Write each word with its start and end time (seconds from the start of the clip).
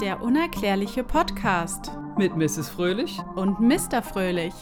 Der 0.00 0.22
unerklärliche 0.22 1.02
Podcast 1.02 1.90
Mit 2.16 2.36
Mrs. 2.36 2.68
Fröhlich. 2.68 3.18
und 3.34 3.58
Mr. 3.58 4.00
Fröhlich. 4.02 4.54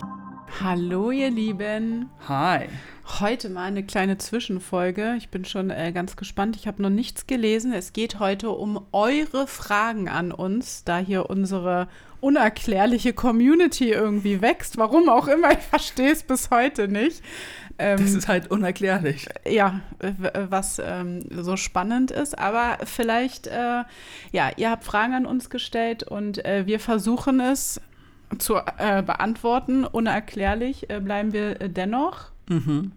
Hallo, 0.62 1.11
ihr 1.11 1.31
Lieben. 1.31 2.09
Hi. 2.27 2.69
Heute 3.08 3.48
mal 3.50 3.64
eine 3.66 3.85
kleine 3.85 4.19
Zwischenfolge. 4.19 5.14
Ich 5.16 5.29
bin 5.29 5.45
schon 5.45 5.71
äh, 5.71 5.92
ganz 5.92 6.16
gespannt. 6.16 6.56
Ich 6.56 6.66
habe 6.66 6.82
noch 6.82 6.90
nichts 6.90 7.29
gelesen. 7.29 7.72
Es 7.72 7.92
geht 7.92 8.19
heute 8.19 8.51
um 8.51 8.85
eure 8.90 9.46
Fragen 9.46 10.08
an 10.08 10.32
uns, 10.32 10.82
da 10.82 10.99
hier 10.99 11.31
unsere 11.31 11.87
unerklärliche 12.21 13.13
Community 13.13 13.92
irgendwie 13.92 14.42
wächst. 14.42 14.77
Warum 14.77 15.08
auch 15.08 15.28
immer, 15.28 15.53
ich 15.53 15.58
verstehe 15.58 16.10
es 16.10 16.24
bis 16.24 16.50
heute 16.50 16.88
nicht. 16.88 17.23
Ähm, 17.78 17.98
Das 17.98 18.12
ist 18.12 18.27
halt 18.27 18.50
unerklärlich. 18.50 19.28
ja, 19.48 19.80
was 20.50 20.82
ähm, 20.84 21.24
so 21.30 21.56
spannend 21.56 22.10
ist. 22.10 22.36
Aber 22.36 22.78
vielleicht, 22.84 23.46
äh, 23.46 23.84
ja, 24.32 24.50
ihr 24.56 24.70
habt 24.70 24.84
Fragen 24.84 25.14
an 25.14 25.27
uns 25.27 25.48
gestellt 25.48 26.02
und 26.02 26.45
äh, 26.45 26.66
wir 26.66 26.80
versuchen 26.80 27.38
es 27.38 27.80
zu 28.38 28.56
äh, 28.56 29.02
beantworten. 29.02 29.84
Unerklärlich 29.84 30.91
äh, 30.91 31.00
bleiben 31.00 31.32
wir 31.32 31.60
äh, 31.60 31.70
dennoch. 31.70 32.32
Mhm. 32.48 32.92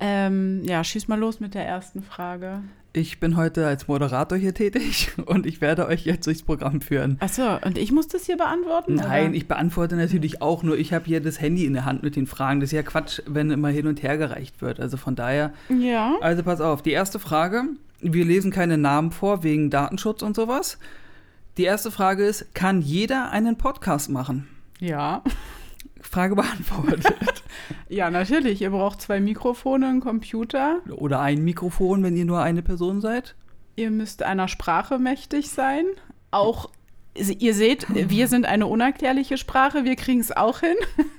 Ähm, 0.00 0.62
ja, 0.64 0.84
schieß 0.84 1.08
mal 1.08 1.18
los 1.18 1.40
mit 1.40 1.54
der 1.54 1.66
ersten 1.66 2.02
Frage. 2.02 2.62
Ich 2.92 3.20
bin 3.20 3.36
heute 3.36 3.66
als 3.66 3.86
Moderator 3.88 4.38
hier 4.38 4.54
tätig 4.54 5.10
und 5.26 5.44
ich 5.44 5.60
werde 5.60 5.86
euch 5.86 6.04
jetzt 6.04 6.26
durchs 6.26 6.42
Programm 6.42 6.80
führen. 6.80 7.16
Achso, 7.20 7.58
und 7.64 7.76
ich 7.76 7.92
muss 7.92 8.08
das 8.08 8.24
hier 8.24 8.36
beantworten? 8.36 8.94
Nein, 8.94 9.28
oder? 9.28 9.34
ich 9.36 9.46
beantworte 9.48 9.96
natürlich 9.96 10.40
auch, 10.40 10.62
nur 10.62 10.78
ich 10.78 10.92
habe 10.92 11.04
hier 11.04 11.20
das 11.20 11.40
Handy 11.40 11.64
in 11.66 11.74
der 11.74 11.84
Hand 11.84 12.02
mit 12.02 12.16
den 12.16 12.26
Fragen. 12.26 12.60
Das 12.60 12.68
ist 12.68 12.72
ja 12.76 12.82
Quatsch, 12.82 13.20
wenn 13.26 13.50
immer 13.50 13.68
hin 13.68 13.86
und 13.86 14.02
her 14.02 14.16
gereicht 14.18 14.62
wird. 14.62 14.80
Also 14.80 14.96
von 14.96 15.16
daher, 15.16 15.52
Ja. 15.68 16.14
also 16.20 16.42
pass 16.42 16.60
auf, 16.60 16.80
die 16.82 16.92
erste 16.92 17.18
Frage, 17.18 17.64
wir 18.00 18.24
lesen 18.24 18.50
keine 18.52 18.78
Namen 18.78 19.10
vor 19.10 19.42
wegen 19.42 19.68
Datenschutz 19.70 20.22
und 20.22 20.36
sowas. 20.36 20.78
Die 21.56 21.64
erste 21.64 21.90
Frage 21.90 22.24
ist, 22.24 22.54
kann 22.54 22.80
jeder 22.80 23.30
einen 23.32 23.58
Podcast 23.58 24.10
machen? 24.10 24.48
Ja. 24.78 25.22
Frage 26.08 26.34
beantwortet. 26.36 27.42
Ja, 27.88 28.10
natürlich. 28.10 28.62
Ihr 28.62 28.70
braucht 28.70 29.00
zwei 29.00 29.20
Mikrofone, 29.20 29.88
einen 29.88 30.00
Computer. 30.00 30.80
Oder 30.90 31.20
ein 31.20 31.44
Mikrofon, 31.44 32.02
wenn 32.02 32.16
ihr 32.16 32.24
nur 32.24 32.42
eine 32.42 32.62
Person 32.62 33.00
seid. 33.00 33.34
Ihr 33.76 33.90
müsst 33.90 34.22
einer 34.22 34.48
Sprache 34.48 34.98
mächtig 34.98 35.50
sein. 35.50 35.84
Auch, 36.30 36.70
ihr 37.14 37.54
seht, 37.54 37.86
wir 37.88 38.28
sind 38.28 38.44
eine 38.46 38.66
unerklärliche 38.66 39.38
Sprache, 39.38 39.84
wir 39.84 39.96
kriegen 39.96 40.20
es 40.20 40.36
auch 40.36 40.60
hin. 40.60 40.76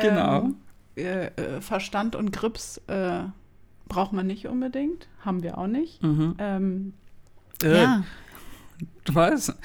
Genau. 0.00 0.42
Ähm, 0.42 0.56
äh, 0.96 1.26
äh, 1.28 1.60
Verstand 1.62 2.14
und 2.14 2.30
Grips 2.30 2.76
äh, 2.88 3.20
braucht 3.88 4.12
man 4.12 4.26
nicht 4.26 4.46
unbedingt. 4.46 5.08
Haben 5.24 5.42
wir 5.42 5.56
auch 5.56 5.66
nicht. 5.66 6.02
Mhm. 6.02 6.36
Ähm, 6.38 6.92
Äh, 7.62 7.82
ja. 7.82 8.04
Was? 9.10 9.56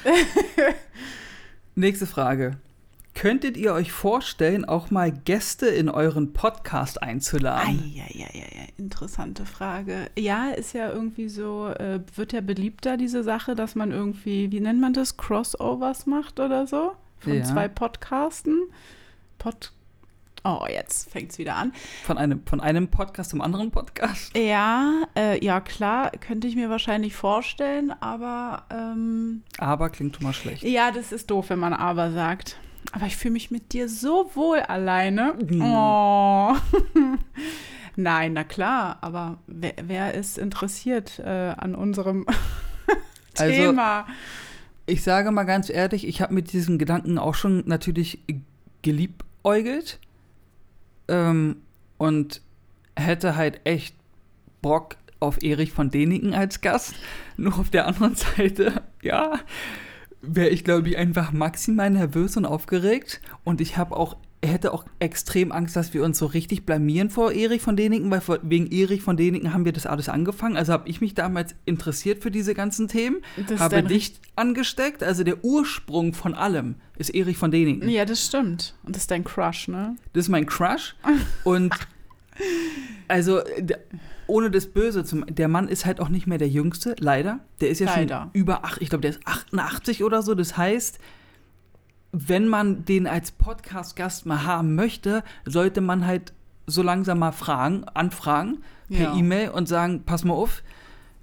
Nächste 1.75 2.07
Frage. 2.07 2.57
Könntet 3.15 3.57
ihr 3.57 3.73
euch 3.73 3.91
vorstellen, 3.91 4.65
auch 4.65 4.89
mal 4.89 5.11
Gäste 5.11 5.67
in 5.67 5.87
euren 5.87 6.33
Podcast 6.33 7.01
einzuladen? 7.03 7.93
Eieieiei, 7.95 8.69
interessante 8.77 9.45
Frage. 9.45 10.09
Ja, 10.17 10.49
ist 10.49 10.73
ja 10.73 10.89
irgendwie 10.91 11.29
so, 11.29 11.67
äh, 11.67 11.99
wird 12.15 12.33
ja 12.33 12.41
beliebter, 12.41 12.97
diese 12.97 13.23
Sache, 13.23 13.53
dass 13.55 13.75
man 13.75 13.91
irgendwie, 13.91 14.51
wie 14.51 14.59
nennt 14.59 14.81
man 14.81 14.93
das, 14.93 15.15
Crossovers 15.17 16.07
macht 16.07 16.39
oder 16.39 16.65
so? 16.65 16.93
Von 17.19 17.35
Ja. 17.35 17.43
zwei 17.43 17.67
Podcasten. 17.67 18.63
Pod 19.37 19.71
oh, 20.43 20.65
jetzt 20.67 21.09
fängt 21.11 21.31
es 21.31 21.37
wieder 21.37 21.55
an. 21.55 21.71
Von, 22.03 22.17
einem, 22.17 22.41
von 22.47 22.59
einem 22.61 22.87
Podcast 22.87 23.29
zum 23.29 23.41
anderen 23.41 23.69
Podcast? 23.69 24.35
Ja, 24.35 25.03
äh, 25.15 25.43
ja, 25.45 25.61
klar, 25.61 26.09
könnte 26.19 26.47
ich 26.47 26.55
mir 26.55 26.69
wahrscheinlich 26.71 27.15
vorstellen, 27.15 27.93
aber 28.01 28.63
ähm, 28.71 29.43
Aber 29.59 29.89
klingt 29.91 30.15
schon 30.15 30.25
mal 30.25 30.33
schlecht. 30.33 30.63
ja, 30.63 30.89
das 30.91 31.11
ist 31.11 31.29
doof, 31.29 31.51
wenn 31.51 31.59
man 31.59 31.73
aber 31.73 32.11
sagt. 32.11 32.57
Aber 32.91 33.05
ich 33.07 33.15
fühle 33.15 33.33
mich 33.33 33.49
mit 33.51 33.73
dir 33.73 33.89
so 33.89 34.29
wohl 34.35 34.59
alleine. 34.59 35.35
Mhm. 35.49 35.61
Oh. 35.61 36.55
Nein, 37.95 38.33
na 38.33 38.43
klar, 38.43 38.97
aber 39.01 39.37
wer, 39.47 39.73
wer 39.83 40.13
ist 40.15 40.37
interessiert 40.37 41.19
äh, 41.19 41.53
an 41.57 41.75
unserem 41.75 42.25
Also- 43.39 43.51
Thema? 43.53 44.07
Ich 44.85 45.01
sage 45.03 45.31
mal 45.31 45.43
ganz 45.45 45.69
ehrlich, 45.69 46.05
ich 46.05 46.21
habe 46.21 46.33
mit 46.33 46.51
diesen 46.51 46.77
Gedanken 46.77 47.17
auch 47.17 47.35
schon 47.35 47.63
natürlich 47.67 48.19
geliebäugelt 48.81 49.97
ähm, 51.07 51.57
und 51.97 52.41
hätte 52.97 53.35
halt 53.37 53.61
echt 53.63 53.95
Bock 54.61 54.97
auf 55.21 55.41
Erich 55.41 55.71
von 55.71 55.89
Däniken 55.89 56.33
als 56.33 56.59
Gast. 56.59 56.95
Nur 57.37 57.57
auf 57.59 57.69
der 57.69 57.87
anderen 57.87 58.15
Seite, 58.15 58.81
ja, 59.01 59.39
wäre 60.23 60.49
ich, 60.49 60.63
glaube 60.63 60.89
ich, 60.89 60.97
einfach 60.97 61.31
maximal 61.31 61.89
nervös 61.89 62.37
und 62.37 62.45
aufgeregt. 62.45 63.21
Und 63.43 63.61
ich 63.61 63.77
habe 63.77 63.95
auch, 63.95 64.17
hätte 64.41 64.73
auch 64.73 64.85
extrem 64.99 65.51
Angst, 65.51 65.75
dass 65.75 65.93
wir 65.93 66.03
uns 66.03 66.17
so 66.17 66.25
richtig 66.25 66.65
blamieren 66.65 67.09
vor 67.09 67.31
Erich 67.33 67.61
von 67.61 67.75
Däniken, 67.75 68.09
weil 68.09 68.21
wegen 68.41 68.71
Erich 68.71 69.01
von 69.01 69.17
Däniken 69.17 69.53
haben 69.53 69.65
wir 69.65 69.73
das 69.73 69.85
alles 69.85 70.09
angefangen. 70.09 70.57
Also 70.57 70.73
habe 70.73 70.89
ich 70.89 71.01
mich 71.01 71.13
damals 71.13 71.55
interessiert 71.65 72.23
für 72.23 72.31
diese 72.31 72.53
ganzen 72.53 72.87
Themen, 72.87 73.17
Das 73.47 73.59
habe 73.59 73.83
dich 73.83 74.15
angesteckt. 74.35 75.03
Also 75.03 75.23
der 75.23 75.43
Ursprung 75.43 76.13
von 76.13 76.33
allem 76.33 76.75
ist 76.97 77.13
Erich 77.13 77.37
von 77.37 77.51
Däniken. 77.51 77.89
Ja, 77.89 78.05
das 78.05 78.25
stimmt. 78.25 78.75
Und 78.83 78.95
das 78.95 79.03
ist 79.03 79.11
dein 79.11 79.23
Crush, 79.23 79.67
ne? 79.67 79.95
Das 80.13 80.25
ist 80.25 80.29
mein 80.29 80.45
Crush. 80.45 80.95
Und 81.43 81.73
also, 83.07 83.41
ohne 84.33 84.49
das 84.49 84.65
Böse 84.65 85.03
zum. 85.03 85.25
Der 85.27 85.47
Mann 85.47 85.67
ist 85.67 85.85
halt 85.85 85.99
auch 86.01 86.09
nicht 86.09 86.25
mehr 86.25 86.39
der 86.39 86.49
Jüngste, 86.49 86.95
leider. 86.99 87.39
Der 87.61 87.69
ist 87.69 87.79
ja 87.79 87.85
Leider. 87.85 88.21
schon 88.21 88.29
über 88.33 88.65
acht, 88.65 88.81
ich 88.81 88.89
glaube, 88.89 89.03
der 89.03 89.11
ist 89.11 89.21
88 89.25 90.03
oder 90.03 90.23
so. 90.23 90.33
Das 90.33 90.57
heißt, 90.57 90.97
wenn 92.11 92.47
man 92.47 92.83
den 92.85 93.05
als 93.05 93.31
Podcast-Gast 93.31 94.25
mal 94.25 94.43
haben 94.43 94.73
möchte, 94.75 95.23
sollte 95.45 95.81
man 95.81 96.05
halt 96.07 96.33
so 96.65 96.81
langsam 96.81 97.19
mal 97.19 97.31
fragen, 97.31 97.83
anfragen 97.93 98.63
per 98.89 98.99
Ja. 99.13 99.15
E-Mail 99.15 99.49
und 99.49 99.67
sagen, 99.67 100.03
pass 100.03 100.23
mal 100.23 100.33
auf. 100.33 100.63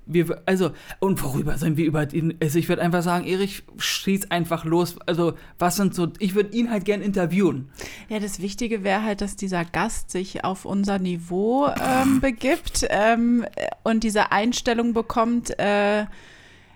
Wir, 0.07 0.43
also, 0.47 0.71
und 0.99 1.23
worüber 1.23 1.57
sollen 1.57 1.77
wir 1.77 1.87
über 1.87 2.07
den, 2.07 2.37
also 2.43 2.59
ich 2.59 2.69
würde 2.69 2.83
einfach 2.83 3.03
sagen, 3.03 3.27
Erich, 3.27 3.63
schieß 3.79 4.31
einfach 4.31 4.65
los. 4.65 4.97
Also, 5.07 5.35
was 5.59 5.77
sind 5.77 5.95
so, 5.95 6.09
ich 6.19 6.35
würde 6.35 6.57
ihn 6.57 6.71
halt 6.71 6.85
gern 6.85 7.01
interviewen. 7.01 7.71
Ja, 8.09 8.19
das 8.19 8.41
Wichtige 8.41 8.83
wäre 8.83 9.03
halt, 9.03 9.21
dass 9.21 9.37
dieser 9.37 9.65
Gast 9.65 10.11
sich 10.11 10.45
auf 10.45 10.65
unser 10.65 10.99
Niveau 10.99 11.69
ähm, 11.69 12.21
begibt 12.21 12.87
ähm, 12.89 13.45
und 13.85 14.03
diese 14.03 14.33
Einstellung 14.33 14.95
bekommt, 14.95 15.59
äh, 15.59 16.07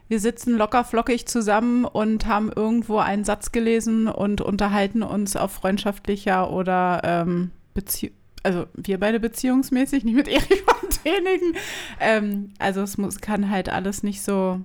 wir 0.08 0.20
sitzen 0.20 0.56
locker 0.56 0.84
flockig 0.84 1.26
zusammen 1.26 1.84
und 1.84 2.26
haben 2.26 2.52
irgendwo 2.54 2.98
einen 2.98 3.24
Satz 3.24 3.52
gelesen 3.52 4.06
und 4.06 4.42
unterhalten 4.42 5.02
uns 5.02 5.34
auf 5.34 5.52
freundschaftlicher 5.52 6.50
oder 6.50 7.00
ähm, 7.04 7.50
Bezie 7.72 8.12
also 8.44 8.66
wir 8.74 9.00
beide 9.00 9.18
beziehungsmäßig, 9.18 10.04
nicht 10.04 10.14
mit 10.14 10.28
Erich 10.28 10.62
Däniken. 11.04 11.54
Ähm, 12.00 12.50
also 12.58 12.82
es 12.82 12.98
muss, 12.98 13.20
kann 13.20 13.50
halt 13.50 13.68
alles 13.68 14.02
nicht 14.02 14.22
so, 14.22 14.60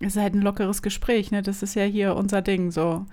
es 0.00 0.16
ist 0.16 0.22
halt 0.22 0.34
ein 0.34 0.42
lockeres 0.42 0.82
Gespräch, 0.82 1.30
ne? 1.30 1.42
Das 1.42 1.62
ist 1.62 1.74
ja 1.74 1.84
hier 1.84 2.16
unser 2.16 2.42
Ding 2.42 2.70
so. 2.70 3.06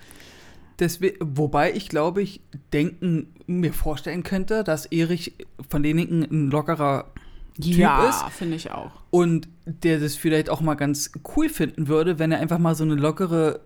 Deswe 0.80 1.14
wobei 1.20 1.74
ich 1.74 1.90
glaube, 1.90 2.22
ich 2.22 2.42
denken, 2.72 3.34
mir 3.48 3.74
vorstellen 3.74 4.24
könnte, 4.24 4.64
dass 4.64 4.86
Erich 4.86 5.34
von 5.70 5.82
Däniken 5.84 6.22
ein 6.24 6.52
lockerer 6.52 7.12
Typ 7.60 7.90
ist 8.08 8.24
finde 8.38 8.56
ich 8.56 8.70
auch. 8.70 8.92
und 9.10 9.48
der 9.66 10.00
das 10.00 10.16
vielleicht 10.16 10.50
auch 10.52 10.62
mal 10.62 10.76
ganz 10.76 11.12
cool 11.36 11.50
finden 11.50 11.88
würde, 11.88 12.20
wenn 12.20 12.32
er 12.32 12.40
einfach 12.40 12.60
mal 12.60 12.76
so 12.76 12.84
eine 12.84 12.94
lockere 12.94 13.62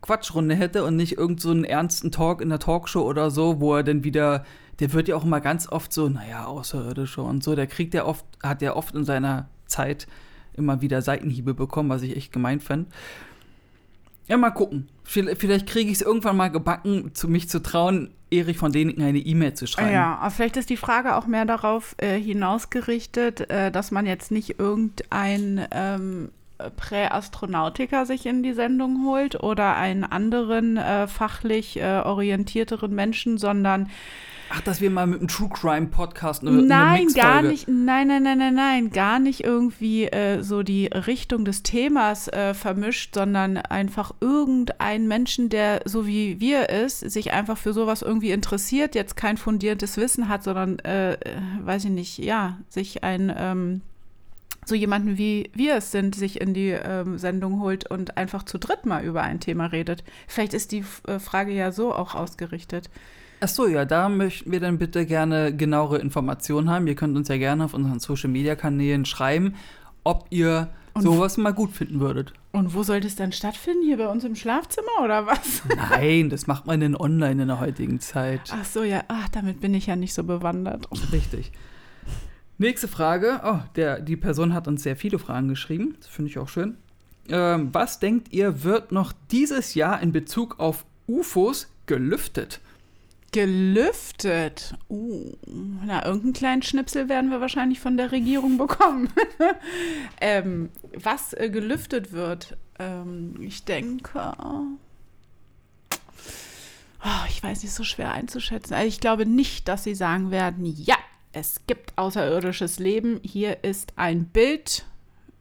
Quatschrunde 0.00 0.54
hätte 0.54 0.84
und 0.84 0.96
nicht 0.96 1.18
irgend 1.18 1.40
so 1.40 1.50
einen 1.50 1.64
ernsten 1.64 2.10
Talk 2.10 2.40
in 2.40 2.48
der 2.48 2.58
Talkshow 2.58 3.02
oder 3.02 3.30
so, 3.30 3.60
wo 3.60 3.76
er 3.76 3.82
dann 3.82 4.02
wieder, 4.02 4.44
der 4.80 4.92
wird 4.92 5.08
ja 5.08 5.16
auch 5.16 5.24
immer 5.24 5.40
ganz 5.40 5.68
oft 5.68 5.92
so, 5.92 6.08
naja, 6.08 6.46
Außerirdische 6.46 7.22
und 7.22 7.44
so, 7.44 7.54
der 7.54 7.66
kriegt 7.66 7.94
ja 7.94 8.06
oft, 8.06 8.24
hat 8.42 8.62
ja 8.62 8.74
oft 8.74 8.94
in 8.94 9.04
seiner 9.04 9.48
Zeit 9.66 10.06
immer 10.54 10.80
wieder 10.80 11.02
Seitenhiebe 11.02 11.54
bekommen, 11.54 11.90
was 11.90 12.02
ich 12.02 12.16
echt 12.16 12.32
gemein 12.32 12.60
fand. 12.60 12.88
Ja, 14.26 14.36
mal 14.36 14.50
gucken. 14.50 14.88
Vielleicht, 15.02 15.66
kriege 15.66 15.90
ich 15.90 15.96
es 15.96 16.02
irgendwann 16.02 16.36
mal 16.36 16.52
gebacken, 16.52 17.14
zu 17.14 17.26
mich 17.28 17.48
zu 17.48 17.60
trauen, 17.60 18.10
Erich 18.30 18.58
von 18.58 18.70
Däniken 18.70 19.02
eine 19.02 19.18
E-Mail 19.18 19.54
zu 19.54 19.66
schreiben. 19.66 19.92
Ja, 19.92 20.30
vielleicht 20.30 20.56
ist 20.56 20.70
die 20.70 20.76
Frage 20.76 21.16
auch 21.16 21.26
mehr 21.26 21.46
darauf 21.46 21.96
äh, 21.98 22.16
hinausgerichtet, 22.16 23.50
äh, 23.50 23.72
dass 23.72 23.90
man 23.90 24.06
jetzt 24.06 24.30
nicht 24.30 24.60
irgendein 24.60 25.66
ähm, 25.72 26.30
Präastronautiker 26.76 28.06
sich 28.06 28.24
in 28.26 28.44
die 28.44 28.52
Sendung 28.52 29.04
holt 29.04 29.42
oder 29.42 29.76
einen 29.76 30.04
anderen 30.04 30.76
äh, 30.76 31.08
fachlich 31.08 31.80
äh, 31.80 32.00
orientierteren 32.04 32.94
Menschen, 32.94 33.36
sondern 33.36 33.90
Ach, 34.52 34.60
dass 34.62 34.80
wir 34.80 34.90
mal 34.90 35.06
mit 35.06 35.20
einem 35.20 35.28
True 35.28 35.48
Crime 35.48 35.86
Podcast 35.86 36.42
eine, 36.42 36.50
eine 36.50 36.62
Nein, 36.62 37.06
gar 37.14 37.40
Mixfolge- 37.40 37.48
nicht. 37.48 37.68
Nein, 37.68 38.08
nein, 38.08 38.22
nein, 38.24 38.38
nein, 38.38 38.54
nein. 38.54 38.90
Gar 38.90 39.20
nicht 39.20 39.44
irgendwie 39.44 40.06
äh, 40.06 40.42
so 40.42 40.64
die 40.64 40.86
Richtung 40.86 41.44
des 41.44 41.62
Themas 41.62 42.26
äh, 42.28 42.52
vermischt, 42.52 43.14
sondern 43.14 43.58
einfach 43.58 44.12
irgendein 44.20 45.06
Menschen, 45.06 45.50
der 45.50 45.82
so 45.84 46.04
wie 46.04 46.40
wir 46.40 46.68
ist, 46.68 46.98
sich 46.98 47.32
einfach 47.32 47.56
für 47.58 47.72
sowas 47.72 48.02
irgendwie 48.02 48.32
interessiert, 48.32 48.96
jetzt 48.96 49.16
kein 49.16 49.36
fundiertes 49.36 49.96
Wissen 49.96 50.28
hat, 50.28 50.42
sondern, 50.42 50.80
äh, 50.80 51.12
äh, 51.12 51.18
weiß 51.62 51.84
ich 51.84 51.90
nicht, 51.90 52.18
ja, 52.18 52.58
sich 52.68 53.04
ein, 53.04 53.32
ähm, 53.36 53.82
so 54.66 54.74
jemanden 54.74 55.16
wie 55.16 55.50
wir 55.54 55.76
es 55.76 55.92
sind, 55.92 56.16
sich 56.16 56.40
in 56.40 56.54
die 56.54 56.70
ähm, 56.70 57.18
Sendung 57.18 57.60
holt 57.60 57.88
und 57.88 58.16
einfach 58.16 58.42
zu 58.42 58.58
dritt 58.58 58.84
mal 58.84 59.04
über 59.04 59.22
ein 59.22 59.38
Thema 59.38 59.66
redet. 59.66 60.02
Vielleicht 60.26 60.54
ist 60.54 60.72
die 60.72 60.84
äh, 61.06 61.20
Frage 61.20 61.52
ja 61.52 61.70
so 61.70 61.94
auch 61.94 62.16
ausgerichtet. 62.16 62.90
Ach 63.42 63.48
so, 63.48 63.66
ja, 63.66 63.84
da 63.84 64.08
möchten 64.08 64.52
wir 64.52 64.60
dann 64.60 64.78
bitte 64.78 65.06
gerne 65.06 65.54
genauere 65.56 65.98
Informationen 65.98 66.68
haben. 66.68 66.86
Ihr 66.86 66.94
könnt 66.94 67.16
uns 67.16 67.28
ja 67.28 67.38
gerne 67.38 67.64
auf 67.64 67.74
unseren 67.74 67.98
Social 67.98 68.28
Media 68.28 68.54
Kanälen 68.54 69.06
schreiben, 69.06 69.54
ob 70.04 70.26
ihr 70.30 70.68
und 70.92 71.02
sowas 71.02 71.36
mal 71.36 71.52
gut 71.52 71.70
finden 71.72 72.00
würdet. 72.00 72.32
Und 72.52 72.74
wo 72.74 72.82
sollte 72.82 73.06
es 73.06 73.16
dann 73.16 73.32
stattfinden? 73.32 73.82
Hier 73.84 73.96
bei 73.96 74.08
uns 74.08 74.24
im 74.24 74.34
Schlafzimmer 74.34 75.04
oder 75.04 75.26
was? 75.26 75.62
Nein, 75.90 76.30
das 76.30 76.46
macht 76.46 76.66
man 76.66 76.80
denn 76.80 76.96
online 76.96 77.42
in 77.42 77.48
der 77.48 77.60
heutigen 77.60 78.00
Zeit. 78.00 78.52
Ach 78.52 78.64
so, 78.64 78.82
ja, 78.82 79.04
ach, 79.08 79.28
damit 79.30 79.60
bin 79.60 79.72
ich 79.74 79.86
ja 79.86 79.96
nicht 79.96 80.14
so 80.14 80.24
bewandert. 80.24 80.88
Richtig. 81.12 81.52
Nächste 82.58 82.88
Frage. 82.88 83.40
Oh, 83.44 83.58
der, 83.76 84.00
die 84.00 84.16
Person 84.16 84.52
hat 84.52 84.68
uns 84.68 84.82
sehr 84.82 84.96
viele 84.96 85.18
Fragen 85.18 85.48
geschrieben. 85.48 85.96
Das 86.00 86.08
finde 86.08 86.30
ich 86.30 86.38
auch 86.38 86.48
schön. 86.48 86.76
Ähm, 87.28 87.70
was 87.72 88.00
denkt 88.00 88.32
ihr, 88.32 88.64
wird 88.64 88.92
noch 88.92 89.12
dieses 89.30 89.74
Jahr 89.74 90.02
in 90.02 90.12
Bezug 90.12 90.58
auf 90.58 90.84
UFOs 91.06 91.72
gelüftet? 91.86 92.60
Gelüftet. 93.32 94.74
Uh, 94.88 95.32
na, 95.46 96.04
irgendeinen 96.04 96.32
kleinen 96.32 96.62
Schnipsel 96.62 97.08
werden 97.08 97.30
wir 97.30 97.40
wahrscheinlich 97.40 97.78
von 97.78 97.96
der 97.96 98.10
Regierung 98.10 98.58
bekommen. 98.58 99.08
ähm, 100.20 100.70
was 100.94 101.32
äh, 101.34 101.48
gelüftet 101.48 102.12
wird, 102.12 102.56
ähm, 102.78 103.36
ich 103.40 103.64
denke. 103.64 104.34
Oh, 107.02 107.26
ich 107.28 107.42
weiß 107.42 107.62
nicht, 107.62 107.72
so 107.72 107.84
schwer 107.84 108.12
einzuschätzen. 108.12 108.74
Also 108.74 108.88
ich 108.88 109.00
glaube 109.00 109.26
nicht, 109.26 109.68
dass 109.68 109.84
sie 109.84 109.94
sagen 109.94 110.30
werden, 110.30 110.64
ja, 110.64 110.96
es 111.32 111.62
gibt 111.66 111.96
außerirdisches 111.96 112.78
Leben. 112.78 113.20
Hier 113.22 113.62
ist 113.62 113.92
ein 113.96 114.26
Bild, 114.26 114.84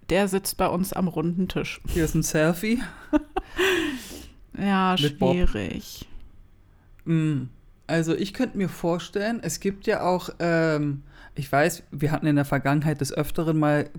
der 0.10 0.28
sitzt 0.28 0.58
bei 0.58 0.68
uns 0.68 0.94
am 0.94 1.08
runden 1.08 1.48
Tisch. 1.48 1.82
Hier 1.88 2.06
ist 2.06 2.16
ein 2.16 2.24
Selfie. 2.24 2.82
ja, 4.58 4.96
schwierig. 4.98 6.08
Mm. 7.06 7.44
Also 7.90 8.16
ich 8.16 8.36
könnte 8.36 8.58
mir 8.58 8.70
vorstellen, 8.70 9.40
es 9.42 9.60
gibt 9.60 9.88
ja 9.88 10.02
auch, 10.02 10.30
ähm, 10.38 11.02
ich 11.34 11.52
weiß, 11.52 11.84
wir 11.92 12.12
hatten 12.12 12.28
in 12.28 12.36
der 12.36 12.46
Vergangenheit 12.46 13.02
des 13.02 13.12
Öfteren 13.12 13.58
mal 13.58 13.90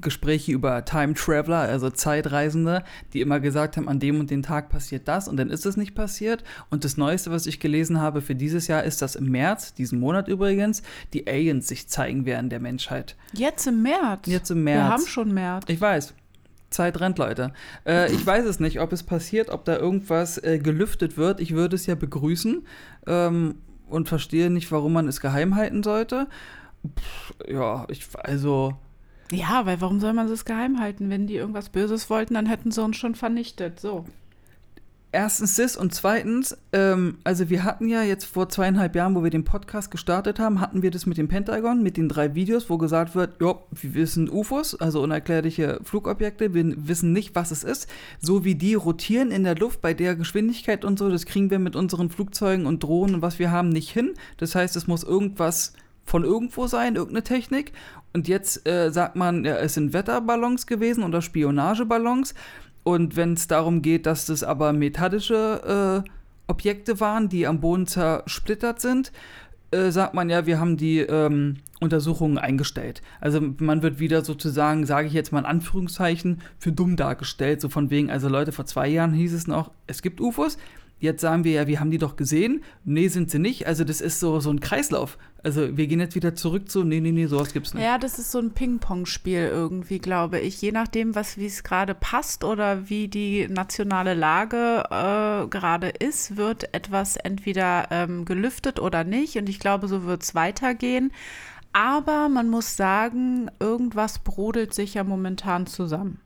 Gespräche 0.00 0.52
über 0.52 0.84
Time 0.84 1.14
Traveler, 1.14 1.60
also 1.60 1.88
Zeitreisende, 1.88 2.84
die 3.14 3.22
immer 3.22 3.40
gesagt 3.40 3.76
haben, 3.76 3.88
an 3.88 3.98
dem 3.98 4.20
und 4.20 4.30
dem 4.30 4.42
Tag 4.42 4.68
passiert 4.68 5.08
das 5.08 5.28
und 5.28 5.38
dann 5.38 5.48
ist 5.48 5.64
es 5.64 5.78
nicht 5.78 5.94
passiert. 5.94 6.44
Und 6.70 6.84
das 6.84 6.98
Neueste, 6.98 7.30
was 7.30 7.46
ich 7.46 7.58
gelesen 7.58 8.00
habe 8.00 8.20
für 8.20 8.34
dieses 8.34 8.68
Jahr, 8.68 8.84
ist, 8.84 9.00
dass 9.00 9.16
im 9.16 9.30
März, 9.30 9.72
diesen 9.72 9.98
Monat 9.98 10.28
übrigens, 10.28 10.82
die 11.14 11.26
Aliens 11.26 11.66
sich 11.68 11.88
zeigen 11.88 12.26
werden 12.26 12.50
der 12.50 12.60
Menschheit. 12.60 13.16
Jetzt 13.32 13.66
im 13.66 13.82
März? 13.82 14.26
Jetzt 14.26 14.50
im 14.50 14.62
März. 14.62 14.76
Wir 14.76 14.88
haben 14.88 15.06
schon 15.06 15.32
März. 15.32 15.64
Ich 15.68 15.80
weiß. 15.80 16.14
Zeit 16.70 17.00
rennt, 17.00 17.18
Leute. 17.18 17.52
Äh, 17.86 18.12
ich 18.12 18.24
weiß 18.24 18.44
es 18.44 18.60
nicht, 18.60 18.80
ob 18.80 18.92
es 18.92 19.02
passiert, 19.02 19.50
ob 19.50 19.64
da 19.64 19.76
irgendwas 19.76 20.38
äh, 20.38 20.58
gelüftet 20.58 21.16
wird. 21.16 21.40
Ich 21.40 21.52
würde 21.52 21.76
es 21.76 21.86
ja 21.86 21.94
begrüßen 21.94 22.66
ähm, 23.06 23.56
und 23.88 24.08
verstehe 24.08 24.50
nicht, 24.50 24.70
warum 24.70 24.92
man 24.92 25.08
es 25.08 25.20
geheim 25.20 25.54
halten 25.54 25.82
sollte. 25.82 26.28
Pff, 26.86 27.34
ja, 27.48 27.86
ich, 27.88 28.06
also. 28.14 28.74
Ja, 29.30 29.66
weil 29.66 29.80
warum 29.80 30.00
soll 30.00 30.12
man 30.12 30.28
es 30.28 30.44
geheim 30.44 30.80
halten? 30.80 31.10
Wenn 31.10 31.26
die 31.26 31.36
irgendwas 31.36 31.68
Böses 31.68 32.08
wollten, 32.08 32.34
dann 32.34 32.46
hätten 32.46 32.70
sie 32.70 32.82
uns 32.82 32.96
schon 32.96 33.14
vernichtet. 33.14 33.80
So 33.80 34.04
erstens 35.12 35.56
das 35.56 35.76
und 35.76 35.94
zweitens, 35.94 36.56
ähm, 36.72 37.18
also 37.24 37.48
wir 37.48 37.64
hatten 37.64 37.88
ja 37.88 38.02
jetzt 38.02 38.24
vor 38.24 38.48
zweieinhalb 38.48 38.94
Jahren, 38.94 39.14
wo 39.14 39.22
wir 39.22 39.30
den 39.30 39.44
Podcast 39.44 39.90
gestartet 39.90 40.38
haben, 40.38 40.60
hatten 40.60 40.82
wir 40.82 40.90
das 40.90 41.06
mit 41.06 41.16
dem 41.16 41.28
Pentagon, 41.28 41.82
mit 41.82 41.96
den 41.96 42.08
drei 42.08 42.34
Videos, 42.34 42.68
wo 42.68 42.78
gesagt 42.78 43.14
wird, 43.14 43.40
ja, 43.40 43.54
wir 43.70 44.06
sind 44.06 44.30
UFOs, 44.30 44.74
also 44.74 45.02
unerklärliche 45.02 45.80
Flugobjekte, 45.82 46.54
wir 46.54 46.74
wissen 46.76 47.12
nicht, 47.12 47.34
was 47.34 47.50
es 47.50 47.64
ist. 47.64 47.88
So 48.20 48.44
wie 48.44 48.54
die 48.54 48.74
rotieren 48.74 49.30
in 49.30 49.44
der 49.44 49.56
Luft 49.56 49.80
bei 49.80 49.94
der 49.94 50.14
Geschwindigkeit 50.14 50.84
und 50.84 50.98
so, 50.98 51.08
das 51.08 51.26
kriegen 51.26 51.50
wir 51.50 51.58
mit 51.58 51.76
unseren 51.76 52.10
Flugzeugen 52.10 52.66
und 52.66 52.82
Drohnen 52.82 53.16
und 53.16 53.22
was 53.22 53.38
wir 53.38 53.50
haben 53.50 53.70
nicht 53.70 53.90
hin. 53.90 54.14
Das 54.36 54.54
heißt, 54.54 54.76
es 54.76 54.86
muss 54.86 55.04
irgendwas 55.04 55.72
von 56.04 56.24
irgendwo 56.24 56.66
sein, 56.66 56.96
irgendeine 56.96 57.22
Technik. 57.22 57.72
Und 58.14 58.26
jetzt 58.28 58.66
äh, 58.66 58.90
sagt 58.90 59.14
man, 59.14 59.44
ja, 59.44 59.56
es 59.56 59.74
sind 59.74 59.92
Wetterballons 59.92 60.66
gewesen 60.66 61.04
oder 61.04 61.20
Spionageballons. 61.22 62.34
Und 62.88 63.16
wenn 63.16 63.34
es 63.34 63.46
darum 63.46 63.82
geht, 63.82 64.06
dass 64.06 64.24
das 64.24 64.42
aber 64.42 64.72
metallische 64.72 66.02
äh, 66.06 66.10
Objekte 66.46 67.00
waren, 67.00 67.28
die 67.28 67.46
am 67.46 67.60
Boden 67.60 67.86
zersplittert 67.86 68.80
sind, 68.80 69.12
äh, 69.72 69.90
sagt 69.90 70.14
man 70.14 70.30
ja, 70.30 70.46
wir 70.46 70.58
haben 70.58 70.78
die 70.78 71.00
ähm, 71.00 71.58
Untersuchungen 71.80 72.38
eingestellt. 72.38 73.02
Also 73.20 73.42
man 73.58 73.82
wird 73.82 73.98
wieder 73.98 74.24
sozusagen, 74.24 74.86
sage 74.86 75.06
ich 75.06 75.12
jetzt 75.12 75.32
mal 75.32 75.40
in 75.40 75.44
Anführungszeichen, 75.44 76.40
für 76.58 76.72
dumm 76.72 76.96
dargestellt. 76.96 77.60
So 77.60 77.68
von 77.68 77.90
wegen, 77.90 78.10
also 78.10 78.30
Leute, 78.30 78.52
vor 78.52 78.64
zwei 78.64 78.88
Jahren 78.88 79.12
hieß 79.12 79.34
es 79.34 79.46
noch, 79.46 79.70
es 79.86 80.00
gibt 80.00 80.18
UFOs, 80.18 80.56
Jetzt 81.00 81.20
sagen 81.20 81.44
wir 81.44 81.52
ja, 81.52 81.66
wir 81.66 81.78
haben 81.78 81.90
die 81.90 81.98
doch 81.98 82.16
gesehen. 82.16 82.62
Nee, 82.84 83.08
sind 83.08 83.30
sie 83.30 83.38
nicht. 83.38 83.66
Also 83.66 83.84
das 83.84 84.00
ist 84.00 84.18
so, 84.18 84.40
so 84.40 84.50
ein 84.50 84.58
Kreislauf. 84.58 85.16
Also 85.44 85.76
wir 85.76 85.86
gehen 85.86 86.00
jetzt 86.00 86.16
wieder 86.16 86.34
zurück 86.34 86.68
zu, 86.68 86.82
nee, 86.82 86.98
nee, 86.98 87.12
nee, 87.12 87.26
sowas 87.26 87.52
gibt's 87.52 87.72
nicht. 87.72 87.84
Ja, 87.84 87.98
das 87.98 88.18
ist 88.18 88.32
so 88.32 88.40
ein 88.40 88.50
Ping-Pong-Spiel 88.50 89.48
irgendwie, 89.52 90.00
glaube 90.00 90.40
ich. 90.40 90.60
Je 90.60 90.72
nachdem, 90.72 91.14
was 91.14 91.38
wie 91.38 91.46
es 91.46 91.62
gerade 91.62 91.94
passt 91.94 92.42
oder 92.42 92.88
wie 92.88 93.06
die 93.06 93.46
nationale 93.48 94.14
Lage 94.14 94.82
äh, 94.90 95.46
gerade 95.48 95.88
ist, 95.90 96.36
wird 96.36 96.74
etwas 96.74 97.16
entweder 97.16 97.86
ähm, 97.92 98.24
gelüftet 98.24 98.80
oder 98.80 99.04
nicht. 99.04 99.36
Und 99.36 99.48
ich 99.48 99.60
glaube, 99.60 99.86
so 99.86 100.04
wird 100.04 100.24
es 100.24 100.34
weitergehen. 100.34 101.12
Aber 101.72 102.28
man 102.28 102.48
muss 102.48 102.76
sagen, 102.76 103.50
irgendwas 103.60 104.18
brodelt 104.18 104.74
sich 104.74 104.94
ja 104.94 105.04
momentan 105.04 105.68
zusammen. 105.68 106.20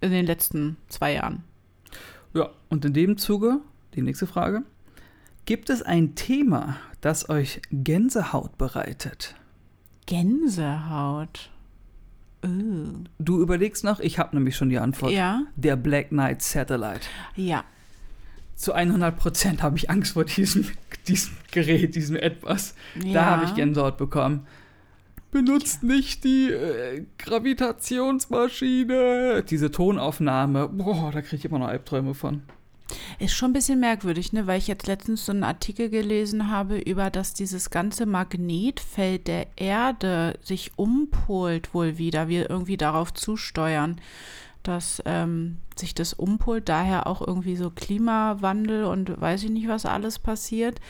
In 0.00 0.10
den 0.10 0.26
letzten 0.26 0.76
zwei 0.88 1.14
Jahren. 1.14 1.44
Ja, 2.34 2.50
und 2.68 2.84
in 2.84 2.92
dem 2.92 3.18
Zuge 3.18 3.60
die 3.94 4.02
nächste 4.02 4.26
Frage. 4.26 4.62
Gibt 5.44 5.70
es 5.70 5.82
ein 5.82 6.14
Thema, 6.14 6.76
das 7.00 7.28
euch 7.28 7.60
Gänsehaut 7.70 8.56
bereitet? 8.58 9.34
Gänsehaut. 10.06 11.50
Oh. 12.44 12.48
Du 13.18 13.40
überlegst 13.40 13.84
noch, 13.84 14.00
ich 14.00 14.18
habe 14.18 14.36
nämlich 14.36 14.56
schon 14.56 14.68
die 14.68 14.78
Antwort. 14.78 15.12
Ja. 15.12 15.44
Der 15.56 15.76
Black 15.76 16.08
Knight 16.08 16.42
Satellite. 16.42 17.06
Ja. 17.36 17.64
Zu 18.54 18.72
100 18.72 19.16
Prozent 19.16 19.62
habe 19.62 19.76
ich 19.76 19.90
Angst 19.90 20.12
vor 20.12 20.24
diesem, 20.24 20.68
diesem 21.08 21.32
Gerät, 21.50 21.94
diesem 21.94 22.16
Etwas. 22.16 22.74
Ja. 23.02 23.12
Da 23.12 23.24
habe 23.26 23.44
ich 23.44 23.54
Gänsehaut 23.54 23.96
bekommen. 23.96 24.46
Benutzt 25.30 25.82
nicht 25.82 26.24
die 26.24 26.50
äh, 26.50 27.04
Gravitationsmaschine. 27.18 29.44
Diese 29.48 29.70
Tonaufnahme. 29.70 30.68
Boah, 30.68 31.10
da 31.10 31.22
kriege 31.22 31.36
ich 31.36 31.44
immer 31.46 31.58
noch 31.58 31.68
Albträume 31.68 32.14
von. 32.14 32.42
Ist 33.18 33.34
schon 33.34 33.50
ein 33.50 33.54
bisschen 33.54 33.80
merkwürdig, 33.80 34.32
ne? 34.32 34.46
weil 34.46 34.58
ich 34.58 34.68
jetzt 34.68 34.86
letztens 34.86 35.26
so 35.26 35.32
einen 35.32 35.44
Artikel 35.44 35.88
gelesen 35.88 36.50
habe 36.50 36.78
über, 36.78 37.10
dass 37.10 37.34
dieses 37.34 37.70
ganze 37.70 38.06
Magnetfeld 38.06 39.26
der 39.26 39.46
Erde 39.56 40.38
sich 40.42 40.72
umpolt 40.76 41.74
wohl 41.74 41.98
wieder, 41.98 42.28
wir 42.28 42.50
irgendwie 42.50 42.76
darauf 42.76 43.12
zusteuern, 43.14 44.00
dass 44.62 45.02
ähm, 45.06 45.58
sich 45.76 45.94
das 45.94 46.12
umpolt, 46.12 46.68
daher 46.68 47.06
auch 47.06 47.26
irgendwie 47.26 47.56
so 47.56 47.70
Klimawandel 47.70 48.84
und 48.84 49.20
weiß 49.20 49.44
ich 49.44 49.50
nicht, 49.50 49.68
was 49.68 49.86
alles 49.86 50.18
passiert 50.18 50.80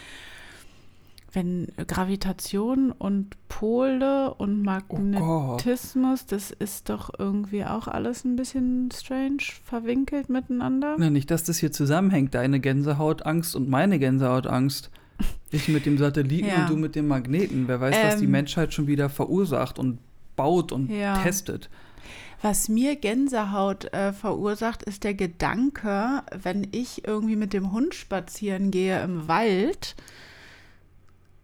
wenn 1.33 1.69
Gravitation 1.87 2.93
und 2.93 3.37
Pole 3.49 4.35
und 4.35 4.61
oh 4.61 4.65
Magnetismus, 4.65 6.23
oh 6.23 6.27
das 6.29 6.51
ist 6.51 6.91
doch 6.91 7.11
irgendwie 7.19 7.65
auch 7.65 7.89
alles 7.89 8.25
ein 8.25 8.37
bisschen 8.37 8.91
strange 8.93 9.43
verwinkelt 9.65 10.29
miteinander. 10.29 10.97
Na, 10.99 11.11
nicht, 11.11 11.31
dass 11.31 11.45
das 11.45 11.59
hier 11.59 11.73
zusammenhängt, 11.73 12.35
deine 12.35 12.61
Gänsehautangst 12.61 13.57
und 13.57 13.69
meine 13.69 13.99
Gänsehautangst. 13.99 14.91
Ich 15.53 15.69
mit 15.69 15.85
dem 15.85 15.99
Satelliten 15.99 16.49
ja. 16.49 16.63
und 16.63 16.71
du 16.71 16.77
mit 16.77 16.97
dem 16.97 17.07
Magneten. 17.07 17.69
Wer 17.69 17.79
weiß, 17.79 17.95
ähm, 17.95 18.07
was 18.07 18.17
die 18.17 18.25
ähm. 18.25 18.31
Menschheit 18.31 18.73
schon 18.73 18.87
wieder 18.87 19.11
verursacht 19.11 19.79
und 19.79 19.99
baut 20.35 20.73
und 20.73 20.91
ja. 20.91 21.23
testet. 21.23 21.69
Was 22.41 22.69
mir 22.69 22.97
Gänsehaut 22.97 23.93
äh, 23.93 24.13
verursacht, 24.15 24.83
ist 24.83 25.05
der 25.05 25.15
Gedanke, 25.15 26.23
wenn 26.43 26.67
ich 26.73 27.07
irgendwie 27.07 27.37
mit 27.37 27.53
dem 27.53 27.71
Hund 27.71 27.95
spazieren 27.95 28.71
gehe 28.71 29.01
im 29.03 29.29
Wald 29.29 29.95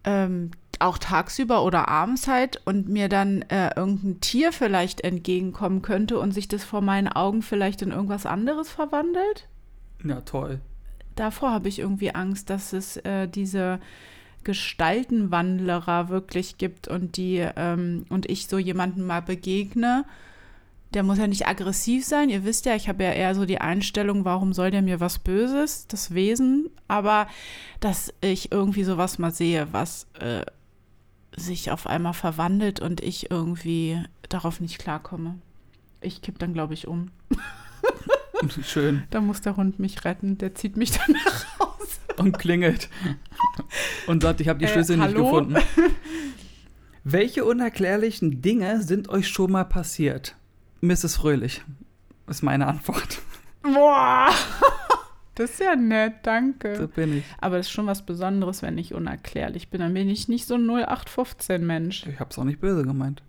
ähm, 0.03 0.51
auch 0.79 0.97
tagsüber 0.97 1.63
oder 1.63 1.89
abends 1.89 2.27
halt 2.27 2.61
und 2.65 2.87
mir 2.87 3.09
dann 3.09 3.41
äh, 3.43 3.71
irgendein 3.75 4.21
Tier 4.21 4.51
vielleicht 4.51 5.01
entgegenkommen 5.01 5.81
könnte 5.81 6.19
und 6.19 6.31
sich 6.31 6.47
das 6.47 6.63
vor 6.63 6.81
meinen 6.81 7.09
Augen 7.09 7.41
vielleicht 7.41 7.81
in 7.81 7.91
irgendwas 7.91 8.25
anderes 8.25 8.69
verwandelt. 8.69 9.47
Ja, 10.03 10.21
toll. 10.21 10.61
Davor 11.15 11.51
habe 11.51 11.67
ich 11.67 11.79
irgendwie 11.79 12.15
Angst, 12.15 12.49
dass 12.49 12.71
es 12.71 12.95
äh, 12.97 13.27
diese 13.27 13.79
Gestaltenwanderer 14.45 16.07
wirklich 16.07 16.57
gibt 16.57 16.87
und 16.87 17.17
die 17.17 17.45
ähm, 17.57 18.05
und 18.07 18.29
ich 18.29 18.47
so 18.47 18.57
jemanden 18.57 19.05
mal 19.05 19.21
begegne 19.21 20.05
der 20.93 21.03
muss 21.03 21.17
ja 21.19 21.27
nicht 21.27 21.47
aggressiv 21.47 22.03
sein. 22.05 22.29
Ihr 22.29 22.43
wisst 22.45 22.65
ja, 22.65 22.75
ich 22.75 22.89
habe 22.89 23.03
ja 23.03 23.11
eher 23.11 23.35
so 23.35 23.45
die 23.45 23.61
Einstellung, 23.61 24.25
warum 24.25 24.53
soll 24.53 24.71
der 24.71 24.81
mir 24.81 24.99
was 24.99 25.19
Böses, 25.19 25.85
das 25.87 26.13
Wesen. 26.13 26.69
Aber 26.87 27.27
dass 27.79 28.13
ich 28.21 28.51
irgendwie 28.51 28.83
sowas 28.83 29.19
mal 29.19 29.31
sehe, 29.31 29.67
was 29.71 30.07
äh, 30.19 30.41
sich 31.35 31.71
auf 31.71 31.85
einmal 31.87 32.13
verwandelt 32.13 32.79
und 32.79 33.01
ich 33.01 33.29
irgendwie 33.29 34.01
darauf 34.29 34.59
nicht 34.59 34.79
klarkomme. 34.79 35.35
Ich 36.01 36.21
kipp 36.21 36.39
dann, 36.39 36.53
glaube 36.53 36.73
ich, 36.73 36.87
um. 36.87 37.11
Schön. 38.63 39.03
Da 39.09 39.21
muss 39.21 39.41
der 39.41 39.57
Hund 39.57 39.79
mich 39.79 40.05
retten. 40.05 40.37
Der 40.37 40.55
zieht 40.55 40.77
mich 40.77 40.91
dann 40.91 41.11
nach 41.25 41.59
Hause. 41.59 41.99
Und 42.17 42.39
klingelt. 42.39 42.89
Und 44.07 44.23
sagt, 44.23 44.41
ich 44.41 44.47
habe 44.47 44.59
die 44.59 44.65
Äh, 44.65 44.69
Schlüssel 44.69 44.97
nicht 44.97 45.05
hallo? 45.05 45.23
gefunden. 45.25 45.55
Welche 47.03 47.45
unerklärlichen 47.45 48.41
Dinge 48.41 48.81
sind 48.81 49.09
euch 49.09 49.27
schon 49.27 49.51
mal 49.51 49.65
passiert? 49.65 50.35
Mrs. 50.81 51.15
Fröhlich 51.17 51.61
ist 52.27 52.43
meine 52.43 52.67
Antwort. 52.67 53.19
Boah. 53.63 54.29
Das 55.35 55.51
ist 55.51 55.61
ja 55.61 55.73
nett, 55.77 56.15
So 56.15 56.19
danke. 56.23 56.89
bin 56.93 57.19
ich. 57.19 57.23
Aber 57.39 57.55
das 57.55 57.67
ist 57.67 57.71
schon 57.71 57.87
was 57.87 58.05
Besonderes, 58.05 58.61
wenn 58.61 58.77
ich 58.77 58.93
unerklärlich 58.93 59.69
bin. 59.69 59.79
Dann 59.79 59.93
bin 59.93 60.09
ich 60.09 60.27
nicht 60.27 60.45
so 60.45 60.55
ein 60.55 60.65
0815-Mensch. 60.69 62.07
Ich 62.07 62.19
habe 62.19 62.29
es 62.29 62.37
auch 62.37 62.43
nicht 62.43 62.59
böse 62.59 62.83
gemeint. 62.83 63.23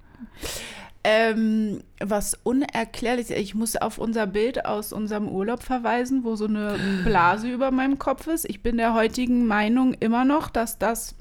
Ähm, 1.05 1.85
was 2.01 2.35
unerklärlich 2.43 3.31
ist, 3.31 3.39
ich 3.39 3.55
muss 3.55 3.77
auf 3.77 3.99
unser 3.99 4.27
Bild 4.27 4.65
aus 4.67 4.93
unserem 4.93 5.29
Urlaub 5.29 5.63
verweisen, 5.63 6.25
wo 6.25 6.35
so 6.35 6.47
eine 6.47 6.77
Blase 7.05 7.49
über 7.49 7.71
meinem 7.71 8.01
Kopf 8.01 8.27
ist. 8.27 8.45
Ich 8.51 8.61
bin 8.61 8.77
der 8.77 8.93
heutigen 8.93 9.47
Meinung 9.47 9.95
immer 9.95 10.25
noch, 10.25 10.51
dass 10.51 10.79
das, 10.79 11.15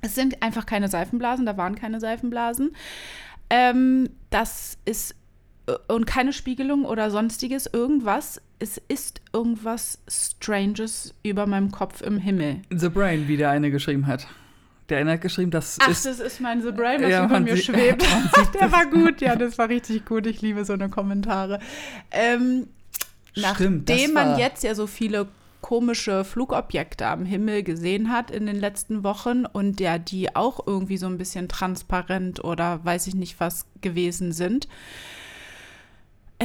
es 0.00 0.14
sind 0.14 0.42
einfach 0.42 0.64
keine 0.64 0.88
Seifenblasen, 0.88 1.44
da 1.44 1.58
waren 1.58 1.74
keine 1.74 2.00
Seifenblasen. 2.00 2.74
Ähm, 3.50 4.08
das 4.30 4.78
ist, 4.86 5.14
und 5.88 6.06
keine 6.06 6.32
Spiegelung 6.32 6.84
oder 6.84 7.10
sonstiges, 7.10 7.66
irgendwas. 7.72 8.40
Es 8.58 8.80
ist 8.88 9.20
irgendwas 9.32 9.98
Stranges 10.08 11.14
über 11.22 11.46
meinem 11.46 11.70
Kopf 11.70 12.00
im 12.02 12.18
Himmel. 12.18 12.60
The 12.70 12.88
Brain, 12.88 13.28
wie 13.28 13.36
der 13.36 13.50
eine 13.50 13.70
geschrieben 13.70 14.06
hat. 14.06 14.26
Der 14.90 14.98
eine 14.98 15.12
hat 15.12 15.22
geschrieben, 15.22 15.50
das 15.50 15.78
Ach, 15.80 15.88
ist. 15.88 16.04
das 16.04 16.20
ist 16.20 16.40
mein 16.40 16.60
The 16.62 16.70
Brain, 16.70 17.02
was 17.02 17.10
Ja, 17.10 17.24
über 17.24 17.40
mir 17.40 17.56
sieht- 17.56 17.64
schwebt. 17.64 18.02
sieht 18.36 18.54
Der 18.60 18.70
war 18.70 18.86
gut, 18.86 19.20
ja, 19.22 19.34
das 19.36 19.56
war 19.56 19.68
richtig 19.68 20.04
gut. 20.04 20.26
Ich 20.26 20.42
liebe 20.42 20.64
so 20.64 20.74
eine 20.74 20.90
Kommentare. 20.90 21.58
Ähm, 22.10 22.66
Stimmt, 23.32 23.88
nachdem 23.88 24.12
man 24.12 24.38
jetzt 24.38 24.62
ja 24.62 24.74
so 24.74 24.86
viele 24.86 25.26
komische 25.62 26.24
Flugobjekte 26.24 27.06
am 27.06 27.24
Himmel 27.24 27.62
gesehen 27.62 28.12
hat 28.12 28.30
in 28.30 28.44
den 28.44 28.56
letzten 28.56 29.02
Wochen 29.02 29.46
und 29.46 29.80
ja, 29.80 29.96
die 29.96 30.36
auch 30.36 30.66
irgendwie 30.66 30.98
so 30.98 31.06
ein 31.06 31.16
bisschen 31.16 31.48
transparent 31.48 32.44
oder 32.44 32.84
weiß 32.84 33.06
ich 33.06 33.14
nicht 33.14 33.40
was 33.40 33.64
gewesen 33.80 34.32
sind. 34.32 34.68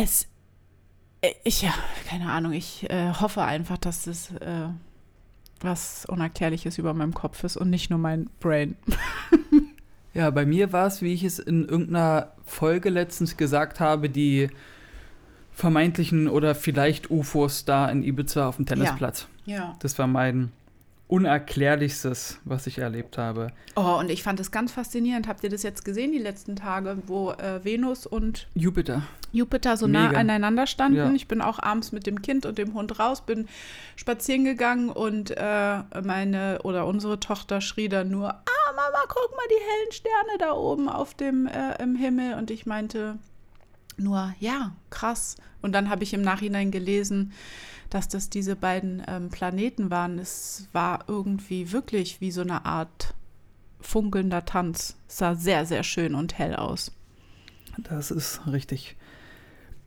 Es, 0.02 0.28
äh, 1.22 1.34
ich, 1.44 1.62
ja, 1.62 1.74
keine 2.08 2.32
Ahnung, 2.32 2.54
ich 2.54 2.90
äh, 2.90 3.14
hoffe 3.14 3.44
einfach, 3.44 3.78
dass 3.78 4.04
das 4.04 4.32
äh, 4.36 4.70
was 5.60 6.06
Unerklärliches 6.06 6.78
über 6.78 6.94
meinem 6.94 7.14
Kopf 7.14 7.44
ist 7.44 7.58
und 7.58 7.70
nicht 7.70 7.90
nur 7.90 8.00
mein 8.00 8.30
Brain. 8.40 8.76
Ja, 10.14 10.32
bei 10.32 10.46
mir 10.46 10.74
war 10.74 10.88
es, 10.88 11.02
wie 11.02 11.14
ich 11.14 11.24
es 11.24 11.40
in 11.40 11.66
irgendeiner 11.66 12.34
Folge 12.44 12.90
letztens 12.90 13.38
gesagt 13.38 13.80
habe, 13.80 14.10
die 14.10 14.50
vermeintlichen 15.52 16.28
oder 16.28 16.56
vielleicht 16.56 17.12
UFOs 17.12 17.66
da 17.66 17.88
in 17.90 18.04
Ibiza 18.04 18.48
auf 18.48 18.56
dem 18.56 18.66
Tennisplatz. 18.66 19.28
Ja. 19.46 19.76
Das 19.80 20.00
war 20.00 20.08
mein 20.08 20.52
unerklärlichstes, 21.10 22.40
was 22.46 22.68
ich 22.68 22.78
erlebt 22.78 23.18
habe. 23.18 23.52
Oh, 23.76 23.98
und 24.00 24.12
ich 24.12 24.22
fand 24.22 24.40
es 24.40 24.52
ganz 24.52 24.72
faszinierend. 24.72 25.28
Habt 25.28 25.44
ihr 25.44 25.50
das 25.50 25.64
jetzt 25.64 25.84
gesehen, 25.84 26.12
die 26.12 26.20
letzten 26.20 26.56
Tage, 26.56 27.00
wo 27.08 27.32
äh, 27.32 27.66
Venus 27.66 28.06
und 28.06 28.48
Jupiter. 28.54 29.02
Jupiter 29.32 29.76
so 29.76 29.88
nah 29.88 30.10
Mega. 30.10 30.20
aneinander 30.20 30.68
standen? 30.68 30.98
Ja. 30.98 31.12
Ich 31.12 31.28
bin 31.28 31.42
auch 31.42 31.58
abends 31.58 31.92
mit 31.92 32.06
dem 32.06 32.22
Kind 32.22 32.46
und 32.46 32.60
dem 32.60 32.76
Hund 32.76 33.00
raus, 33.00 33.26
bin 33.26 33.48
spazieren 33.96 34.46
gegangen 34.46 34.90
und 34.90 35.32
äh, 35.36 35.80
meine 36.04 36.60
oder 36.64 36.86
unsere 36.86 37.20
Tochter 37.20 37.60
schrie 37.60 37.90
dann 37.90 38.12
nur: 38.12 38.30
Ah, 38.30 38.74
Mama, 38.76 39.04
guck 39.08 39.32
mal 39.36 39.48
die 39.50 39.64
hellen 39.64 39.92
Sterne 39.92 40.38
da 40.38 40.52
oben 40.54 40.88
auf 40.88 41.16
dem 41.16 41.48
äh, 41.48 41.82
im 41.82 41.96
Himmel. 41.96 42.36
Und 42.36 42.52
ich 42.52 42.68
meinte 42.68 43.18
nur: 43.98 44.36
Ja, 44.40 44.76
krass. 44.92 45.38
Und 45.64 45.72
dann 45.72 45.90
habe 45.90 46.04
ich 46.04 46.14
im 46.14 46.22
Nachhinein 46.22 46.70
gelesen, 46.70 47.34
dass 47.90 48.08
das 48.08 48.30
diese 48.30 48.56
beiden 48.56 49.02
ähm, 49.08 49.30
Planeten 49.30 49.90
waren. 49.90 50.20
Es 50.20 50.68
war 50.74 51.06
irgendwie 51.08 51.72
wirklich 51.72 52.22
wie 52.22 52.32
so 52.32 52.42
eine 52.42 52.66
Art 52.66 53.14
funkelnder 53.82 54.46
Tanz. 54.46 54.96
Es 55.08 55.18
sah 55.18 55.36
sehr, 55.36 55.66
sehr 55.66 55.84
schön 55.84 56.16
und 56.16 56.38
hell 56.38 56.56
aus. 56.56 56.92
Das 57.78 58.12
ist 58.12 58.42
richtig. 58.48 58.96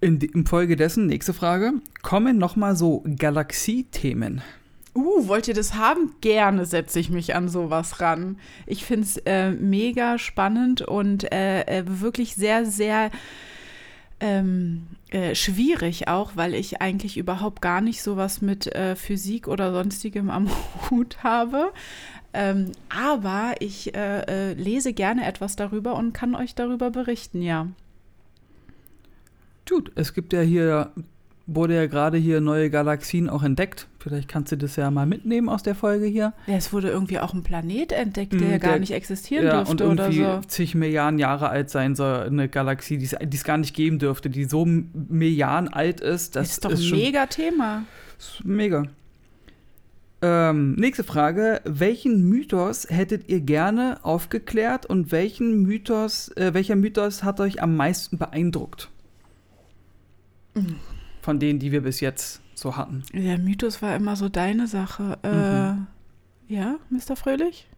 In, 0.00 0.18
die- 0.18 0.26
Im 0.26 0.46
Folge 0.46 0.76
dessen, 0.76 1.06
nächste 1.06 1.34
Frage, 1.34 1.74
kommen 2.02 2.38
nochmal 2.38 2.74
so 2.74 3.04
Galaxiethemen. 3.18 4.40
Uh, 4.94 5.26
wollt 5.26 5.48
ihr 5.48 5.54
das 5.54 5.74
haben? 5.74 6.14
Gerne 6.20 6.66
setze 6.66 7.00
ich 7.00 7.08
mich 7.08 7.34
an 7.34 7.48
sowas 7.48 8.00
ran. 8.00 8.38
Ich 8.66 8.84
finde 8.84 9.06
es 9.06 9.16
äh, 9.24 9.50
mega 9.52 10.18
spannend 10.18 10.82
und 10.82 11.32
äh, 11.32 11.62
äh, 11.62 11.84
wirklich 11.86 12.34
sehr, 12.34 12.66
sehr 12.66 13.10
ähm, 14.22 14.86
äh, 15.10 15.34
schwierig 15.34 16.06
auch, 16.06 16.36
weil 16.36 16.54
ich 16.54 16.80
eigentlich 16.80 17.18
überhaupt 17.18 17.60
gar 17.60 17.80
nicht 17.80 18.02
sowas 18.02 18.40
mit 18.40 18.72
äh, 18.72 18.94
Physik 18.94 19.48
oder 19.48 19.72
sonstigem 19.72 20.30
am 20.30 20.48
Hut 20.90 21.24
habe. 21.24 21.72
Ähm, 22.32 22.70
aber 22.88 23.56
ich 23.58 23.94
äh, 23.94 24.20
äh, 24.20 24.52
lese 24.54 24.92
gerne 24.92 25.26
etwas 25.26 25.56
darüber 25.56 25.96
und 25.96 26.12
kann 26.14 26.36
euch 26.36 26.54
darüber 26.54 26.90
berichten, 26.90 27.42
ja. 27.42 27.66
Gut, 29.68 29.90
es 29.96 30.14
gibt 30.14 30.32
ja 30.32 30.40
hier, 30.40 30.92
wurde 31.46 31.74
ja 31.74 31.86
gerade 31.86 32.16
hier 32.18 32.40
neue 32.40 32.70
Galaxien 32.70 33.28
auch 33.28 33.42
entdeckt. 33.42 33.88
Vielleicht 33.98 34.28
kannst 34.28 34.52
du 34.52 34.56
das 34.56 34.76
ja 34.76 34.90
mal 34.90 35.06
mitnehmen 35.06 35.48
aus 35.48 35.62
der 35.62 35.74
Folge 35.74 36.06
hier. 36.06 36.32
Ja, 36.46 36.54
es 36.56 36.72
wurde 36.72 36.88
irgendwie 36.90 37.18
auch 37.18 37.34
ein 37.34 37.42
Planet 37.42 37.92
entdeckt, 37.92 38.32
der, 38.32 38.58
Mm, 38.58 38.60
gar 38.60 38.70
der- 38.72 38.80
nicht 38.80 38.92
existieren 38.92 39.46
ja, 39.46 39.58
und 39.60 39.80
dürfte 39.80 39.88
oder 39.88 40.04
irgendwie 40.10 40.24
so. 40.24 40.40
zig 40.48 40.74
Milliarden 40.74 41.18
Jahre 41.18 41.48
alt 41.48 41.70
sein 41.70 41.94
soll, 41.94 42.22
eine 42.24 42.48
Galaxie, 42.48 42.98
die 42.98 43.08
es 43.36 43.44
gar 43.44 43.58
nicht 43.58 43.74
geben 43.74 43.98
dürfte, 43.98 44.30
die 44.30 44.44
so 44.44 44.64
Milliarden 44.66 45.68
alt 45.72 46.00
ist. 46.00 46.36
Das 46.36 46.50
ist 46.52 46.64
doch 46.64 46.70
ist 46.70 46.84
ein 46.92 46.98
mega 46.98 47.26
Thema. 47.26 47.84
ist 48.18 48.44
mega. 48.44 48.84
Ähm, 50.24 50.74
nächste 50.76 51.02
Frage. 51.02 51.60
Welchen 51.64 52.28
Mythos 52.28 52.86
hättet 52.88 53.28
ihr 53.28 53.40
gerne 53.40 53.98
aufgeklärt 54.04 54.86
und 54.86 55.10
welchen 55.10 55.62
Mythos, 55.62 56.28
äh, 56.36 56.54
welcher 56.54 56.76
Mythos 56.76 57.24
hat 57.24 57.40
euch 57.40 57.60
am 57.60 57.74
meisten 57.76 58.18
beeindruckt? 58.18 58.88
Mhm. 61.22 61.24
Von 61.24 61.38
denen, 61.38 61.58
die 61.58 61.72
wir 61.72 61.82
bis 61.82 62.00
jetzt 62.00 62.40
so 62.54 62.76
hatten. 62.76 63.02
Der 63.12 63.38
Mythos 63.38 63.80
war 63.82 63.94
immer 63.96 64.16
so 64.16 64.28
deine 64.28 64.66
Sache. 64.66 65.18
Mhm. 65.22 65.86
Äh, 66.48 66.54
ja, 66.54 66.76
Mr. 66.90 67.16
Fröhlich? 67.16 67.68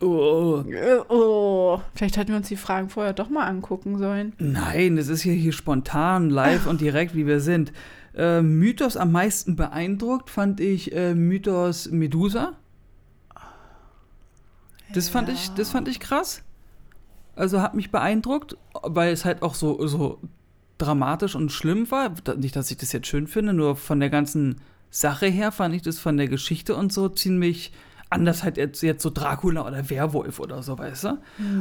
Oh. 0.00 0.62
Oh. 1.08 1.80
Vielleicht 1.94 2.16
hätten 2.16 2.28
wir 2.28 2.36
uns 2.36 2.48
die 2.48 2.56
Fragen 2.56 2.90
vorher 2.90 3.12
doch 3.12 3.28
mal 3.28 3.46
angucken 3.46 3.98
sollen. 3.98 4.34
Nein, 4.38 4.96
das 4.96 5.08
ist 5.08 5.24
ja 5.24 5.32
hier 5.32 5.52
spontan, 5.52 6.30
live 6.30 6.66
und 6.66 6.80
direkt, 6.80 7.16
wie 7.16 7.26
wir 7.26 7.40
sind. 7.40 7.72
Äh, 8.14 8.42
Mythos 8.42 8.96
am 8.96 9.12
meisten 9.12 9.56
beeindruckt 9.56 10.30
fand 10.30 10.60
ich 10.60 10.94
äh, 10.94 11.14
Mythos 11.14 11.90
Medusa. 11.90 12.52
Das 14.94 15.08
fand 15.08 15.28
ich, 15.28 15.50
das 15.50 15.70
fand 15.70 15.88
ich 15.88 16.00
krass. 16.00 16.42
Also 17.36 17.62
hat 17.62 17.74
mich 17.74 17.90
beeindruckt, 17.90 18.56
weil 18.82 19.12
es 19.12 19.24
halt 19.24 19.42
auch 19.42 19.54
so, 19.54 19.86
so 19.86 20.20
dramatisch 20.80 21.34
und 21.34 21.52
schlimm 21.52 21.90
war. 21.90 22.14
Nicht, 22.36 22.56
dass 22.56 22.70
ich 22.70 22.76
das 22.76 22.92
jetzt 22.92 23.06
schön 23.06 23.26
finde, 23.26 23.52
nur 23.52 23.76
von 23.76 24.00
der 24.00 24.10
ganzen 24.10 24.56
Sache 24.90 25.26
her 25.26 25.52
fand 25.52 25.74
ich 25.74 25.82
das 25.82 25.98
von 25.98 26.16
der 26.16 26.28
Geschichte 26.28 26.74
und 26.74 26.92
so 26.92 27.08
ziemlich 27.08 27.72
anders 28.10 28.42
halt 28.42 28.56
jetzt, 28.56 28.82
jetzt 28.82 29.02
so 29.02 29.10
Dracula 29.10 29.66
oder 29.66 29.88
Werwolf 29.88 30.40
oder 30.40 30.62
so, 30.62 30.76
weißt 30.76 31.04
du? 31.04 31.18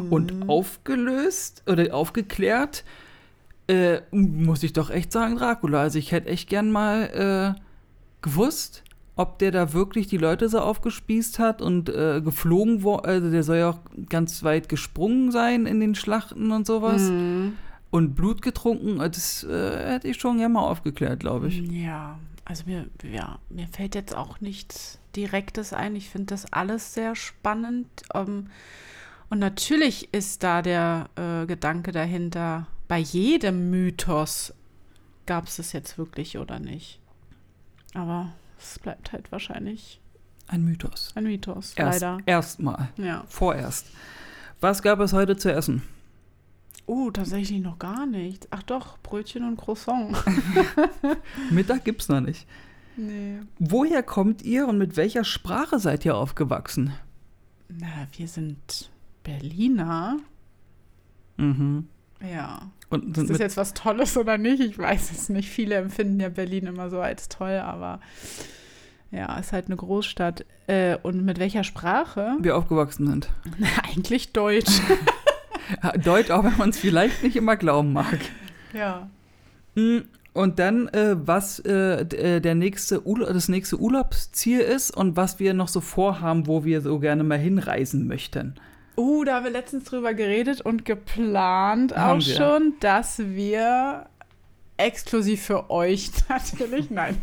Und 0.10 0.50
aufgelöst 0.50 1.64
oder 1.68 1.94
aufgeklärt, 1.94 2.84
äh, 3.68 4.02
muss 4.12 4.64
ich 4.64 4.74
doch 4.74 4.90
echt 4.90 5.12
sagen, 5.12 5.36
Dracula. 5.36 5.82
Also 5.82 6.00
ich 6.00 6.12
hätte 6.12 6.30
echt 6.30 6.50
gern 6.50 6.72
mal 6.72 7.56
äh, 7.56 7.62
gewusst, 8.24 8.84
ob 9.16 9.38
der 9.38 9.52
da 9.52 9.74
wirklich 9.74 10.08
die 10.08 10.18
Leute 10.18 10.50
so 10.50 10.60
aufgespießt 10.60 11.38
hat 11.38 11.62
und 11.62 11.90
äh, 11.90 12.22
geflogen 12.22 12.84
war. 12.84 13.06
Also 13.06 13.30
der 13.30 13.44
soll 13.44 13.58
ja 13.58 13.70
auch 13.70 13.80
ganz 14.10 14.44
weit 14.44 14.70
gesprungen 14.70 15.32
sein 15.32 15.68
in 15.68 15.80
den 15.80 15.94
Schlachten 15.94 16.52
und 16.52 16.66
sowas. 16.66 17.04
Mhm. 17.04 17.54
Und 17.92 18.14
Blut 18.16 18.42
getrunken. 18.42 19.00
Das 19.00 19.44
äh, 19.44 19.94
hätte 19.94 20.08
ich 20.08 20.20
schon 20.20 20.38
gerne 20.38 20.54
mal 20.54 20.62
aufgeklärt, 20.62 21.20
glaube 21.20 21.48
ich. 21.48 21.58
Ja, 21.72 22.20
also 22.46 22.64
mir, 22.66 22.88
ja, 23.04 23.40
mir 23.50 23.68
fällt 23.68 23.96
jetzt 23.96 24.16
auch 24.16 24.40
nichts 24.42 25.00
Direktes 25.16 25.74
ein. 25.74 25.96
Ich 25.96 26.10
finde 26.10 26.28
das 26.28 26.52
alles 26.54 26.94
sehr 26.94 27.16
spannend. 27.16 27.88
Ähm, 28.14 28.48
und 29.30 29.40
natürlich 29.40 30.14
ist 30.14 30.44
da 30.44 30.62
der 30.62 31.10
äh, 31.16 31.46
Gedanke 31.48 31.92
dahinter, 31.92 32.68
bei 32.88 33.00
jedem 33.00 33.70
Mythos 33.70 34.54
gab 35.26 35.48
es 35.48 35.58
das 35.58 35.74
jetzt 35.74 35.98
wirklich 35.98 36.38
oder 36.38 36.60
nicht. 36.60 37.00
Aber 37.94 38.30
es 38.60 38.80
bleibt 38.80 39.12
halt 39.14 39.32
wahrscheinlich 39.32 40.00
Ein 40.48 40.64
Mythos. 40.66 41.12
ein 41.16 41.24
Mythos, 41.24 41.74
Erst, 41.76 42.02
leider. 42.02 42.18
Erstmal. 42.26 42.90
Ja. 42.98 43.24
Vorerst. 43.28 43.88
Was 44.60 44.82
gab 44.82 45.00
es 45.00 45.14
heute 45.14 45.38
zu 45.38 45.52
essen? 45.54 45.84
Oh, 46.90 47.12
tatsächlich 47.12 47.62
noch 47.62 47.78
gar 47.78 48.08
nichts. 48.08 48.48
Ach 48.50 48.64
doch, 48.64 48.98
Brötchen 49.04 49.44
und 49.44 49.58
Croissant. 49.58 50.18
Mittag 51.52 51.86
gibt's 51.86 52.10
noch 52.10 52.20
nicht. 52.20 52.48
nee. 52.98 53.38
Woher 53.60 54.02
kommt 54.02 54.42
ihr 54.42 54.68
und 54.68 54.80
mit 54.80 54.98
welcher 54.98 55.24
Sprache 55.24 55.78
seid 55.78 56.04
ihr 56.04 56.18
aufgewachsen? 56.18 56.92
Na, 57.68 58.08
wir 58.14 58.28
sind 58.28 58.90
Berliner? 59.24 60.18
Mhm. 61.38 61.88
Ja. 62.28 62.72
Und 62.90 63.16
Ist 63.16 63.30
das 63.30 63.38
jetzt 63.38 63.58
was 63.58 63.76
Tolles 63.76 64.18
oder 64.18 64.40
nicht? 64.40 64.60
Ich 64.60 64.76
weiß 64.80 65.12
es 65.12 65.30
nicht. 65.30 65.48
Viele 65.48 65.76
empfinden 65.76 66.20
ja 66.20 66.30
Berlin 66.30 66.66
immer 66.66 66.90
so 66.90 67.00
als 67.02 67.30
toll, 67.30 67.60
aber 67.60 68.00
ja, 69.12 69.38
ist 69.38 69.54
halt 69.54 69.68
eine 69.68 69.76
Großstadt. 69.76 70.44
Äh, 70.66 70.98
und 71.04 71.24
mit 71.24 71.38
welcher 71.38 71.64
Sprache? 71.64 72.36
wir 72.40 72.58
aufgewachsen 72.58 73.06
sind. 73.06 73.30
Eigentlich 73.84 74.34
Deutsch. 74.34 74.82
Deutsch, 76.04 76.32
auch 76.32 76.44
wenn 76.44 76.58
man 76.58 76.70
es 76.70 76.78
vielleicht 76.80 77.24
nicht 77.24 77.36
immer 77.36 77.56
glauben 77.58 77.94
mag. 77.94 78.20
ja. 78.74 79.10
Mm, 79.76 80.00
Und 80.34 80.60
dann, 80.60 80.88
äh, 80.90 81.16
was 81.18 81.60
äh, 81.60 82.02
äh, 82.02 82.40
der 82.40 82.56
nächste 82.56 83.06
Urla 83.06 83.32
das 83.34 83.50
nächste 83.50 83.80
Urlaubsziel 83.80 84.60
ist 84.60 84.96
und 84.96 85.16
was 85.16 85.40
wir 85.40 85.54
noch 85.54 85.68
so 85.68 85.82
vorhaben, 85.82 86.48
wo 86.48 86.64
wir 86.64 86.82
so 86.82 87.00
gerne 87.00 87.24
mal 87.24 87.38
hinreisen 87.38 88.08
möchten. 88.08 88.56
Uh, 88.98 89.24
da 89.24 89.36
haben 89.36 89.46
wir 89.46 89.52
letztens 89.52 89.86
drüber 89.86 90.14
geredet 90.14 90.60
und 90.62 90.84
geplant 90.86 91.96
Haben 91.96 92.20
auch 92.22 92.26
wir. 92.28 92.36
schon, 92.36 92.74
dass 92.82 93.20
wir 93.20 94.06
exklusiv 94.78 95.42
für 95.42 95.70
euch 95.70 96.10
natürlich, 96.30 96.90
nein, 96.90 97.18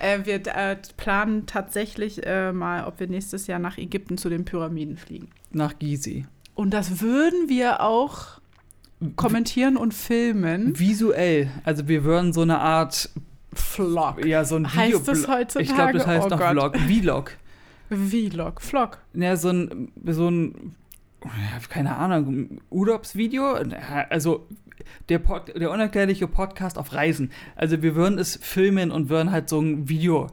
äh, 0.00 0.20
wir 0.24 0.34
äh, 0.46 0.76
planen 0.96 1.46
tatsächlich 1.46 2.24
äh, 2.26 2.52
mal, 2.52 2.84
ob 2.86 2.98
wir 3.00 3.06
nächstes 3.08 3.46
Jahr 3.46 3.58
nach 3.58 3.78
Ägypten 3.78 4.16
zu 4.18 4.28
den 4.28 4.44
Pyramiden 4.44 4.96
fliegen. 4.96 5.28
Nach 5.52 5.78
Gizi. 5.78 6.26
Und 6.54 6.70
das 6.70 7.00
würden 7.00 7.48
wir 7.48 7.80
auch 7.80 8.40
kommentieren 9.16 9.76
und 9.76 9.92
filmen. 9.92 10.78
Visuell. 10.78 11.50
Also 11.64 11.88
wir 11.88 12.04
würden 12.04 12.32
so 12.32 12.42
eine 12.42 12.58
Art, 12.60 13.10
Vlog. 13.52 14.24
ja, 14.24 14.44
so 14.44 14.56
ein 14.56 14.72
Heißt 14.74 14.94
Video. 14.94 14.98
das 15.04 15.28
heutzutage? 15.28 15.64
Ich 15.64 15.74
glaube, 15.74 15.92
das 15.92 16.06
heißt 16.06 16.26
Oh 16.26 16.30
noch 16.30 16.38
Gott. 16.38 16.50
Vlog. 16.50 16.76
Vlog. 16.78 17.36
Vlog. 17.90 18.62
Vlog. 18.62 18.98
Ja, 19.14 19.36
so 19.36 19.50
ein, 19.50 19.92
so 20.06 20.28
ein, 20.30 20.74
keine 21.68 21.96
Ahnung, 21.96 22.60
Urlaubsvideo. 22.70 23.58
Also 24.10 24.46
der, 25.08 25.18
Pod, 25.18 25.52
der 25.54 25.70
unerklärliche 25.70 26.26
Podcast 26.28 26.78
auf 26.78 26.92
Reisen. 26.94 27.30
Also 27.56 27.82
wir 27.82 27.94
würden 27.94 28.18
es 28.18 28.36
filmen 28.40 28.90
und 28.90 29.08
würden 29.08 29.30
halt 29.30 29.48
so 29.48 29.60
ein 29.60 29.88
Video 29.88 30.28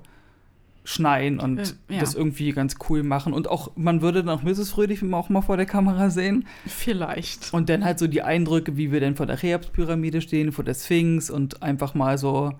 schneiden 0.83 1.39
und 1.39 1.75
ja. 1.89 1.99
das 1.99 2.15
irgendwie 2.15 2.51
ganz 2.51 2.75
cool 2.89 3.03
machen. 3.03 3.33
Und 3.33 3.47
auch, 3.47 3.71
man 3.75 4.01
würde 4.01 4.23
dann 4.23 4.37
auch 4.39 4.43
Mrs. 4.43 4.71
Fröhlich 4.71 5.03
auch 5.13 5.29
mal 5.29 5.41
vor 5.41 5.57
der 5.57 5.65
Kamera 5.65 6.09
sehen. 6.09 6.47
Vielleicht. 6.65 7.53
Und 7.53 7.69
dann 7.69 7.85
halt 7.85 7.99
so 7.99 8.07
die 8.07 8.23
Eindrücke, 8.23 8.77
wie 8.77 8.91
wir 8.91 8.99
denn 8.99 9.15
vor 9.15 9.25
der 9.27 9.37
Cheops-Pyramide 9.37 10.21
stehen, 10.21 10.51
vor 10.51 10.63
der 10.63 10.73
Sphinx 10.73 11.29
und 11.29 11.61
einfach 11.61 11.93
mal 11.93 12.17
so 12.17 12.53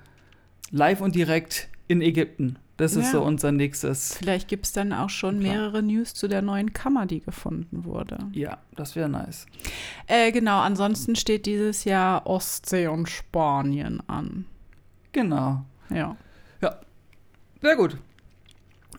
live 0.72 1.02
und 1.02 1.16
direkt 1.16 1.70
in 1.88 2.02
Ägypten. 2.02 2.58
Das 2.78 2.96
ist 2.96 3.08
Ja. 3.08 3.12
so 3.12 3.22
unser 3.24 3.52
nächstes. 3.52 4.16
Vielleicht 4.18 4.48
gibt 4.48 4.66
es 4.66 4.72
dann 4.72 4.92
auch 4.94 5.10
schon 5.10 5.40
Klar. 5.40 5.54
mehrere 5.54 5.84
News 5.84 6.14
zu 6.14 6.28
der 6.28 6.42
neuen 6.42 6.74
Kammer, 6.74 7.06
die 7.06 7.20
gefunden 7.20 7.86
wurde. 7.86 8.18
Ja, 8.32 8.58
das 8.76 8.96
wäre 8.96 9.10
nice. 9.10 9.46
Äh, 10.08 10.32
genau, 10.32 10.60
ansonsten 10.62 11.16
steht 11.16 11.46
dieses 11.46 11.84
Jahr 11.84 12.26
Ostsee 12.26 12.88
und 12.88 13.08
Spanien 13.10 14.02
an. 14.08 14.46
Genau. 15.12 15.64
Ja. 15.90 16.16
Sehr 17.62 17.76
gut. 17.76 17.98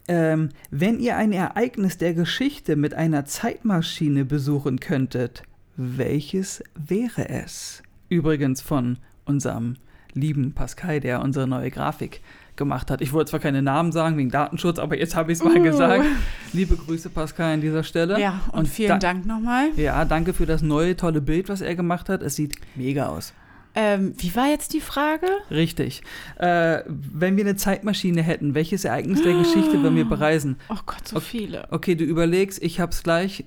Ähm, 0.08 0.48
wenn 0.70 0.98
ihr 0.98 1.16
ein 1.16 1.32
Ereignis 1.32 1.96
der 1.98 2.14
Geschichte 2.14 2.76
mit 2.76 2.94
einer 2.94 3.24
Zeitmaschine 3.24 4.24
besuchen 4.24 4.80
könntet, 4.80 5.42
welches 5.76 6.62
wäre 6.74 7.28
es? 7.28 7.82
Übrigens 8.08 8.60
von 8.60 8.98
unserem 9.24 9.76
lieben 10.12 10.52
Pascal, 10.52 11.00
der 11.00 11.22
unsere 11.22 11.46
neue 11.46 11.70
Grafik 11.70 12.20
gemacht 12.56 12.90
hat. 12.90 13.00
Ich 13.00 13.14
wollte 13.14 13.30
zwar 13.30 13.40
keine 13.40 13.62
Namen 13.62 13.92
sagen 13.92 14.18
wegen 14.18 14.30
Datenschutz, 14.30 14.78
aber 14.78 14.98
jetzt 14.98 15.16
habe 15.16 15.32
ich 15.32 15.38
es 15.38 15.44
mal 15.44 15.56
Uh. 15.56 15.62
gesagt. 15.62 16.04
Liebe 16.52 16.76
Grüße, 16.76 17.08
Pascal, 17.08 17.54
an 17.54 17.60
dieser 17.62 17.82
Stelle. 17.82 18.20
Ja, 18.20 18.42
und, 18.52 18.58
Und 18.60 18.68
vielen 18.68 18.88
da- 18.90 18.98
Dank 18.98 19.24
nochmal. 19.24 19.70
Ja, 19.76 20.04
danke 20.04 20.34
für 20.34 20.44
das 20.44 20.60
neue, 20.60 20.94
tolle 20.96 21.22
Bild, 21.22 21.48
was 21.48 21.62
er 21.62 21.74
gemacht 21.74 22.10
hat. 22.10 22.20
Es 22.22 22.36
sieht 22.36 22.56
mega 22.74 23.06
aus. 23.06 23.32
Ähm, 23.74 24.12
wie 24.18 24.34
war 24.36 24.48
jetzt 24.48 24.74
die 24.74 24.80
Frage? 24.80 25.26
Richtig. 25.50 26.02
Äh, 26.38 26.80
wenn 26.86 27.36
wir 27.36 27.44
eine 27.44 27.56
Zeitmaschine 27.56 28.22
hätten, 28.22 28.54
welches 28.54 28.84
Ereignis 28.84 29.22
der 29.22 29.32
Geschichte 29.34 29.82
würden 29.82 29.96
wir 29.96 30.04
bereisen? 30.04 30.56
Oh 30.68 30.76
Gott, 30.84 31.08
so 31.08 31.16
Okay. 31.16 31.24
viele. 31.26 31.68
Okay, 31.70 31.94
du 31.94 32.04
überlegst, 32.04 32.62
ich 32.62 32.80
hab's 32.80 33.02
gleich. 33.02 33.44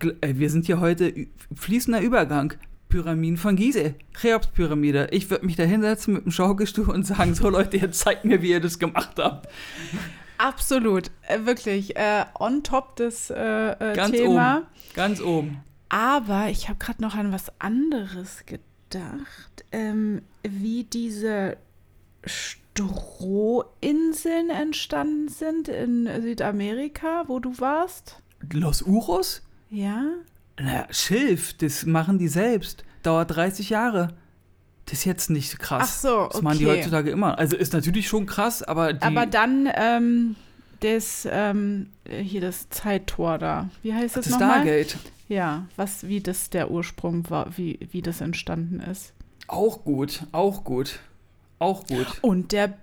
Gl- 0.00 0.14
äh, 0.20 0.38
Wir 0.38 0.50
sind 0.50 0.66
hier 0.66 0.78
heute 0.80 1.12
fließender 1.54 2.00
Übergang. 2.00 2.54
Pyramiden 2.88 3.36
von 3.36 3.56
Gizeh, 3.56 3.94
Cheops-Pyramide. 4.20 5.08
Ich 5.10 5.28
würde 5.28 5.44
mich 5.44 5.56
da 5.56 5.64
hinsetzen 5.64 6.14
mit 6.14 6.24
dem 6.24 6.30
Schaukelstuhl 6.30 6.88
und 6.88 7.04
sagen: 7.04 7.34
So, 7.34 7.48
Leute, 7.50 7.76
jetzt 7.78 7.98
zeigt 7.98 8.24
mir, 8.24 8.42
wie 8.42 8.50
ihr 8.50 8.60
das 8.60 8.78
gemacht 8.78 9.18
habt. 9.18 9.48
Absolut, 10.38 11.10
äh, 11.28 11.44
wirklich. 11.44 11.96
Äh, 11.96 12.24
on 12.38 12.62
top 12.62 12.94
des 12.96 13.30
äh, 13.30 13.34
äh, 13.72 13.94
Ganz 13.96 14.12
Thema. 14.12 14.58
oben. 14.58 14.66
Ganz 14.94 15.20
oben. 15.20 15.58
Aber 15.88 16.48
ich 16.50 16.68
habe 16.68 16.78
gerade 16.78 17.02
noch 17.02 17.14
an 17.16 17.32
was 17.32 17.46
anderes 17.58 18.44
gedacht. 18.46 18.62
Ähm, 19.72 20.22
wie 20.42 20.84
diese 20.84 21.56
Strohinseln 22.24 24.50
entstanden 24.50 25.28
sind 25.28 25.68
in 25.68 26.08
Südamerika, 26.22 27.24
wo 27.26 27.40
du 27.40 27.58
warst. 27.58 28.22
Los 28.52 28.82
Uros? 28.82 29.42
Ja? 29.70 30.04
Na, 30.58 30.86
Schilf, 30.90 31.54
das 31.54 31.86
machen 31.86 32.18
die 32.18 32.28
selbst. 32.28 32.84
Dauert 33.02 33.34
30 33.36 33.70
Jahre. 33.70 34.08
Das 34.86 35.00
ist 35.00 35.04
jetzt 35.04 35.30
nicht 35.30 35.58
krass. 35.58 35.82
Ach 35.82 36.00
so, 36.00 36.28
Das 36.30 36.42
machen 36.42 36.58
die 36.58 36.66
okay. 36.66 36.78
heutzutage 36.78 37.10
immer. 37.10 37.38
Also 37.38 37.56
ist 37.56 37.72
natürlich 37.72 38.08
schon 38.08 38.26
krass, 38.26 38.62
aber 38.62 38.92
die. 38.92 39.02
Aber 39.02 39.26
dann 39.26 39.68
ähm, 39.74 40.36
das, 40.80 41.26
ähm, 41.30 41.90
hier 42.08 42.40
das 42.40 42.68
Zeittor 42.70 43.38
da. 43.38 43.68
Wie 43.82 43.92
heißt 43.92 44.16
das 44.16 44.26
das 44.26 44.32
nochmal? 44.32 44.62
Stargate. 44.62 44.96
Ja, 45.28 45.66
was, 45.76 46.06
wie 46.06 46.20
das 46.20 46.50
der 46.50 46.70
Ursprung 46.70 47.28
war, 47.30 47.56
wie, 47.56 47.80
wie 47.90 48.02
das 48.02 48.20
entstanden 48.20 48.80
ist. 48.80 49.12
Auch 49.48 49.84
gut, 49.84 50.24
auch 50.32 50.64
gut. 50.64 51.00
Auch 51.58 51.86
gut. 51.86 52.06
Und 52.20 52.52
der 52.52 52.74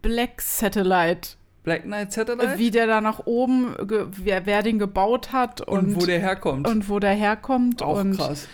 Black 0.00 0.40
Satellite, 0.40 1.30
Black 1.62 1.82
Knight 1.84 2.12
Satellite? 2.12 2.58
wie 2.58 2.70
der 2.70 2.86
da 2.86 3.00
nach 3.00 3.26
oben, 3.26 3.74
wer, 4.16 4.46
wer 4.46 4.62
den 4.62 4.78
gebaut 4.78 5.32
hat 5.32 5.60
und, 5.60 5.78
und, 5.78 5.96
wo 5.96 6.06
der 6.06 6.18
herkommt. 6.18 6.66
und 6.66 6.88
wo 6.88 6.98
der 6.98 7.14
herkommt. 7.14 7.82
auch 7.82 8.00
und 8.00 8.16
krass. 8.16 8.48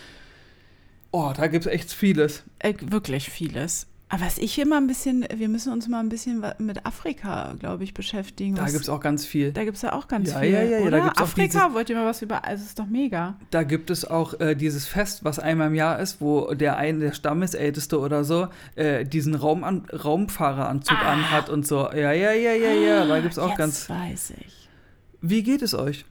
Oh, 1.11 1.31
da 1.35 1.47
gibt's 1.47 1.67
echt 1.67 1.91
vieles. 1.91 2.43
Äh, 2.59 2.75
wirklich 2.81 3.29
vieles. 3.29 3.87
Aber 4.11 4.21
was 4.25 4.39
ich 4.39 4.57
immer 4.57 4.77
ein 4.77 4.87
bisschen, 4.87 5.23
wir 5.35 5.47
müssen 5.49 5.71
uns 5.71 5.87
mal 5.87 5.99
ein 5.99 6.09
bisschen 6.09 6.43
mit 6.57 6.83
Afrika, 6.83 7.53
glaube 7.59 7.83
ich, 7.83 7.93
beschäftigen. 7.93 8.55
Da 8.55 8.63
was, 8.63 8.73
gibt's 8.73 8.89
auch 8.89 9.01
ganz 9.01 9.23
viel. 9.23 9.51
da 9.51 9.63
gibt 9.63 9.75
es 9.77 9.83
ja 9.83 9.93
auch 9.93 10.07
ganz 10.07 10.31
Ja, 10.31 10.39
viel. 10.39 10.49
ja, 10.49 10.63
ja, 10.63 10.79
ja, 10.79 10.89
da 10.89 10.99
gibt's 11.01 11.19
auch 11.19 11.23
Afrika, 11.25 11.73
wollt 11.75 11.89
ihr 11.91 11.95
mal 11.95 12.07
was 12.07 12.21
über, 12.23 12.43
also 12.43 12.63
ist 12.63 12.79
doch 12.79 12.87
mega. 12.87 13.35
Da 13.51 13.61
gibt 13.61 13.91
es 13.91 14.05
auch 14.05 14.39
äh, 14.39 14.55
dieses 14.55 14.87
Fest, 14.87 15.23
was 15.23 15.37
einmal 15.37 15.67
im 15.67 15.75
Jahr 15.75 15.99
ist, 15.99 16.21
wo 16.21 16.51
der 16.55 16.77
eine 16.77 16.97
der 16.99 17.11
Stammesälteste 17.13 17.99
oder 17.99 18.23
so 18.23 18.47
äh, 18.75 19.05
diesen 19.05 19.35
Rauman 19.35 19.85
Raumfahreranzug 19.93 20.97
Ah. 20.97 21.11
anhat 21.13 21.49
und 21.49 21.67
so. 21.67 21.91
Ja, 21.91 22.11
ja, 22.11 22.31
ja, 22.31 22.53
ja, 22.53 22.71
ja. 22.71 23.05
Da 23.05 23.19
gibt's 23.19 23.37
auch 23.37 23.49
Jetzt 23.49 23.57
ganz. 23.59 23.89
weiß 23.91 24.33
ich. 24.39 24.69
Wie 25.21 25.43
geht 25.43 25.61
es 25.61 25.75
euch? 25.75 26.05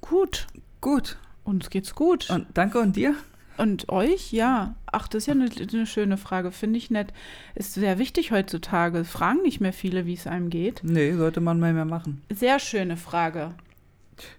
Gut. 0.00 0.46
Gut. 0.80 1.16
Uns 1.42 1.70
geht's 1.70 1.94
gut. 1.96 2.30
Und 2.30 2.46
danke 2.54 2.78
und 2.78 2.94
dir? 2.94 3.16
Und 3.58 3.88
euch? 3.88 4.32
Ja. 4.32 4.76
Ach, 4.86 5.08
das 5.08 5.24
ist 5.24 5.26
ja 5.26 5.34
eine, 5.34 5.50
eine 5.50 5.86
schöne 5.86 6.16
Frage. 6.16 6.52
Finde 6.52 6.78
ich 6.78 6.90
nett. 6.90 7.12
Ist 7.54 7.74
sehr 7.74 7.98
wichtig 7.98 8.30
heutzutage. 8.30 9.04
Fragen 9.04 9.42
nicht 9.42 9.60
mehr 9.60 9.72
viele, 9.72 10.06
wie 10.06 10.14
es 10.14 10.26
einem 10.26 10.48
geht. 10.48 10.80
Nee, 10.84 11.12
sollte 11.12 11.40
man 11.40 11.58
mal 11.58 11.72
mehr 11.72 11.84
machen. 11.84 12.22
Sehr 12.30 12.58
schöne 12.60 12.96
Frage. 12.96 13.54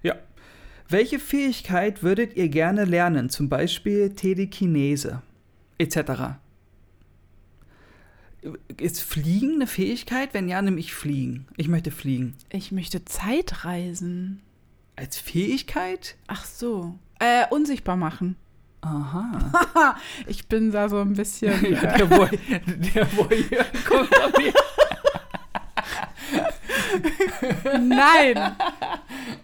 Ja. 0.01 0.15
Welche 0.88 1.19
Fähigkeit 1.19 2.01
würdet 2.01 2.36
ihr 2.36 2.49
gerne 2.49 2.86
lernen? 2.86 3.29
Zum 3.29 3.47
Beispiel 3.49 4.10
Telekinese 4.15 5.21
etc. 5.77 6.39
Ist 8.77 9.01
Fliegen 9.01 9.55
eine 9.55 9.67
Fähigkeit? 9.67 10.34
Wenn 10.34 10.47
ja, 10.47 10.62
nehme 10.62 10.79
ich 10.79 10.93
Fliegen. 10.93 11.47
Ich 11.58 11.67
möchte 11.67 11.91
fliegen. 11.91 12.36
Ich 12.49 12.71
möchte 12.71 13.03
Zeitreisen. 13.05 14.41
Als 14.95 15.17
Fähigkeit? 15.17 16.15
Ach 16.27 16.45
so. 16.45 16.97
Äh, 17.19 17.45
unsichtbar 17.49 17.97
machen. 17.97 18.36
Aha. 18.82 19.98
Ich 20.28 20.48
bin 20.48 20.72
da 20.72 20.88
so 20.89 21.00
ein 21.02 21.13
bisschen. 21.13 21.74
ja, 21.74 21.98
der 21.98 22.06
Boy, 22.06 22.30
der 22.96 23.06
Boy 23.06 23.44
hier 23.50 23.65
kommt 23.88 24.18
auf 24.22 24.32
die 24.34 24.54
Nein! 27.80 28.56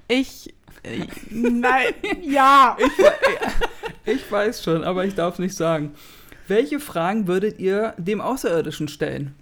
Ich. 0.07 0.53
äh, 0.83 1.05
Nein! 1.29 1.93
Ja! 2.21 2.77
Ich 4.05 4.31
weiß 4.31 4.63
schon, 4.63 4.83
aber 4.83 5.05
ich 5.05 5.15
darf 5.15 5.39
nicht 5.39 5.55
sagen. 5.55 5.93
Welche 6.47 6.79
Fragen 6.79 7.27
würdet 7.27 7.59
ihr 7.59 7.93
dem 7.97 8.21
Außerirdischen 8.21 8.87
stellen? 8.87 9.35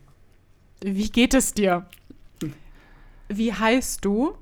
Wie 0.82 1.10
geht 1.10 1.34
es 1.34 1.54
dir? 1.54 1.86
Wie 3.28 3.54
heißt 3.54 4.04
du? 4.06 4.38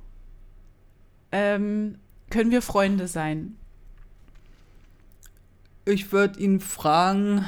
Ähm, 1.32 1.98
können 2.30 2.52
wir 2.52 2.62
Freunde 2.62 3.08
sein? 3.08 3.58
Ich 5.86 6.12
würde 6.12 6.40
ihn 6.40 6.60
fragen. 6.60 7.46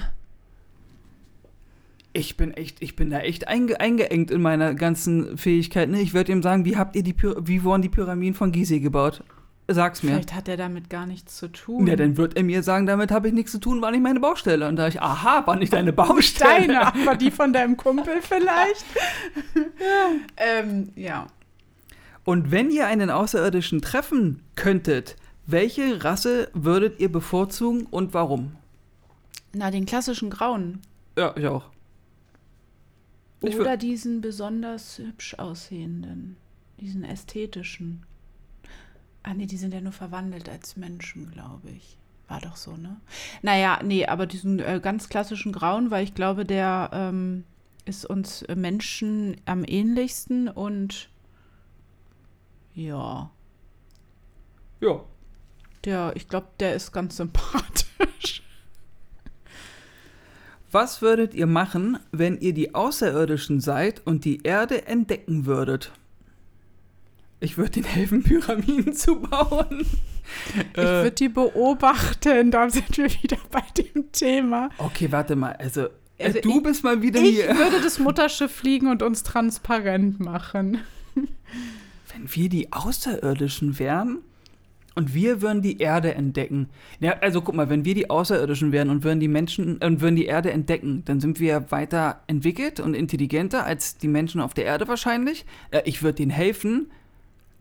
Ich 2.13 2.37
bin 2.37 2.51
echt, 2.51 2.81
ich 2.81 2.95
bin 2.95 3.09
da 3.09 3.19
echt 3.19 3.47
einge 3.47 3.79
eingeengt 3.79 4.29
in 4.29 4.41
meiner 4.41 4.75
ganzen 4.75 5.37
Fähigkeit. 5.37 5.89
Ne? 5.89 6.01
Ich 6.01 6.13
würde 6.13 6.31
ihm 6.31 6.43
sagen, 6.43 6.65
wie 6.65 6.77
habt 6.77 6.95
ihr 6.95 7.03
die 7.03 7.13
Py 7.13 7.33
wie 7.39 7.63
wurden 7.63 7.81
die 7.81 7.89
Pyramiden 7.89 8.35
von 8.35 8.51
Gizeh 8.51 8.79
gebaut? 8.79 9.23
sag's 9.67 10.03
mir. 10.03 10.11
Vielleicht 10.11 10.33
hat 10.33 10.47
er 10.47 10.57
damit 10.57 10.89
gar 10.89 11.05
nichts 11.05 11.37
zu 11.37 11.47
tun. 11.47 11.87
Ja, 11.87 11.95
dann 11.95 12.17
wird 12.17 12.35
er 12.35 12.43
mir 12.43 12.63
sagen, 12.63 12.85
damit 12.85 13.11
habe 13.11 13.29
ich 13.29 13.33
nichts 13.33 13.51
zu 13.51 13.59
tun, 13.59 13.81
war 13.81 13.91
nicht 13.91 14.03
meine 14.03 14.19
Baustelle. 14.19 14.67
Und 14.67 14.75
da 14.75 14.87
ich, 14.87 15.01
aha, 15.01 15.47
war 15.47 15.55
nicht 15.55 15.73
deine 15.73 15.93
Baustelle. 15.93 16.67
Deine, 16.67 16.87
aber 16.87 17.15
die 17.15 17.31
von 17.31 17.53
deinem 17.53 17.77
Kumpel 17.77 18.21
vielleicht. 18.21 18.85
ja. 19.55 19.61
Ähm, 20.37 20.89
ja. 20.95 21.27
Und 22.23 22.51
wenn 22.51 22.71
ihr 22.71 22.87
einen 22.87 23.09
Außerirdischen 23.09 23.81
treffen 23.81 24.41
könntet, 24.55 25.15
welche 25.45 26.03
Rasse 26.03 26.49
würdet 26.53 26.99
ihr 26.99 27.11
bevorzugen 27.11 27.85
und 27.85 28.13
warum? 28.13 28.55
Na, 29.53 29.71
den 29.71 29.85
klassischen 29.85 30.29
Grauen. 30.29 30.81
Ja, 31.17 31.35
ich 31.37 31.47
auch. 31.47 31.69
Ich 33.41 33.59
Oder 33.59 33.77
diesen 33.77 34.21
besonders 34.21 34.97
hübsch 34.97 35.35
aussehenden. 35.35 36.37
Diesen 36.79 37.03
ästhetischen. 37.03 38.05
Ah, 39.21 39.33
nee, 39.33 39.45
die 39.45 39.57
sind 39.57 39.73
ja 39.73 39.81
nur 39.81 39.91
verwandelt 39.91 40.49
als 40.49 40.75
Menschen, 40.77 41.29
glaube 41.31 41.69
ich. 41.71 41.97
War 42.27 42.39
doch 42.39 42.55
so, 42.55 42.75
ne? 42.77 42.99
Naja, 43.41 43.79
nee, 43.83 44.05
aber 44.05 44.25
diesen 44.25 44.59
äh, 44.59 44.79
ganz 44.81 45.09
klassischen 45.09 45.51
Grauen, 45.51 45.91
weil 45.91 46.03
ich 46.03 46.13
glaube, 46.13 46.45
der 46.45 46.89
ähm, 46.93 47.43
ist 47.85 48.05
uns 48.05 48.45
Menschen 48.55 49.37
am 49.45 49.63
ähnlichsten 49.65 50.47
und 50.47 51.09
ja. 52.73 53.29
Ja. 54.81 55.03
Der, 55.85 56.13
ich 56.15 56.27
glaube, 56.27 56.47
der 56.59 56.75
ist 56.75 56.91
ganz 56.91 57.17
sympathisch. 57.17 58.43
Was 60.71 61.01
würdet 61.01 61.35
ihr 61.35 61.45
machen, 61.45 61.99
wenn 62.11 62.39
ihr 62.39 62.53
die 62.53 62.73
Außerirdischen 62.73 63.59
seid 63.59 64.01
und 64.05 64.25
die 64.25 64.41
Erde 64.41 64.87
entdecken 64.87 65.45
würdet? 65.45 65.91
Ich 67.39 67.57
würde 67.57 67.71
den 67.71 67.83
helfen, 67.83 68.23
Pyramiden 68.23 68.93
zu 68.93 69.19
bauen. 69.19 69.85
Ich 70.71 70.77
äh, 70.79 70.83
würde 70.83 71.11
die 71.11 71.29
beobachten, 71.29 72.49
da 72.49 72.69
sind 72.69 72.97
wir 72.97 73.11
wieder 73.21 73.37
bei 73.51 73.61
dem 73.77 74.11
Thema. 74.13 74.69
Okay, 74.77 75.11
warte 75.11 75.35
mal, 75.35 75.51
also, 75.53 75.81
äh, 76.17 76.25
also 76.25 76.39
du 76.41 76.57
ich, 76.57 76.63
bist 76.63 76.83
mal 76.83 77.01
wieder 77.01 77.21
ich 77.21 77.35
hier. 77.35 77.51
Ich 77.51 77.57
würde 77.57 77.81
das 77.81 77.99
Mutterschiff 77.99 78.51
fliegen 78.51 78.87
und 78.87 79.03
uns 79.03 79.21
transparent 79.23 80.19
machen. 80.21 80.79
Wenn 81.13 82.33
wir 82.33 82.49
die 82.49 82.71
Außerirdischen 82.71 83.77
wären 83.77 84.19
und 84.95 85.13
wir 85.13 85.41
würden 85.41 85.61
die 85.61 85.79
Erde 85.79 86.13
entdecken. 86.15 86.69
Ja, 86.99 87.17
also 87.21 87.41
guck 87.41 87.55
mal, 87.55 87.69
wenn 87.69 87.85
wir 87.85 87.95
die 87.95 88.09
Außerirdischen 88.09 88.71
wären 88.71 88.89
und 88.89 89.03
würden 89.03 89.19
die 89.19 89.27
Menschen 89.27 89.77
und 89.77 89.81
äh, 89.81 90.01
würden 90.01 90.15
die 90.15 90.25
Erde 90.25 90.51
entdecken, 90.51 91.03
dann 91.05 91.19
sind 91.19 91.39
wir 91.39 91.71
weiter 91.71 92.21
entwickelt 92.27 92.79
und 92.79 92.93
intelligenter 92.93 93.65
als 93.65 93.97
die 93.97 94.07
Menschen 94.07 94.41
auf 94.41 94.53
der 94.53 94.65
Erde 94.65 94.87
wahrscheinlich. 94.87 95.45
Äh, 95.71 95.81
ich 95.85 96.03
würde 96.03 96.15
denen 96.15 96.31
helfen, 96.31 96.91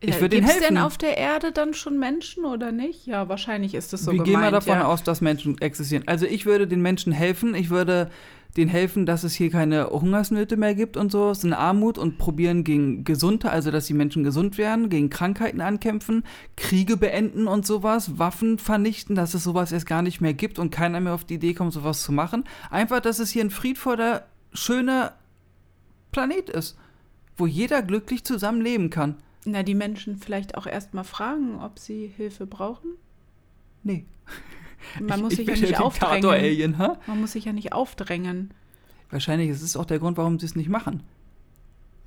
ich 0.02 0.20
würde 0.20 0.36
Gibt 0.36 0.48
es 0.48 0.58
denn 0.58 0.78
auf 0.78 0.98
der 0.98 1.16
Erde 1.16 1.52
dann 1.52 1.74
schon 1.74 1.98
Menschen 1.98 2.44
oder 2.44 2.72
nicht? 2.72 3.06
Ja, 3.06 3.28
wahrscheinlich 3.28 3.74
ist 3.74 3.92
es 3.92 4.04
so 4.04 4.10
Wir 4.10 4.18
gemeint, 4.18 4.26
gehen 4.26 4.40
mal 4.40 4.50
davon 4.50 4.74
ja. 4.74 4.84
aus, 4.86 5.02
dass 5.02 5.20
Menschen 5.20 5.58
existieren. 5.60 6.02
Also 6.06 6.26
ich 6.26 6.44
würde 6.44 6.66
den 6.66 6.82
Menschen 6.82 7.12
helfen. 7.12 7.54
Ich 7.54 7.70
würde 7.70 8.10
denen 8.56 8.70
helfen, 8.70 9.06
dass 9.06 9.24
es 9.24 9.34
hier 9.34 9.50
keine 9.50 9.88
Hungersnöte 9.88 10.56
mehr 10.56 10.74
gibt 10.74 10.96
und 10.96 11.10
so, 11.10 11.30
es 11.30 11.38
ist 11.38 11.44
eine 11.44 11.58
Armut 11.58 11.96
und 11.96 12.18
probieren 12.18 12.64
gegen 12.64 13.04
Gesunde, 13.04 13.50
also 13.50 13.70
dass 13.70 13.86
die 13.86 13.94
Menschen 13.94 14.24
gesund 14.24 14.58
werden, 14.58 14.90
gegen 14.90 15.08
Krankheiten 15.08 15.60
ankämpfen, 15.60 16.24
Kriege 16.56 16.96
beenden 16.96 17.46
und 17.46 17.66
sowas, 17.66 18.18
Waffen 18.18 18.58
vernichten, 18.58 19.14
dass 19.14 19.32
es 19.32 19.44
sowas 19.44 19.72
erst 19.72 19.86
gar 19.86 20.02
nicht 20.02 20.20
mehr 20.20 20.34
gibt 20.34 20.58
und 20.58 20.70
keiner 20.70 21.00
mehr 21.00 21.14
auf 21.14 21.24
die 21.24 21.34
Idee 21.34 21.54
kommt, 21.54 21.72
sowas 21.72 22.02
zu 22.02 22.12
machen. 22.12 22.44
Einfach, 22.70 23.00
dass 23.00 23.20
es 23.20 23.30
hier 23.30 23.42
ein 23.42 23.50
friedvoller, 23.50 24.26
schöner 24.52 25.14
Planet 26.10 26.50
ist, 26.50 26.76
wo 27.38 27.46
jeder 27.46 27.80
glücklich 27.80 28.22
zusammen 28.24 28.60
leben 28.60 28.90
kann. 28.90 29.16
Na, 29.44 29.62
die 29.62 29.74
Menschen 29.74 30.16
vielleicht 30.16 30.56
auch 30.56 30.66
erstmal 30.66 31.04
fragen, 31.04 31.60
ob 31.60 31.78
sie 31.78 32.12
Hilfe 32.16 32.46
brauchen? 32.46 32.92
Nee. 33.82 34.06
Man 35.00 35.20
muss 35.20 35.32
ich, 35.32 35.38
sich 35.38 35.48
ich 35.48 35.60
ja 35.60 35.66
nicht 35.68 35.80
aufdrängen. 35.80 36.24
Alien, 36.24 36.78
ha? 36.78 36.98
Man 37.06 37.20
muss 37.20 37.32
sich 37.32 37.44
ja 37.44 37.52
nicht 37.52 37.72
aufdrängen. 37.72 38.52
Wahrscheinlich 39.10 39.50
ist 39.50 39.62
es 39.62 39.76
auch 39.76 39.84
der 39.84 39.98
Grund, 39.98 40.16
warum 40.16 40.38
sie 40.38 40.46
es 40.46 40.56
nicht 40.56 40.68
machen. 40.68 41.02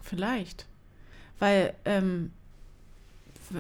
Vielleicht. 0.02 0.66
Weil 1.40 1.74
ähm, 1.86 2.32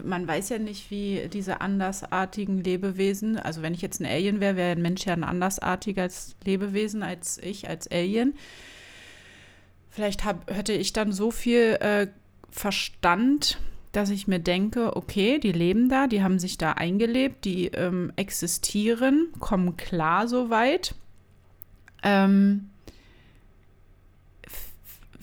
man 0.03 0.27
weiß 0.27 0.49
ja 0.49 0.59
nicht, 0.59 0.89
wie 0.89 1.27
diese 1.31 1.61
andersartigen 1.61 2.63
Lebewesen, 2.63 3.37
also 3.37 3.61
wenn 3.61 3.73
ich 3.73 3.81
jetzt 3.81 3.99
ein 3.99 4.05
Alien 4.05 4.39
wäre, 4.39 4.55
wäre 4.55 4.71
ein 4.71 4.81
Mensch 4.81 5.05
ja 5.05 5.13
ein 5.13 5.23
andersartiges 5.23 6.35
Lebewesen 6.43 7.03
als 7.03 7.37
ich 7.37 7.69
als 7.69 7.89
Alien. 7.91 8.33
Vielleicht 9.89 10.25
hab, 10.25 10.49
hätte 10.51 10.73
ich 10.73 10.93
dann 10.93 11.11
so 11.11 11.31
viel 11.31 11.77
äh, 11.79 12.07
Verstand, 12.55 13.59
dass 13.91 14.09
ich 14.09 14.27
mir 14.27 14.39
denke, 14.39 14.95
okay, 14.95 15.39
die 15.39 15.51
leben 15.51 15.89
da, 15.89 16.07
die 16.07 16.23
haben 16.23 16.39
sich 16.39 16.57
da 16.57 16.71
eingelebt, 16.71 17.43
die 17.43 17.67
ähm, 17.67 18.13
existieren, 18.15 19.27
kommen 19.39 19.75
klar 19.75 20.29
soweit. 20.29 20.95
Ähm, 22.01 22.69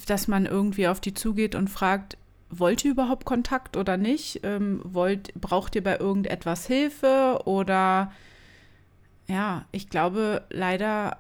dass 0.06 0.28
man 0.28 0.44
irgendwie 0.44 0.88
auf 0.88 1.00
die 1.00 1.14
zugeht 1.14 1.54
und 1.54 1.68
fragt, 1.68 2.18
wollt 2.50 2.84
ihr 2.84 2.90
überhaupt 2.90 3.24
Kontakt 3.24 3.78
oder 3.78 3.96
nicht? 3.96 4.40
Ähm, 4.42 4.82
wollt, 4.84 5.32
braucht 5.34 5.74
ihr 5.74 5.82
bei 5.82 5.98
irgendetwas 5.98 6.66
Hilfe? 6.66 7.40
Oder 7.46 8.12
ja, 9.26 9.64
ich 9.72 9.88
glaube 9.88 10.44
leider, 10.50 11.16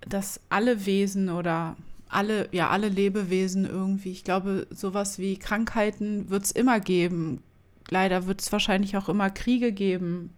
dass 0.00 0.40
alle 0.48 0.86
Wesen 0.86 1.28
oder 1.28 1.76
alle, 2.12 2.48
ja, 2.52 2.68
alle 2.68 2.88
Lebewesen 2.88 3.64
irgendwie. 3.64 4.12
Ich 4.12 4.24
glaube, 4.24 4.66
sowas 4.70 5.18
wie 5.18 5.38
Krankheiten 5.38 6.30
wird 6.30 6.44
es 6.44 6.50
immer 6.52 6.80
geben. 6.80 7.42
Leider 7.88 8.26
wird 8.26 8.40
es 8.40 8.52
wahrscheinlich 8.52 8.96
auch 8.96 9.08
immer 9.08 9.30
Kriege 9.30 9.72
geben. 9.72 10.30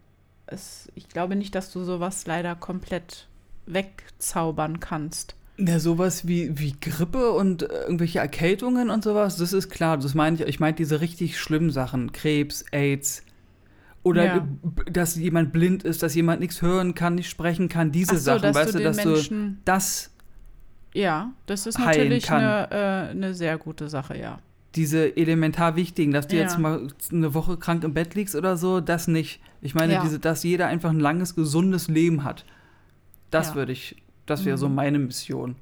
Es, 0.46 0.88
ich 0.94 1.08
glaube 1.08 1.36
nicht, 1.36 1.54
dass 1.54 1.72
du 1.72 1.84
sowas 1.84 2.26
leider 2.26 2.54
komplett 2.54 3.28
wegzaubern 3.66 4.80
kannst. 4.80 5.34
Ja, 5.56 5.78
sowas 5.78 6.26
wie, 6.26 6.58
wie 6.58 6.74
Grippe 6.80 7.30
und 7.30 7.62
irgendwelche 7.62 8.18
Erkältungen 8.18 8.90
und 8.90 9.04
sowas, 9.04 9.36
das 9.36 9.52
ist 9.52 9.70
klar. 9.70 9.98
Das 9.98 10.14
meine 10.14 10.36
ich, 10.36 10.42
ich 10.42 10.60
meine 10.60 10.74
diese 10.74 11.00
richtig 11.00 11.38
schlimmen 11.38 11.70
Sachen. 11.70 12.12
Krebs, 12.12 12.64
AIDS. 12.72 13.22
Oder 14.02 14.24
ja. 14.24 14.48
dass 14.90 15.16
jemand 15.16 15.52
blind 15.52 15.82
ist, 15.82 16.02
dass 16.02 16.14
jemand 16.14 16.40
nichts 16.40 16.60
hören 16.60 16.94
kann, 16.94 17.14
nicht 17.14 17.30
sprechen 17.30 17.68
kann, 17.68 17.90
diese 17.90 18.18
so, 18.18 18.38
Sachen, 18.38 18.54
weißt 18.54 18.74
du, 18.74 18.80
dass 18.80 18.98
du 18.98 19.56
das 19.64 20.13
ja, 20.94 21.32
das 21.46 21.66
ist 21.66 21.78
natürlich 21.78 22.30
eine, 22.30 22.70
äh, 22.70 23.10
eine 23.10 23.34
sehr 23.34 23.58
gute 23.58 23.88
Sache, 23.88 24.16
ja. 24.16 24.38
Diese 24.76 25.16
elementar 25.16 25.76
wichtigen, 25.76 26.12
dass 26.12 26.28
du 26.28 26.36
ja. 26.36 26.42
jetzt 26.42 26.58
mal 26.58 26.88
eine 27.12 27.34
Woche 27.34 27.56
krank 27.56 27.84
im 27.84 27.94
Bett 27.94 28.14
liegst 28.14 28.34
oder 28.34 28.56
so, 28.56 28.80
das 28.80 29.08
nicht. 29.08 29.40
Ich 29.60 29.74
meine, 29.74 29.94
ja. 29.94 30.02
diese, 30.02 30.18
dass 30.18 30.42
jeder 30.44 30.68
einfach 30.68 30.90
ein 30.90 31.00
langes, 31.00 31.34
gesundes 31.34 31.88
Leben 31.88 32.24
hat. 32.24 32.44
Das 33.30 33.50
ja. 33.50 33.54
würde 33.56 33.72
ich, 33.72 33.96
das 34.26 34.44
wäre 34.44 34.56
mhm. 34.56 34.60
so 34.60 34.68
meine 34.68 34.98
Mission. 34.98 35.56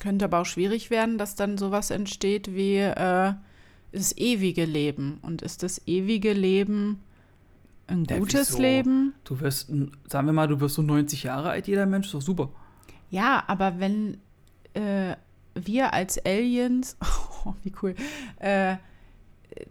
Könnte 0.00 0.26
aber 0.26 0.40
auch 0.40 0.46
schwierig 0.46 0.90
werden, 0.90 1.18
dass 1.18 1.34
dann 1.34 1.58
sowas 1.58 1.90
entsteht 1.90 2.54
wie 2.54 2.76
äh, 2.76 3.32
das 3.92 4.16
ewige 4.16 4.64
Leben. 4.64 5.18
Und 5.22 5.42
ist 5.42 5.62
das 5.62 5.82
ewige 5.86 6.32
Leben 6.32 7.00
ein 7.88 8.04
gutes 8.04 8.50
wieso? 8.50 8.62
Leben? 8.62 9.14
Du 9.24 9.40
wirst, 9.40 9.68
sagen 10.08 10.26
wir 10.26 10.32
mal, 10.32 10.48
du 10.48 10.60
wirst 10.60 10.76
so 10.76 10.82
90 10.82 11.24
Jahre 11.24 11.50
alt, 11.50 11.66
jeder 11.66 11.86
Mensch, 11.86 12.06
ist 12.06 12.14
doch 12.14 12.22
super. 12.22 12.50
Ja, 13.10 13.44
aber 13.46 13.78
wenn 13.78 14.18
äh, 14.76 15.16
wir 15.54 15.92
als 15.92 16.24
Aliens, 16.24 16.96
oh, 17.44 17.54
wie 17.64 17.72
cool, 17.82 17.94
äh, 18.38 18.76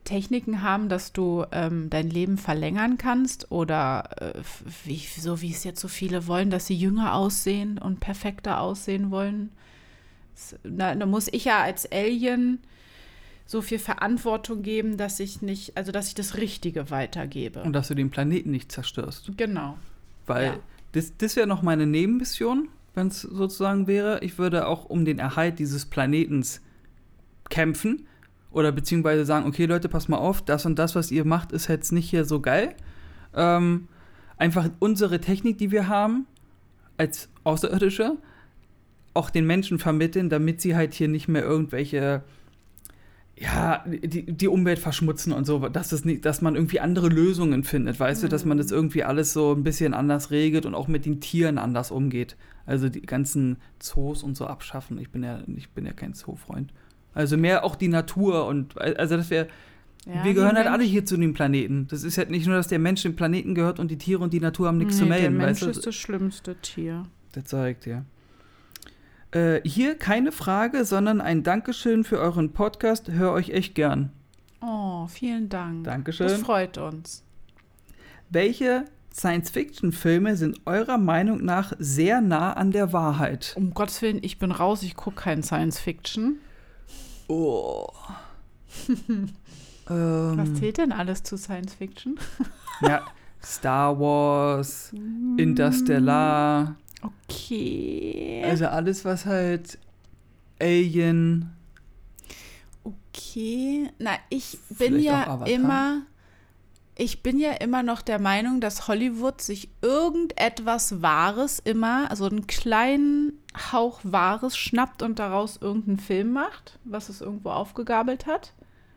Techniken 0.03 0.63
haben, 0.63 0.89
dass 0.89 1.13
du 1.13 1.45
ähm, 1.51 1.89
dein 1.89 2.09
Leben 2.09 2.37
verlängern 2.37 2.97
kannst 2.97 3.51
oder 3.51 4.09
äh, 4.19 4.41
wie, 4.83 4.97
so 4.97 5.41
wie 5.41 5.51
es 5.51 5.63
jetzt 5.63 5.79
so 5.79 5.87
viele 5.87 6.27
wollen, 6.27 6.49
dass 6.49 6.67
sie 6.67 6.75
jünger 6.75 7.13
aussehen 7.13 7.77
und 7.77 7.99
perfekter 7.99 8.61
aussehen 8.61 9.11
wollen. 9.11 9.51
Da, 10.63 10.95
da 10.95 11.05
muss 11.05 11.27
ich 11.31 11.45
ja 11.45 11.61
als 11.61 11.89
Alien 11.91 12.59
so 13.45 13.61
viel 13.61 13.77
Verantwortung 13.77 14.63
geben, 14.63 14.97
dass 14.97 15.19
ich 15.19 15.41
nicht, 15.41 15.77
also 15.77 15.91
dass 15.91 16.07
ich 16.07 16.15
das 16.15 16.35
Richtige 16.37 16.89
weitergebe. 16.89 17.61
Und 17.61 17.73
dass 17.73 17.87
du 17.87 17.93
den 17.93 18.09
Planeten 18.09 18.51
nicht 18.51 18.71
zerstörst. 18.71 19.31
Genau. 19.37 19.77
Weil 20.25 20.45
ja. 20.45 20.59
das, 20.93 21.15
das 21.17 21.35
wäre 21.35 21.47
noch 21.47 21.61
meine 21.61 21.85
Nebenmission 21.85 22.69
wenn 22.95 23.07
es 23.07 23.21
sozusagen 23.21 23.87
wäre. 23.87 24.19
Ich 24.23 24.37
würde 24.37 24.67
auch 24.67 24.85
um 24.85 25.05
den 25.05 25.19
Erhalt 25.19 25.59
dieses 25.59 25.85
Planetens 25.85 26.61
kämpfen 27.49 28.07
oder 28.51 28.71
beziehungsweise 28.71 29.25
sagen, 29.25 29.45
okay 29.45 29.65
Leute, 29.65 29.89
pass 29.89 30.07
mal 30.07 30.17
auf, 30.17 30.41
das 30.41 30.65
und 30.65 30.79
das, 30.79 30.95
was 30.95 31.11
ihr 31.11 31.25
macht, 31.25 31.51
ist 31.51 31.67
jetzt 31.67 31.91
nicht 31.91 32.09
hier 32.09 32.25
so 32.25 32.39
geil. 32.39 32.73
Ähm, 33.33 33.87
einfach 34.37 34.69
unsere 34.79 35.19
Technik, 35.19 35.57
die 35.57 35.71
wir 35.71 35.87
haben, 35.87 36.25
als 36.97 37.29
Außerirdische, 37.43 38.17
auch 39.13 39.29
den 39.29 39.45
Menschen 39.45 39.79
vermitteln, 39.79 40.29
damit 40.29 40.61
sie 40.61 40.75
halt 40.75 40.93
hier 40.93 41.07
nicht 41.07 41.27
mehr 41.27 41.43
irgendwelche 41.43 42.23
ja, 43.37 43.83
die, 43.85 44.25
die 44.25 44.47
Umwelt 44.47 44.79
verschmutzen 44.79 45.33
und 45.33 45.45
so, 45.45 45.67
dass, 45.67 45.89
das 45.89 46.05
nicht, 46.05 46.23
dass 46.23 46.41
man 46.41 46.55
irgendwie 46.55 46.79
andere 46.79 47.09
Lösungen 47.09 47.63
findet, 47.63 47.99
weißt 47.99 48.21
mhm. 48.21 48.27
du, 48.27 48.29
dass 48.29 48.45
man 48.45 48.57
das 48.57 48.71
irgendwie 48.71 49.03
alles 49.03 49.33
so 49.33 49.53
ein 49.53 49.63
bisschen 49.63 49.93
anders 49.93 50.31
regelt 50.31 50.65
und 50.65 50.73
auch 50.73 50.87
mit 50.87 51.05
den 51.05 51.19
Tieren 51.19 51.57
anders 51.57 51.91
umgeht. 51.91 52.37
Also 52.65 52.87
die 52.89 53.01
ganzen 53.01 53.57
Zoos 53.79 54.23
und 54.23 54.37
so 54.37 54.47
abschaffen. 54.47 54.97
Ich 54.99 55.09
bin 55.11 55.21
ja, 55.23 55.39
ich 55.55 55.69
bin 55.69 55.85
ja 55.85 55.91
kein 55.91 56.13
Zoofreund. 56.13 56.71
Also 57.13 57.37
mehr 57.37 57.63
auch 57.63 57.75
die 57.75 57.89
Natur 57.89 58.47
und 58.47 58.79
also 58.81 59.17
das 59.17 59.29
wäre 59.29 59.47
Ja, 60.05 60.23
wir 60.23 60.33
gehören 60.33 60.55
halt 60.55 60.65
Mensch- 60.65 60.73
alle 60.73 60.83
hier 60.83 61.05
zu 61.05 61.17
dem 61.17 61.33
Planeten. 61.33 61.87
Das 61.89 62.03
ist 62.03 62.17
halt 62.17 62.29
nicht 62.29 62.47
nur, 62.47 62.55
dass 62.55 62.67
der 62.67 62.79
Mensch 62.79 63.03
dem 63.03 63.15
Planeten 63.15 63.53
gehört 63.53 63.79
und 63.79 63.91
die 63.91 63.97
Tiere 63.97 64.23
und 64.23 64.31
die 64.33 64.39
Natur 64.39 64.67
haben 64.67 64.77
nichts 64.77 64.97
zu 64.97 65.03
Nee, 65.03 65.09
melden. 65.09 65.37
Der 65.37 65.45
Mensch 65.47 65.61
weißt 65.61 65.75
du? 65.75 65.79
ist 65.79 65.85
das 65.85 65.95
schlimmste 65.95 66.55
Tier. 66.61 67.03
Das 67.33 67.43
zeigt 67.45 67.85
ja. 67.85 68.05
Äh, 69.35 69.59
hier 69.65 69.97
keine 69.97 70.31
Frage, 70.31 70.85
sondern 70.85 71.19
ein 71.19 71.43
Dankeschön 71.43 72.05
für 72.05 72.19
euren 72.19 72.53
Podcast. 72.53 73.11
Hör 73.11 73.33
euch 73.33 73.49
echt 73.49 73.75
gern. 73.75 74.13
Oh, 74.61 75.07
vielen 75.07 75.49
Dank. 75.49 75.83
Das 75.83 75.93
Dankeschön. 75.93 76.29
freut 76.37 76.77
uns. 76.77 77.21
Welche 78.29 78.85
Science-Fiction-Filme 79.13 80.37
sind 80.37 80.61
eurer 80.65 80.97
Meinung 80.97 81.43
nach 81.43 81.73
sehr 81.79 82.21
nah 82.21 82.53
an 82.53 82.71
der 82.71 82.93
Wahrheit? 82.93 83.53
Um 83.57 83.73
Gottes 83.73 84.01
Willen, 84.01 84.19
ich 84.21 84.39
bin 84.39 84.51
raus, 84.51 84.83
ich 84.83 84.95
gucke 84.95 85.23
kein 85.23 85.43
Science 85.43 85.79
Fiction. 85.79 86.37
Oh. 87.27 87.87
Was 89.87 90.49
ähm, 90.49 90.55
zählt 90.55 90.77
denn 90.77 90.93
alles 90.93 91.23
zu 91.23 91.37
Science 91.37 91.73
Fiction? 91.73 92.17
ja, 92.81 93.01
Star 93.43 93.99
Wars, 93.99 94.93
Interstellar, 95.37 96.77
Okay. 97.29 98.43
also 98.45 98.67
alles, 98.67 99.05
was 99.05 99.25
halt 99.25 99.77
Alien. 100.59 101.51
Okay. 102.83 103.89
Na, 103.99 104.11
ich 104.29 104.57
bin 104.77 104.99
ja 104.99 105.43
immer. 105.45 106.01
Ich 106.97 107.21
bin 107.21 107.39
ja 107.39 107.51
immer 107.51 107.83
noch 107.83 108.01
der 108.01 108.19
Meinung, 108.19 108.61
dass 108.61 108.87
Hollywood 108.87 109.41
sich 109.41 109.67
irgendetwas 109.81 111.01
Wahres 111.01 111.59
immer, 111.59 112.09
also 112.09 112.23
einen 112.25 112.47
kleinen 112.47 113.33
Hauch 113.73 113.99
Wahres 114.03 114.55
schnappt 114.55 115.01
und 115.03 115.19
daraus 115.19 115.57
irgendeinen 115.57 115.99
Film 115.99 116.31
macht, 116.31 116.79
was 116.85 117.09
es 117.09 117.19
irgendwo 117.19 117.49
aufgegabelt 117.49 118.27
hat. 118.27 118.53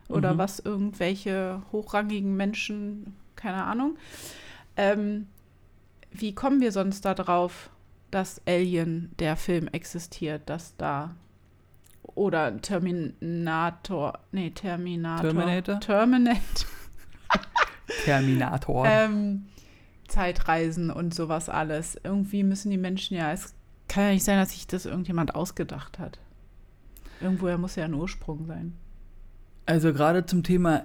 Oder 0.09 0.35
Mhm. 0.35 0.39
was 0.39 0.61
irgendwelche 0.61 1.61
hochrangigen 1.73 2.37
Menschen, 2.37 3.17
keine 3.35 3.65
Ahnung. 3.65 3.97
Ähm, 4.77 5.27
wie 6.13 6.35
kommen 6.37 6.61
wir 6.61 6.71
sonst 6.71 7.05
da 7.05 7.15
drauf, 7.15 7.69
dass 8.11 8.41
Alien, 8.47 9.13
der 9.19 9.37
Film, 9.37 9.69
existiert, 9.69 10.49
dass 10.49 10.77
da 10.77 11.15
oder 12.15 12.61
Terminator, 12.61 14.19
nee, 14.33 14.51
Terminator. 14.51 15.31
Terminator? 15.31 15.81
Terminator. 15.81 16.69
Terminator. 18.05 18.87
Ähm, 18.87 19.47
Zeitreisen 20.09 20.91
und 20.91 21.15
sowas 21.15 21.49
alles. 21.49 21.99
Irgendwie 22.03 22.43
müssen 22.43 22.71
die 22.71 22.79
Menschen 22.79 23.17
ja, 23.17 23.33
es 23.33 23.55
kann 23.89 24.05
ja 24.05 24.11
nicht 24.11 24.25
sein, 24.25 24.39
dass 24.39 24.53
sich 24.53 24.67
das 24.67 24.87
irgendjemand 24.87 25.35
ausgedacht 25.35 25.99
hat. 25.99 26.19
Irgendwoher 27.21 27.59
muss 27.59 27.77
ja 27.77 27.85
ein 27.85 27.95
Ursprung 27.95 28.47
sein. 28.47 28.75
Also 29.67 29.93
gerade 29.93 30.25
zum 30.25 30.43
Thema 30.43 30.85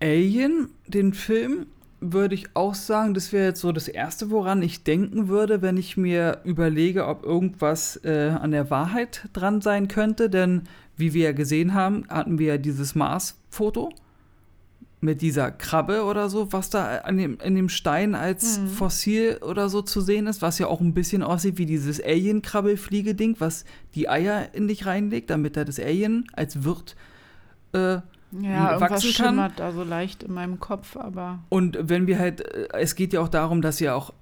Alien, 0.00 0.70
den 0.86 1.14
Film, 1.14 1.66
würde 2.12 2.34
ich 2.34 2.54
auch 2.54 2.74
sagen, 2.74 3.14
das 3.14 3.32
wäre 3.32 3.46
jetzt 3.46 3.60
so 3.60 3.72
das 3.72 3.88
Erste, 3.88 4.30
woran 4.30 4.62
ich 4.62 4.84
denken 4.84 5.28
würde, 5.28 5.62
wenn 5.62 5.76
ich 5.76 5.96
mir 5.96 6.40
überlege, 6.44 7.06
ob 7.06 7.24
irgendwas 7.24 7.96
äh, 8.04 8.30
an 8.40 8.50
der 8.50 8.70
Wahrheit 8.70 9.28
dran 9.32 9.60
sein 9.60 9.88
könnte. 9.88 10.28
Denn 10.28 10.62
wie 10.96 11.14
wir 11.14 11.24
ja 11.24 11.32
gesehen 11.32 11.74
haben, 11.74 12.04
hatten 12.08 12.38
wir 12.38 12.46
ja 12.46 12.58
dieses 12.58 12.94
Mars-Foto 12.94 13.90
mit 15.00 15.20
dieser 15.20 15.50
Krabbe 15.50 16.04
oder 16.04 16.30
so, 16.30 16.52
was 16.52 16.70
da 16.70 16.98
an 16.98 17.18
dem, 17.18 17.38
in 17.44 17.54
dem 17.54 17.68
Stein 17.68 18.14
als 18.14 18.58
Mhm. 18.58 18.68
Fossil 18.68 19.38
oder 19.42 19.68
so 19.68 19.82
zu 19.82 20.00
sehen 20.00 20.26
ist, 20.26 20.40
was 20.40 20.58
ja 20.58 20.66
auch 20.66 20.80
ein 20.80 20.94
bisschen 20.94 21.22
aussieht 21.22 21.58
wie 21.58 21.66
dieses 21.66 22.02
Alien-Krabbelfliege-Ding, 22.02 23.36
was 23.38 23.64
die 23.94 24.08
Eier 24.08 24.48
in 24.54 24.66
dich 24.68 24.86
reinlegt, 24.86 25.28
damit 25.30 25.56
er 25.56 25.64
das 25.66 25.78
Alien 25.78 26.24
als 26.32 26.64
Wirt 26.64 26.96
äh, 27.72 27.98
Ja, 28.40 28.72
irgendwas 28.72 28.90
wachsen 28.90 29.12
kann. 29.14 29.26
schimmert 29.26 29.58
da 29.58 29.72
so 29.72 29.84
leicht 29.84 30.22
in 30.22 30.32
meinem 30.32 30.60
Kopf, 30.60 30.96
aber 30.96 31.40
Und 31.48 31.78
wenn 31.80 32.06
wir 32.06 32.18
halt, 32.18 32.40
äh, 32.40 32.68
es 32.72 32.94
geht 32.94 33.12
ja 33.12 33.20
auch 33.20 33.28
darum, 33.28 33.62
dass 33.62 33.80
ja 33.80 33.94
auch 33.94 34.12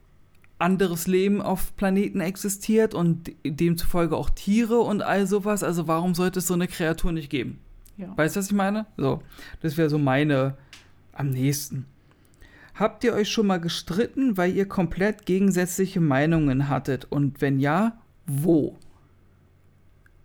anderes 0.58 1.06
Leben 1.06 1.42
auf 1.42 1.74
Planeten 1.76 2.20
existiert 2.20 2.94
und 2.94 3.32
demzufolge 3.44 4.16
auch 4.16 4.30
Tiere 4.30 4.78
und 4.78 5.02
all 5.02 5.26
sowas. 5.26 5.64
Also 5.64 5.88
warum 5.88 6.14
sollte 6.14 6.38
es 6.38 6.46
so 6.46 6.54
eine 6.54 6.68
Kreatur 6.68 7.12
nicht 7.12 7.30
geben? 7.30 7.58
ja. 7.96 8.16
Weißt 8.16 8.36
du, 8.36 8.40
was 8.40 8.46
ich 8.46 8.52
meine? 8.52 8.86
So, 8.96 9.22
das 9.60 9.76
wäre 9.76 9.90
so 9.90 9.98
meine 9.98 10.56
am 11.12 11.30
nächsten. 11.30 11.86
Habt 12.74 13.04
ihr 13.04 13.12
euch 13.12 13.30
schon 13.30 13.46
mal 13.46 13.60
gestritten, 13.60 14.36
weil 14.36 14.54
ihr 14.54 14.66
komplett 14.66 15.26
gegensätzliche 15.26 16.00
Meinungen 16.00 16.68
hattet? 16.68 17.04
Und 17.04 17.40
wenn 17.40 17.58
ja, 17.60 17.98
wo? 18.26 18.78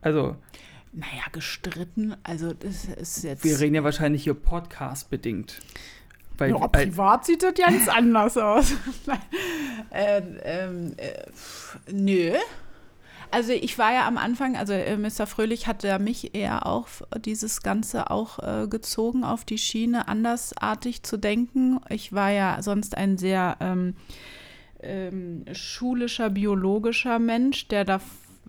Also, 0.01 0.37
Naja, 0.97 1.25
gestritten, 1.31 2.15
also 2.23 2.53
das 2.53 2.85
ist 2.85 3.23
jetzt. 3.23 3.43
wir 3.43 3.59
reden 3.59 3.75
ja 3.75 3.83
wahrscheinlich 3.83 4.23
hier 4.23 4.33
Podcast-bedingt. 4.33 5.59
Weil, 6.39 6.49
ja, 6.49 6.67
privat 6.67 7.23
sieht 7.23 7.43
das 7.43 7.53
ganz 7.53 7.87
anders 7.87 8.37
aus. 8.37 8.73
Äh, 9.91 10.21
ähm, 10.43 10.95
äh, 10.97 11.91
nö. 11.91 12.33
Also 13.31 13.53
ich 13.53 13.77
war 13.77 13.93
ja 13.93 14.07
am 14.07 14.17
Anfang, 14.17 14.57
also 14.57 14.73
äh, 14.73 14.97
Mr. 14.97 15.27
Fröhlich 15.27 15.65
hat 15.67 15.83
ja 15.83 15.97
mich 15.97 16.35
eher 16.35 16.65
auch 16.65 16.87
dieses 17.19 17.61
Ganze 17.61 18.11
auch 18.11 18.39
äh, 18.39 18.67
gezogen 18.67 19.23
auf 19.23 19.45
die 19.45 19.57
Schiene, 19.57 20.07
andersartig 20.07 21.03
zu 21.03 21.17
denken. 21.17 21.79
Ich 21.89 22.11
war 22.11 22.31
ja 22.31 22.61
sonst 22.61 22.97
ein 22.97 23.17
sehr 23.17 23.57
ähm, 23.61 23.95
ähm, 24.81 25.45
schulischer, 25.53 26.29
biologischer 26.31 27.19
Mensch, 27.19 27.67
der 27.69 27.85
da 27.85 28.01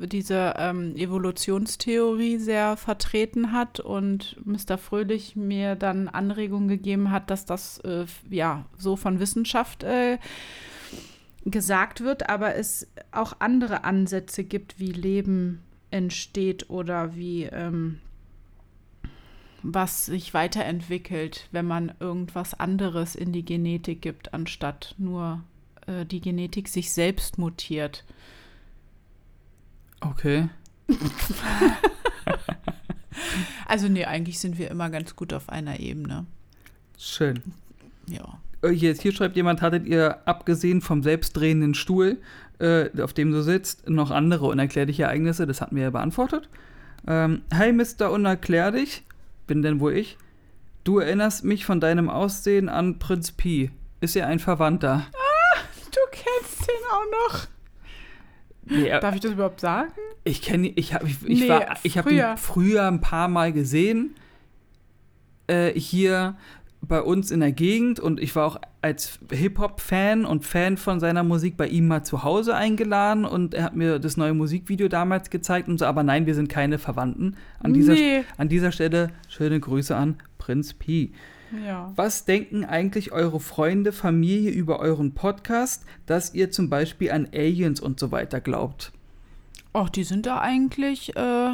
diese 0.07 0.55
ähm, 0.57 0.97
Evolutionstheorie 0.97 2.39
sehr 2.39 2.77
vertreten 2.77 3.53
hat 3.53 3.81
und 3.81 4.37
Mr. 4.45 4.79
Fröhlich 4.79 5.37
mir 5.37 5.75
dann 5.75 6.09
Anregungen 6.09 6.69
gegeben 6.69 7.11
hat, 7.11 7.31
dass 7.31 7.45
das 7.45 7.79
äh, 7.81 8.07
ja 8.31 8.67
so 8.77 8.97
von 8.97 9.21
Wissenschaft 9.21 9.83
äh, 9.83 10.19
gesagt 11.45 12.03
wird, 12.03 12.29
aber 12.29 12.57
es 12.57 12.87
auch 13.13 13.35
andere 13.39 13.85
Ansätze 13.85 14.45
gibt, 14.45 14.79
wie 14.79 14.93
Leben 14.93 15.63
entsteht 15.91 16.69
oder 16.71 17.15
wie 17.17 17.45
ähm, 17.45 18.01
was 19.63 20.07
sich 20.07 20.35
weiterentwickelt, 20.35 21.49
wenn 21.51 21.67
man 21.67 21.93
irgendwas 22.01 22.55
anderes 22.55 23.15
in 23.15 23.33
die 23.33 23.45
Genetik 23.45 24.03
gibt, 24.03 24.33
anstatt 24.33 24.95
nur 24.99 25.43
äh, 25.87 26.07
die 26.07 26.21
Genetik 26.21 26.69
sich 26.69 26.93
selbst 26.93 27.39
mutiert. 27.39 28.05
Okay. 30.01 30.49
Also 33.67 33.89
nee, 33.89 34.05
eigentlich 34.07 34.39
sind 34.39 34.59
wir 34.59 34.71
immer 34.71 34.91
ganz 34.91 35.15
gut 35.15 35.33
auf 35.33 35.49
einer 35.49 35.79
Ebene. 35.79 36.27
Schön. 36.97 37.43
Ja. 38.07 38.41
Äh, 38.63 38.71
Jetzt 38.71 39.03
hier 39.03 39.13
schreibt 39.13 39.37
jemand, 39.37 39.61
hattet 39.61 39.87
ihr 39.87 40.27
abgesehen 40.27 40.81
vom 40.81 41.03
selbstdrehenden 41.03 41.75
Stuhl, 41.75 42.19
äh, 42.59 42.89
auf 43.03 43.13
dem 43.13 43.31
du 43.31 43.43
sitzt, 43.43 43.89
noch 43.89 44.11
andere 44.11 44.47
unerklärliche 44.47 45.05
Ereignisse? 45.05 45.47
Das 45.47 45.61
hatten 45.61 45.77
wir 45.77 45.85
ja 45.85 45.91
beantwortet. 45.91 46.49
Ähm, 47.07 47.43
Hi, 47.53 47.73
Mr. 47.73 48.11
Unerklärlich. 48.11 49.05
Bin 49.47 49.63
denn 49.63 49.81
wohl 49.81 49.95
ich? 49.95 50.17
Du 50.85 50.99
erinnerst 50.99 51.45
mich 51.45 51.67
von 51.67 51.81
deinem 51.81 52.09
Aussehen 52.09 52.69
an 52.69 52.99
Prinz 52.99 53.33
Pi. 53.33 53.71
Ist 54.01 54.17
er 54.17 54.27
ein 54.27 54.39
Verwandter? 54.39 55.07
Du 55.91 56.01
kennst 56.11 56.61
den 56.61 56.75
auch 56.93 57.33
noch. 57.33 57.47
Nee, 58.71 58.89
Darf 59.01 59.15
ich 59.15 59.21
das 59.21 59.33
überhaupt 59.33 59.61
sagen? 59.61 59.91
ich 60.25 60.43
kenne 60.43 60.69
ich 60.75 60.93
habe 60.95 61.07
ich, 61.07 61.17
ich 61.27 61.41
Nee, 61.41 61.49
war 61.49 61.77
ich 61.83 61.97
habe 61.97 62.13
ihn 62.13 62.37
früher 62.37 62.87
ein 62.87 63.01
paar 63.01 63.29
Mal 63.29 63.53
gesehen 63.53 64.15
äh, 65.47 65.73
hier 65.79 66.37
bei 66.81 67.03
uns 67.03 67.31
in 67.31 67.41
der 67.41 67.51
Gegend 67.53 67.99
und 67.99 68.21
ich 68.21 68.37
war 68.37 68.47
auch 68.47 68.61
als 68.83 69.19
Hip-Hop-Fan 69.33 70.25
und 70.25 70.45
Fan 70.45 70.77
von 70.77 71.01
seiner 71.01 71.25
Musik 71.25 71.57
bei 71.57 71.67
ihm 71.67 71.89
mal 71.89 72.05
zu 72.05 72.23
Hause 72.23 72.55
eingeladen 72.55 73.25
und 73.25 73.55
er 73.55 73.65
hat 73.65 73.75
mir 73.75 73.99
das 73.99 74.17
neue 74.17 74.33
Musikvideo 74.35 74.87
damals 74.89 75.31
gezeigt 75.31 75.69
und 75.69 75.79
so, 75.79 75.87
aber 75.87 76.05
nein, 76.05 76.27
wir 76.27 76.35
sind 76.37 76.49
keine 76.49 76.79
Verwandten. 76.79 77.37
An 77.59 77.75
dieser, 77.75 77.95
Nee. 77.95 78.25
an 78.37 78.49
dieser 78.49 78.71
Stelle 78.71 79.09
schöne 79.29 79.59
Grüße 79.59 79.97
an 79.97 80.17
Prinz 80.39 80.73
Pi. 80.75 81.13
Ja. 81.65 81.93
Was 81.97 82.25
denken 82.25 82.65
eigentlich 82.65 83.13
eure 83.13 83.41
Freunde, 83.41 83.93
Familie 83.93 84.51
über 84.51 84.81
euren 84.81 85.15
Podcast, 85.15 85.85
dass 86.07 86.35
ihr 86.35 86.51
zum 86.51 86.69
Beispiel 86.69 87.11
an 87.11 87.29
Aliens 87.33 87.81
und 87.81 87.99
so 87.99 88.11
weiter 88.11 88.41
glaubt? 88.41 88.93
Ach, 89.73 89.89
die 89.89 90.05
sind 90.05 90.27
da 90.27 90.41
eigentlich 90.41 91.15
äh, 91.17 91.51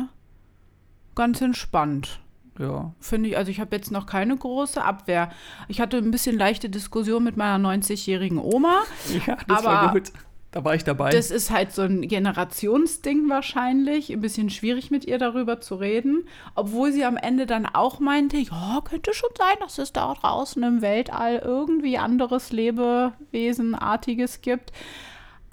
ganz 1.15 1.41
entspannt. 1.41 2.21
Ja. 2.59 2.95
Finde 3.01 3.31
ich, 3.31 3.37
also 3.37 3.51
ich 3.51 3.61
habe 3.61 3.75
jetzt 3.75 3.91
noch 3.91 4.07
keine 4.07 4.37
große 4.37 4.83
Abwehr. 4.83 5.31
Ich 5.69 5.81
hatte 5.81 5.97
ein 5.97 6.11
bisschen 6.11 6.39
leichte 6.39 6.71
Diskussion 6.71 7.25
mit 7.25 7.37
meiner 7.37 7.69
90-jährigen 7.69 8.39
Oma. 8.39 8.83
Ja, 9.27 9.37
das 9.49 9.65
war 9.65 9.79
Aber 9.79 9.93
gut. 9.93 10.13
Da 10.55 10.65
war 10.65 10.77
ich 10.77 10.85
dabei. 10.85 11.11
Das 11.11 11.33
ist 11.33 11.51
halt 11.51 11.73
so 11.73 11.83
ein 11.83 12.03
Generationsding 12.03 13.29
wahrscheinlich. 13.29 14.13
Ein 14.13 14.21
bisschen 14.21 14.51
schwierig 14.51 14.93
mit 14.93 15.05
ihr 15.05 15.19
darüber 15.19 15.61
zu 15.61 15.75
reden. 15.75 16.29
Obwohl 16.55 16.93
sie 16.93 17.05
am 17.05 17.17
Ende 17.17 17.45
dann 17.47 17.67
auch 17.67 17.99
meinte, 17.99 18.37
ja, 18.37 18.81
könnte 18.85 19.15
schon 19.15 19.31
sein, 19.37 19.57
dass 19.59 19.79
es 19.79 19.93
da 19.93 20.15
draußen 20.15 20.63
im 20.63 20.81
Weltall 20.81 21.43
irgendwie 21.45 21.99
anderes 21.99 22.53
Lebewesenartiges 22.53 24.43
gibt. 24.43 24.71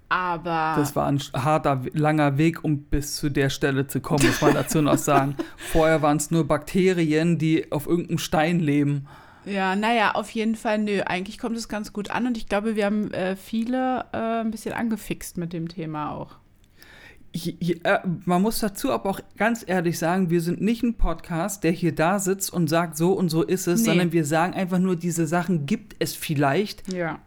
Aber 0.08 0.76
Das 0.78 0.96
war 0.96 1.08
ein 1.08 1.20
harter, 1.34 1.82
langer 1.94 2.38
Weg, 2.38 2.64
um 2.64 2.84
bis 2.84 3.16
zu 3.16 3.30
der 3.32 3.50
Stelle 3.50 3.88
zu 3.88 4.02
kommen, 4.02 4.28
muss 4.28 4.40
man 4.42 4.54
dazu 4.54 4.84
noch 4.84 4.98
sagen. 5.00 5.36
Vorher 5.72 6.04
waren 6.04 6.18
es 6.18 6.30
nur 6.30 6.48
Bakterien, 6.48 7.40
die 7.40 7.72
auf 7.72 7.88
irgendeinem 7.88 8.20
Stein 8.20 8.60
leben. 8.60 9.08
Ja, 9.46 9.76
naja, 9.76 10.12
auf 10.16 10.30
jeden 10.32 10.56
Fall, 10.56 10.78
nö. 10.78 11.02
Eigentlich 11.06 11.38
kommt 11.40 11.58
es 11.58 11.68
ganz 11.68 11.94
gut 11.94 12.12
an 12.12 12.28
und 12.28 12.38
ich 12.38 12.48
glaube, 12.48 12.76
wir 12.76 12.86
haben 12.86 13.12
äh, 13.12 13.36
viele 13.36 14.06
äh, 14.14 14.42
ein 14.42 14.52
bisschen 14.52 14.74
angefixt 14.74 15.38
mit 15.38 15.54
dem 15.54 15.68
Thema 15.68 16.12
auch. 16.12 16.36
Ich, 17.34 17.62
ich, 17.62 17.86
äh, 17.86 18.00
man 18.26 18.42
muss 18.42 18.60
dazu 18.60 18.92
aber 18.92 19.10
auch 19.10 19.20
ganz 19.38 19.64
ehrlich 19.66 19.98
sagen, 19.98 20.30
wir 20.30 20.42
sind 20.42 20.62
nicht 20.62 20.84
ein 20.84 20.96
Podcast, 20.96 21.64
der 21.64 21.72
hier 21.72 21.96
da 21.96 22.20
sitzt 22.20 22.52
und 22.54 22.68
sagt, 22.70 22.98
so 22.98 23.14
und 23.14 23.30
so 23.30 23.42
ist 23.42 23.68
es, 23.68 23.80
Nee. 23.82 23.86
sondern 23.86 24.12
wir 24.12 24.26
sagen 24.26 24.54
einfach 24.54 24.80
nur, 24.80 24.96
diese 24.96 25.26
Sachen 25.26 25.66
gibt 25.66 25.96
es 26.00 26.14
vielleicht. 26.14 26.92
Ja. 26.92 27.20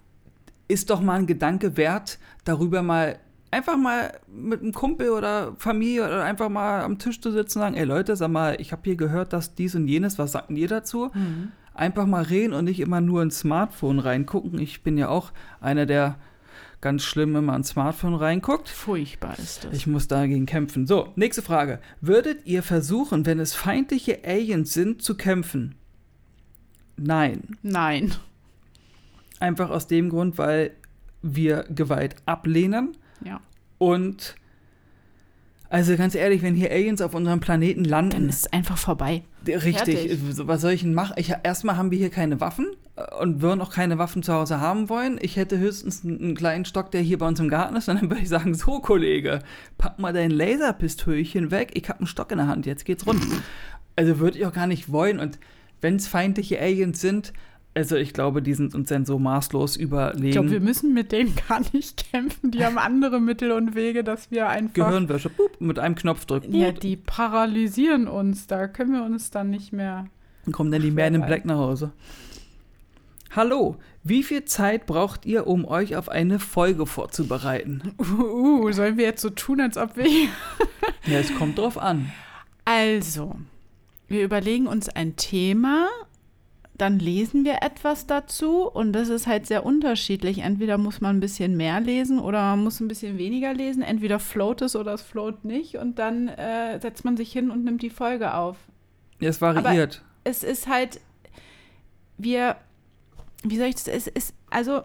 Ist 0.68 0.90
doch 0.90 1.00
mal 1.00 1.18
ein 1.18 1.26
Gedanke 1.26 1.76
wert, 1.76 2.18
darüber 2.44 2.82
mal 2.82 3.18
einfach 3.50 3.76
mal 3.76 4.12
mit 4.26 4.62
einem 4.62 4.72
Kumpel 4.72 5.10
oder 5.10 5.54
Familie 5.58 6.04
oder 6.04 6.24
einfach 6.24 6.48
mal 6.48 6.82
am 6.82 6.98
Tisch 6.98 7.20
zu 7.20 7.30
sitzen 7.30 7.58
und 7.58 7.62
sagen, 7.62 7.74
ey 7.76 7.84
Leute, 7.84 8.16
sag 8.16 8.28
mal, 8.30 8.60
ich 8.60 8.72
habe 8.72 8.82
hier 8.84 8.96
gehört, 8.96 9.32
dass 9.32 9.54
dies 9.54 9.74
und 9.74 9.86
jenes, 9.86 10.18
was 10.18 10.32
sagt 10.32 10.50
ihr 10.50 10.66
dazu? 10.68 11.10
Einfach 11.74 12.06
mal 12.06 12.22
reden 12.22 12.52
und 12.54 12.64
nicht 12.66 12.80
immer 12.80 13.00
nur 13.00 13.22
ins 13.22 13.40
Smartphone 13.40 13.98
reingucken. 13.98 14.58
Ich 14.60 14.82
bin 14.82 14.96
ja 14.96 15.08
auch 15.08 15.32
einer, 15.60 15.86
der 15.86 16.16
ganz 16.80 17.02
schlimm 17.02 17.34
immer 17.34 17.56
ins 17.56 17.70
Smartphone 17.70 18.14
reinguckt. 18.14 18.68
Furchtbar 18.68 19.38
ist 19.38 19.64
das. 19.64 19.72
Ich 19.74 19.86
muss 19.86 20.06
dagegen 20.06 20.46
kämpfen. 20.46 20.86
So, 20.86 21.12
nächste 21.16 21.42
Frage. 21.42 21.80
Würdet 22.00 22.46
ihr 22.46 22.62
versuchen, 22.62 23.26
wenn 23.26 23.40
es 23.40 23.54
feindliche 23.54 24.20
Aliens 24.24 24.72
sind, 24.72 25.02
zu 25.02 25.16
kämpfen? 25.16 25.74
Nein. 26.96 27.56
Nein. 27.62 28.14
Einfach 29.40 29.70
aus 29.70 29.86
dem 29.88 30.10
Grund, 30.10 30.38
weil 30.38 30.72
wir 31.22 31.64
Gewalt 31.74 32.16
ablehnen 32.26 32.96
Ja. 33.24 33.40
und 33.78 34.36
also 35.70 35.96
ganz 35.96 36.14
ehrlich, 36.14 36.42
wenn 36.42 36.54
hier 36.54 36.70
Aliens 36.70 37.00
auf 37.00 37.14
unserem 37.14 37.40
Planeten 37.40 37.82
Dann 37.82 37.90
landen, 38.10 38.28
ist 38.28 38.46
es 38.46 38.52
einfach 38.52 38.78
vorbei. 38.78 39.24
Richtig, 39.48 39.74
fertig. 39.74 40.20
was 40.46 40.60
soll 40.60 40.72
ich 40.72 40.82
denn 40.82 40.94
machen? 40.94 41.14
Ich, 41.16 41.32
erstmal 41.42 41.76
haben 41.76 41.90
wir 41.90 41.98
hier 41.98 42.10
keine 42.10 42.40
Waffen 42.40 42.66
äh, 42.96 43.02
und 43.20 43.42
würden 43.42 43.60
auch 43.60 43.72
keine 43.72 43.98
Waffen 43.98 44.22
zu 44.22 44.32
Hause 44.32 44.60
haben 44.60 44.88
wollen. 44.88 45.18
Ich 45.20 45.36
hätte 45.36 45.58
höchstens 45.58 46.04
einen, 46.04 46.20
einen 46.20 46.34
kleinen 46.34 46.64
Stock, 46.64 46.90
der 46.90 47.00
hier 47.00 47.18
bei 47.18 47.26
uns 47.26 47.40
im 47.40 47.48
Garten 47.48 47.76
ist, 47.76 47.88
und 47.90 48.00
dann 48.00 48.10
würde 48.10 48.22
ich 48.22 48.28
sagen, 48.28 48.54
so 48.54 48.80
Kollege, 48.80 49.40
pack 49.78 49.98
mal 49.98 50.12
dein 50.12 50.30
Laserpistölchen 50.30 51.50
weg, 51.50 51.72
ich 51.74 51.88
habe 51.88 52.00
einen 52.00 52.06
Stock 52.06 52.30
in 52.32 52.38
der 52.38 52.46
Hand, 52.46 52.66
jetzt 52.66 52.84
geht's 52.84 53.06
rund. 53.06 53.24
Also 53.96 54.18
würde 54.18 54.38
ich 54.38 54.46
auch 54.46 54.52
gar 54.52 54.66
nicht 54.66 54.90
wollen 54.90 55.20
und 55.20 55.38
wenn 55.80 55.96
es 55.96 56.08
feindliche 56.08 56.60
Aliens 56.60 57.00
sind, 57.00 57.32
also 57.74 57.96
ich 57.96 58.12
glaube, 58.12 58.40
die 58.40 58.54
sind 58.54 58.74
uns 58.74 58.88
dann 58.88 59.04
so 59.04 59.18
maßlos 59.18 59.76
überlegen. 59.76 60.26
Ich 60.26 60.32
glaube, 60.32 60.50
wir 60.50 60.60
müssen 60.60 60.94
mit 60.94 61.12
denen 61.12 61.34
gar 61.48 61.60
nicht 61.72 62.10
kämpfen. 62.12 62.50
Die 62.52 62.64
haben 62.64 62.78
andere 62.78 63.20
Mittel 63.20 63.52
und 63.52 63.74
Wege, 63.74 64.04
dass 64.04 64.30
wir 64.30 64.48
einfach. 64.48 64.74
Gehirnwäsche, 64.74 65.28
boop, 65.28 65.60
mit 65.60 65.78
einem 65.78 65.94
Knopfdruck. 65.94 66.44
Ja, 66.48 66.70
boop, 66.70 66.80
die 66.80 66.96
paralysieren 66.96 68.06
uns. 68.06 68.46
Da 68.46 68.68
können 68.68 68.92
wir 68.92 69.02
uns 69.02 69.30
dann 69.30 69.50
nicht 69.50 69.72
mehr. 69.72 70.06
Dann 70.44 70.52
kommen 70.52 70.70
dann 70.70 70.82
die 70.82 70.90
Man 70.90 71.14
in 71.14 71.26
Black 71.26 71.44
nach 71.44 71.56
Hause. 71.56 71.92
Hallo, 73.34 73.76
wie 74.04 74.22
viel 74.22 74.44
Zeit 74.44 74.86
braucht 74.86 75.26
ihr, 75.26 75.48
um 75.48 75.64
euch 75.64 75.96
auf 75.96 76.08
eine 76.08 76.38
Folge 76.38 76.86
vorzubereiten? 76.86 77.94
Uh, 77.98 78.70
sollen 78.70 78.96
wir 78.96 79.06
jetzt 79.06 79.22
so 79.22 79.30
tun, 79.30 79.60
als 79.60 79.76
ob 79.76 79.96
wir. 79.96 80.06
Ja, 81.06 81.18
es 81.18 81.34
kommt 81.34 81.58
drauf 81.58 81.76
an. 81.76 82.12
Also, 82.64 83.36
wir 84.06 84.22
überlegen 84.22 84.68
uns 84.68 84.88
ein 84.88 85.16
Thema, 85.16 85.88
dann 86.76 86.98
lesen 86.98 87.44
wir 87.44 87.62
etwas 87.62 88.06
dazu 88.06 88.68
und 88.68 88.92
das 88.92 89.08
ist 89.08 89.28
halt 89.28 89.46
sehr 89.46 89.64
unterschiedlich. 89.64 90.38
Entweder 90.38 90.76
muss 90.76 91.00
man 91.00 91.16
ein 91.16 91.20
bisschen 91.20 91.56
mehr 91.56 91.80
lesen 91.80 92.18
oder 92.18 92.40
man 92.40 92.64
muss 92.64 92.80
ein 92.80 92.88
bisschen 92.88 93.16
weniger 93.16 93.54
lesen. 93.54 93.82
Entweder 93.82 94.18
float 94.18 94.62
es 94.62 94.74
oder 94.74 94.94
es 94.94 95.02
float 95.02 95.44
nicht 95.44 95.76
und 95.76 96.00
dann 96.00 96.28
äh, 96.28 96.80
setzt 96.80 97.04
man 97.04 97.16
sich 97.16 97.32
hin 97.32 97.50
und 97.50 97.64
nimmt 97.64 97.82
die 97.82 97.90
Folge 97.90 98.34
auf. 98.34 98.56
Ja, 99.20 99.28
es 99.28 99.40
variiert. 99.40 100.02
Es 100.24 100.42
ist 100.42 100.66
halt, 100.66 101.00
wir, 102.18 102.56
wie 103.44 103.56
soll 103.56 103.68
ich 103.68 103.76
das, 103.76 103.86
es 103.86 104.06
ist, 104.08 104.34
also 104.50 104.82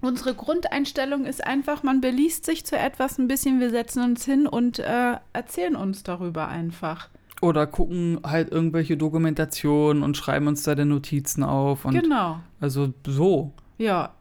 unsere 0.00 0.34
Grundeinstellung 0.34 1.24
ist 1.24 1.44
einfach, 1.44 1.82
man 1.82 2.00
beliest 2.00 2.46
sich 2.46 2.64
zu 2.64 2.78
etwas 2.78 3.18
ein 3.18 3.26
bisschen, 3.26 3.58
wir 3.58 3.70
setzen 3.70 4.04
uns 4.04 4.24
hin 4.24 4.46
und 4.46 4.78
äh, 4.78 5.16
erzählen 5.32 5.74
uns 5.74 6.04
darüber 6.04 6.46
einfach. 6.46 7.08
Oder 7.42 7.66
gucken 7.66 8.20
halt 8.24 8.50
irgendwelche 8.50 8.96
Dokumentationen 8.96 10.02
und 10.02 10.16
schreiben 10.16 10.46
uns 10.46 10.62
da 10.62 10.74
dann 10.74 10.88
Notizen 10.88 11.42
auf. 11.42 11.84
Und 11.84 12.00
genau. 12.00 12.40
Also 12.60 12.94
so. 13.06 13.52
Ja, 13.78 14.14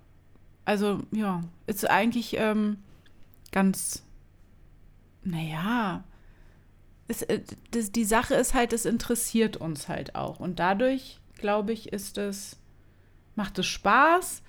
also 0.66 1.00
ja, 1.12 1.42
ist 1.68 1.90
eigentlich 1.90 2.36
ähm, 2.38 2.78
ganz, 3.52 4.04
naja, 5.24 6.04
es, 7.08 7.22
äh, 7.22 7.42
das, 7.72 7.92
die 7.92 8.04
Sache 8.04 8.36
ist 8.36 8.54
halt, 8.54 8.74
es 8.74 8.86
interessiert 8.86 9.58
uns 9.58 9.88
halt 9.88 10.16
auch. 10.16 10.40
Und 10.40 10.60
dadurch, 10.60 11.20
glaube 11.38 11.72
ich, 11.72 11.94
ist 11.94 12.18
es, 12.18 12.58
macht 13.36 13.60
es 13.60 13.68
Spaß. 13.68 14.42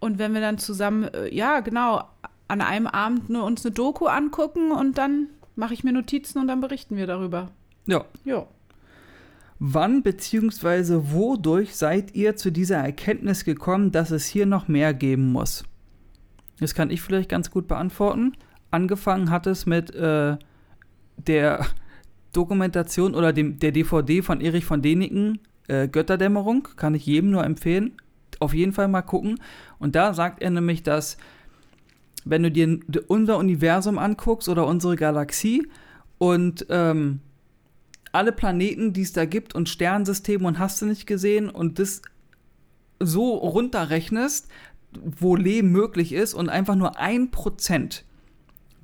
Und 0.00 0.18
wenn 0.18 0.34
wir 0.34 0.40
dann 0.40 0.58
zusammen, 0.58 1.04
äh, 1.04 1.34
ja, 1.34 1.60
genau, 1.60 2.04
an 2.48 2.60
einem 2.60 2.86
Abend 2.86 3.30
nur 3.30 3.44
uns 3.44 3.64
eine 3.64 3.74
Doku 3.74 4.06
angucken 4.06 4.70
und 4.72 4.98
dann 4.98 5.28
mache 5.56 5.74
ich 5.74 5.84
mir 5.84 5.92
Notizen 5.92 6.38
und 6.38 6.48
dann 6.48 6.60
berichten 6.60 6.96
wir 6.96 7.06
darüber. 7.06 7.50
Ja. 7.86 8.04
Ja. 8.24 8.46
Wann 9.58 10.02
bzw. 10.02 11.12
wodurch 11.12 11.76
seid 11.76 12.14
ihr 12.14 12.36
zu 12.36 12.50
dieser 12.50 12.78
Erkenntnis 12.78 13.44
gekommen, 13.44 13.92
dass 13.92 14.10
es 14.10 14.26
hier 14.26 14.46
noch 14.46 14.68
mehr 14.68 14.92
geben 14.92 15.32
muss? 15.32 15.64
Das 16.60 16.74
kann 16.74 16.90
ich 16.90 17.02
vielleicht 17.02 17.28
ganz 17.28 17.50
gut 17.50 17.68
beantworten. 17.68 18.32
Angefangen 18.70 19.30
hat 19.30 19.46
es 19.46 19.66
mit 19.66 19.94
äh, 19.94 20.36
der 21.16 21.66
Dokumentation 22.32 23.14
oder 23.14 23.32
dem, 23.32 23.58
der 23.58 23.72
DVD 23.72 24.22
von 24.22 24.40
Erich 24.40 24.64
von 24.64 24.82
Däniken, 24.82 25.38
äh, 25.68 25.88
Götterdämmerung, 25.88 26.68
kann 26.76 26.94
ich 26.94 27.06
jedem 27.06 27.30
nur 27.30 27.44
empfehlen. 27.44 27.92
Auf 28.40 28.52
jeden 28.52 28.72
Fall 28.72 28.88
mal 28.88 29.02
gucken. 29.02 29.38
Und 29.78 29.94
da 29.94 30.12
sagt 30.12 30.42
er 30.42 30.50
nämlich, 30.50 30.82
dass 30.82 31.16
wenn 32.24 32.42
du 32.42 32.50
dir 32.50 32.80
unser 33.08 33.38
Universum 33.38 33.98
anguckst 33.98 34.48
oder 34.48 34.66
unsere 34.66 34.96
Galaxie 34.96 35.68
und 36.18 36.66
ähm, 36.70 37.20
alle 38.12 38.32
Planeten, 38.32 38.92
die 38.92 39.02
es 39.02 39.12
da 39.12 39.24
gibt 39.24 39.54
und 39.54 39.68
Sternensysteme 39.68 40.46
und 40.46 40.58
hast 40.58 40.80
du 40.80 40.86
nicht 40.86 41.06
gesehen 41.06 41.50
und 41.50 41.78
das 41.78 42.02
so 43.00 43.34
runterrechnest, 43.34 44.48
wo 44.92 45.36
Leben 45.36 45.72
möglich 45.72 46.12
ist 46.12 46.34
und 46.34 46.48
einfach 46.48 46.76
nur 46.76 46.98
ein 46.98 47.30
Prozent 47.30 48.04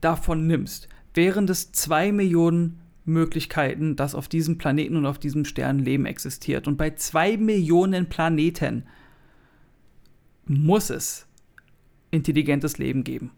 davon 0.00 0.46
nimmst, 0.46 0.88
wären 1.14 1.48
es 1.48 1.72
zwei 1.72 2.12
Millionen 2.12 2.80
Möglichkeiten, 3.04 3.96
dass 3.96 4.14
auf 4.14 4.28
diesem 4.28 4.58
Planeten 4.58 4.96
und 4.96 5.06
auf 5.06 5.18
diesem 5.18 5.44
Stern 5.44 5.78
Leben 5.78 6.06
existiert. 6.06 6.68
Und 6.68 6.76
bei 6.76 6.90
zwei 6.90 7.36
Millionen 7.36 8.08
Planeten 8.08 8.84
muss 10.46 10.90
es 10.90 11.26
intelligentes 12.10 12.78
Leben 12.78 13.04
geben. 13.04 13.30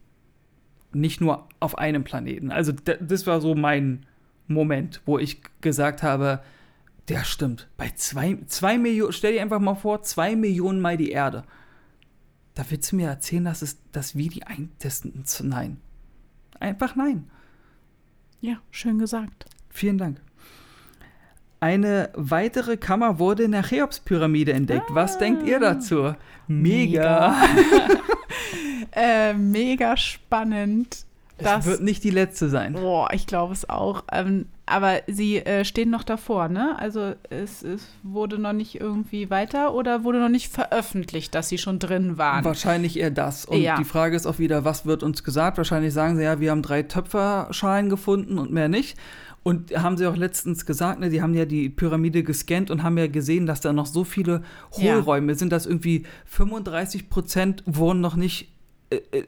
Nicht 0.92 1.20
nur 1.20 1.48
auf 1.60 1.78
einem 1.78 2.04
Planeten. 2.04 2.50
Also 2.50 2.72
das 2.72 3.26
war 3.26 3.40
so 3.40 3.54
mein 3.54 4.06
Moment, 4.48 5.00
wo 5.06 5.18
ich 5.18 5.40
gesagt 5.60 6.02
habe, 6.02 6.40
der 7.08 7.24
stimmt. 7.24 7.68
Bei 7.76 7.90
zwei, 7.94 8.38
zwei 8.46 8.78
Millionen, 8.78 9.12
stell 9.12 9.32
dir 9.32 9.42
einfach 9.42 9.60
mal 9.60 9.74
vor, 9.74 10.02
zwei 10.02 10.36
Millionen 10.36 10.80
mal 10.80 10.96
die 10.96 11.10
Erde. 11.10 11.44
Da 12.54 12.64
willst 12.68 12.92
du 12.92 12.96
mir 12.96 13.08
erzählen, 13.08 13.44
dass, 13.44 13.62
es, 13.62 13.78
dass 13.92 14.16
wir 14.16 14.28
die 14.28 14.44
eintesten? 14.44 15.24
Nein. 15.42 15.78
Einfach 16.60 16.94
nein. 16.94 17.30
Ja, 18.40 18.58
schön 18.70 18.98
gesagt. 18.98 19.46
Vielen 19.70 19.98
Dank. 19.98 20.20
Eine 21.60 22.10
weitere 22.14 22.76
Kammer 22.76 23.18
wurde 23.18 23.44
in 23.44 23.52
der 23.52 23.62
Cheops-Pyramide 23.62 24.52
entdeckt. 24.52 24.86
Was 24.90 25.18
denkt 25.18 25.46
ihr 25.46 25.60
dazu? 25.60 26.14
Mega. 26.48 27.36
äh, 28.92 29.34
mega 29.34 29.96
spannend. 29.96 31.04
Das 31.38 31.66
wird 31.66 31.82
nicht 31.82 32.04
die 32.04 32.10
letzte 32.10 32.48
sein. 32.48 32.74
Boah, 32.74 33.08
ich 33.12 33.26
glaube 33.26 33.52
es 33.52 33.68
auch. 33.68 34.04
Ähm, 34.12 34.46
aber 34.64 35.00
sie 35.08 35.38
äh, 35.38 35.64
stehen 35.64 35.90
noch 35.90 36.04
davor, 36.04 36.48
ne? 36.48 36.76
Also 36.78 37.14
es, 37.30 37.64
es 37.64 37.88
wurde 38.04 38.38
noch 38.38 38.52
nicht 38.52 38.80
irgendwie 38.80 39.28
weiter 39.28 39.74
oder 39.74 40.04
wurde 40.04 40.20
noch 40.20 40.28
nicht 40.28 40.52
veröffentlicht, 40.52 41.34
dass 41.34 41.48
sie 41.48 41.58
schon 41.58 41.80
drin 41.80 42.16
waren. 42.16 42.44
Wahrscheinlich 42.44 42.96
eher 42.96 43.10
das. 43.10 43.44
Und 43.44 43.60
Ja. 43.60 43.76
die 43.76 43.84
Frage 43.84 44.14
ist 44.14 44.24
auch 44.26 44.38
wieder, 44.38 44.64
was 44.64 44.86
wird 44.86 45.02
uns 45.02 45.24
gesagt? 45.24 45.56
Wahrscheinlich 45.56 45.92
sagen 45.92 46.16
sie 46.16 46.22
ja, 46.22 46.38
wir 46.38 46.52
haben 46.52 46.62
drei 46.62 46.84
Töpferschalen 46.84 47.88
gefunden 47.88 48.38
und 48.38 48.52
mehr 48.52 48.68
nicht. 48.68 48.96
Und 49.42 49.76
haben 49.76 49.96
sie 49.96 50.06
auch 50.06 50.14
letztens 50.16 50.64
gesagt, 50.64 51.00
ne, 51.00 51.10
die 51.10 51.20
haben 51.22 51.34
ja 51.34 51.44
die 51.44 51.68
Pyramide 51.68 52.22
gescannt 52.22 52.70
und 52.70 52.84
haben 52.84 52.96
ja 52.98 53.08
gesehen, 53.08 53.46
dass 53.46 53.60
da 53.60 53.72
noch 53.72 53.86
so 53.86 54.04
viele 54.04 54.42
Ja. 54.76 54.94
Hohlräume 54.94 55.34
sind, 55.34 55.50
dass 55.50 55.66
irgendwie 55.66 56.04
35 56.26 57.10
Prozent 57.10 57.64
wurden 57.66 58.00
noch 58.00 58.14
nicht 58.14 58.48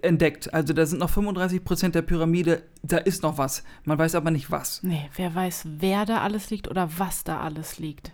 entdeckt. 0.02 0.52
Also 0.52 0.72
da 0.72 0.84
sind 0.86 0.98
noch 0.98 1.10
35 1.10 1.64
Prozent 1.64 1.94
der 1.94 2.02
Pyramide, 2.02 2.62
da 2.82 2.98
ist 2.98 3.22
noch 3.22 3.38
was. 3.38 3.64
Man 3.84 3.98
weiß 3.98 4.14
aber 4.14 4.30
nicht 4.30 4.50
was. 4.50 4.82
Nee, 4.82 5.08
wer 5.16 5.34
weiß, 5.34 5.66
wer 5.78 6.04
da 6.04 6.20
alles 6.22 6.50
liegt 6.50 6.68
oder 6.68 6.98
was 6.98 7.24
da 7.24 7.40
alles 7.40 7.78
liegt. 7.78 8.12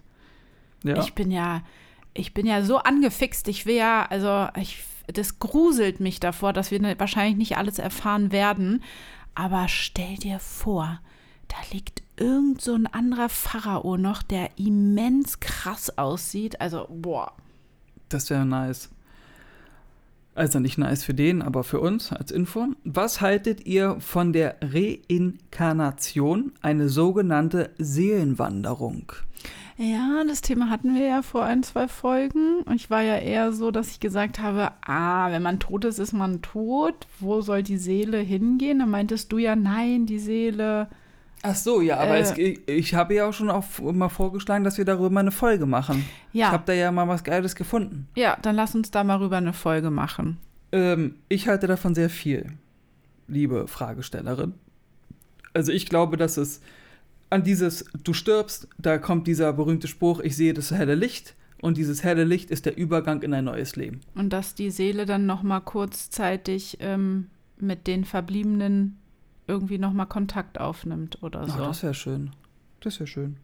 Ja. 0.85 0.99
Ich 1.01 1.15
bin 1.15 1.31
ja, 1.31 1.63
ich 2.15 2.35
bin 2.35 2.47
ja 2.47 2.63
so 2.63 2.79
angefixt. 2.79 3.49
Ich 3.49 3.67
will 3.67 3.77
ja, 3.77 4.07
also 4.09 4.49
ich, 4.61 4.83
das 5.07 5.39
gruselt 5.39 6.01
mich 6.01 6.21
davor, 6.21 6.53
dass 6.53 6.71
wir 6.71 6.81
ne- 6.81 6.99
wahrscheinlich 6.99 7.37
nicht 7.37 7.57
alles 7.57 7.79
erfahren 7.79 8.33
werden. 8.33 8.83
Aber 9.35 9.69
stell 9.69 10.17
dir 10.17 10.39
vor, 10.41 11.01
da 11.49 11.57
liegt 11.73 12.03
irgend 12.17 12.61
so 12.61 12.75
ein 12.75 12.87
anderer 12.87 13.29
Pharao 13.29 13.97
noch, 13.97 14.23
der 14.23 14.51
immens 14.59 15.41
krass 15.41 15.97
aussieht. 15.99 16.61
Also, 16.61 16.87
boah. 16.91 17.33
Das 18.09 18.29
wäre 18.31 18.45
nice. 18.45 18.91
Also 20.35 20.61
nicht 20.61 20.79
nice 20.79 21.05
für 21.05 21.15
den, 21.15 21.43
aber 21.43 21.65
für 21.65 21.81
uns 21.81 22.13
als 22.13 22.31
Info. 22.31 22.69
Was 22.85 23.21
haltet 23.21 23.67
ihr 23.67 23.97
von 24.01 24.33
der 24.33 24.57
Reinkarnation, 24.63 26.53
eine 26.63 26.89
sogenannte 26.89 27.71
Seelenwanderung? 27.79 29.13
Ja, 29.77 30.25
das 30.29 30.43
Thema 30.43 30.69
hatten 30.69 30.95
wir 30.95 31.07
ja 31.07 31.23
vor 31.23 31.45
ein, 31.45 31.63
zwei 31.63 31.89
Folgen. 31.89 32.63
Und 32.65 32.77
ich 32.77 32.91
war 32.91 33.01
ja 33.01 33.17
eher 33.17 33.53
so, 33.53 33.71
dass 33.71 33.91
ich 33.91 33.99
gesagt 33.99 34.39
habe, 34.39 34.73
ah, 34.83 35.33
wenn 35.33 35.43
man 35.43 35.59
tot 35.59 35.87
ist, 35.87 35.99
ist 35.99 36.13
man 36.13 36.43
tot. 36.43 37.07
Wo 37.19 37.41
soll 37.41 37.63
die 37.63 37.79
Seele 37.79 38.19
hingehen? 38.19 38.81
Dann 38.81 38.91
meintest 38.91 39.33
du 39.33 39.39
ja, 39.39 39.57
nein, 39.57 40.05
die 40.05 40.19
Seele. 40.19 40.89
Ach 41.43 41.55
so, 41.55 41.81
ja, 41.81 41.99
aber 41.99 42.17
Äh. 42.17 42.21
es, 42.21 42.37
ich, 42.37 42.61
ich 42.69 42.95
habe 42.95 43.15
ja 43.15 43.27
auch 43.29 43.33
schon 43.33 43.51
auch 43.51 43.65
mal 43.81 44.09
vorgeschlagen, 44.11 44.63
dass 44.65 44.77
wir 44.79 44.85
darüber 44.85 45.11
mal 45.11 45.21
eine 45.21 45.31
Folge 45.31 45.67
machen. 45.67 46.05
Ja. 46.33 46.49
Ich 46.49 46.53
habe 46.53 46.65
da 46.67 46.73
ja 46.75 46.93
mal 46.93 47.09
was 47.09 47.25
Geiles 47.25 47.55
gefunden. 47.55 48.09
Ja, 48.15 48.37
dann 48.43 48.57
lass 48.57 48.75
uns 48.75 48.91
da 48.91 49.05
mal 49.05 49.17
rüber 49.17 49.39
eine 49.39 49.53
Folge 49.53 49.91
machen. 49.91 50.37
Ähm, 50.73 51.17
ich 51.29 51.49
halte 51.49 51.67
davon 51.67 51.95
sehr 51.95 52.11
viel, 52.11 52.53
liebe 53.27 53.67
Fragestellerin. 53.67 54.55
Also 55.55 55.73
ich 55.73 55.87
glaube, 55.87 56.17
dass 56.17 56.37
es 56.37 56.61
an 57.31 57.43
dieses 57.43 57.87
Du 58.05 58.13
stirbst, 58.13 58.69
da 58.79 58.99
kommt 58.99 59.27
dieser 59.27 59.53
berühmte 59.53 59.89
Spruch, 59.89 60.21
ich 60.21 60.37
sehe 60.37 60.53
das 60.55 60.71
helle 60.71 60.95
Licht 60.95 61.35
und 61.61 61.77
dieses 61.77 62.05
helle 62.05 62.25
Licht 62.25 62.51
ist 62.51 62.67
der 62.67 62.77
Übergang 62.77 63.23
in 63.23 63.35
ein 63.35 63.45
neues 63.45 63.77
Leben. 63.77 64.01
Und 64.15 64.33
dass 64.33 64.55
die 64.55 64.71
Seele 64.71 65.07
dann 65.07 65.27
noch 65.27 65.43
mal 65.43 65.61
kurzzeitig 65.61 66.79
ähm, 66.81 67.29
mit 67.59 67.87
den 67.87 68.05
Verbliebenen 68.05 68.99
irgendwie 69.51 69.79
noch 69.79 69.93
mal 69.93 70.07
Kontakt 70.07 70.59
aufnimmt 70.61 71.19
oder 71.23 71.47
so. 71.47 71.55
Ach, 71.59 71.67
das 71.69 71.83
wäre 71.83 71.95
schön. 71.95 72.31
Das 72.81 72.99
wäre 73.01 73.07
schön. 73.07 73.37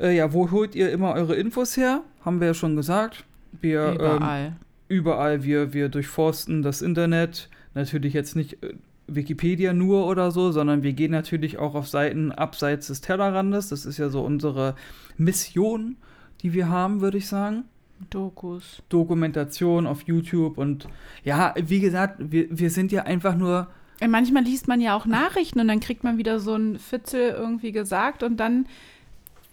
Äh, 0.00 0.16
ja, 0.16 0.32
wo 0.32 0.50
holt 0.50 0.74
ihr 0.74 0.90
immer 0.90 1.12
eure 1.14 1.36
Infos 1.36 1.76
her? 1.76 2.02
Haben 2.24 2.40
wir 2.40 2.48
ja 2.48 2.54
schon 2.54 2.76
gesagt. 2.76 3.24
Wir, 3.60 3.86
Ähm, 3.88 3.94
Überall. 3.94 4.56
überall, 4.88 5.44
wir, 5.44 5.72
wir 5.72 5.88
durchforsten 5.88 6.62
das 6.62 6.82
Internet. 6.82 7.48
Natürlich 7.74 8.12
jetzt 8.12 8.36
nicht 8.36 8.62
äh, 8.62 8.74
Wikipedia 9.06 9.72
nur 9.72 10.06
oder 10.06 10.30
so, 10.30 10.52
sondern 10.52 10.82
wir 10.82 10.92
gehen 10.92 11.12
natürlich 11.12 11.58
auch 11.58 11.74
auf 11.74 11.88
Seiten 11.88 12.32
abseits 12.32 12.88
des 12.88 13.00
Tellerrandes. 13.00 13.68
Das 13.68 13.86
ist 13.86 13.98
ja 13.98 14.08
so 14.08 14.22
unsere 14.22 14.74
Mission, 15.16 15.96
die 16.42 16.52
wir 16.52 16.68
haben, 16.68 17.00
würde 17.00 17.18
ich 17.18 17.28
sagen. 17.28 17.64
Dokus. 18.10 18.82
Dokumentation 18.88 19.86
auf 19.86 20.02
YouTube 20.02 20.58
und 20.58 20.88
ja, 21.22 21.54
wie 21.56 21.78
gesagt, 21.80 22.16
wir, 22.32 22.46
wir 22.50 22.70
sind 22.70 22.90
ja 22.92 23.04
einfach 23.04 23.36
nur. 23.36 23.68
Äh, 24.02 24.08
Manchmal 24.08 24.42
liest 24.42 24.66
man 24.66 24.80
ja 24.80 24.96
auch 24.96 25.06
Nachrichten 25.06 25.60
und 25.60 25.68
dann 25.68 25.78
kriegt 25.80 26.02
man 26.02 26.18
wieder 26.18 26.40
so 26.40 26.54
ein 26.56 26.78
Fitzel 26.78 27.30
irgendwie 27.30 27.70
gesagt 27.72 28.22
und 28.24 28.36
dann 28.38 28.66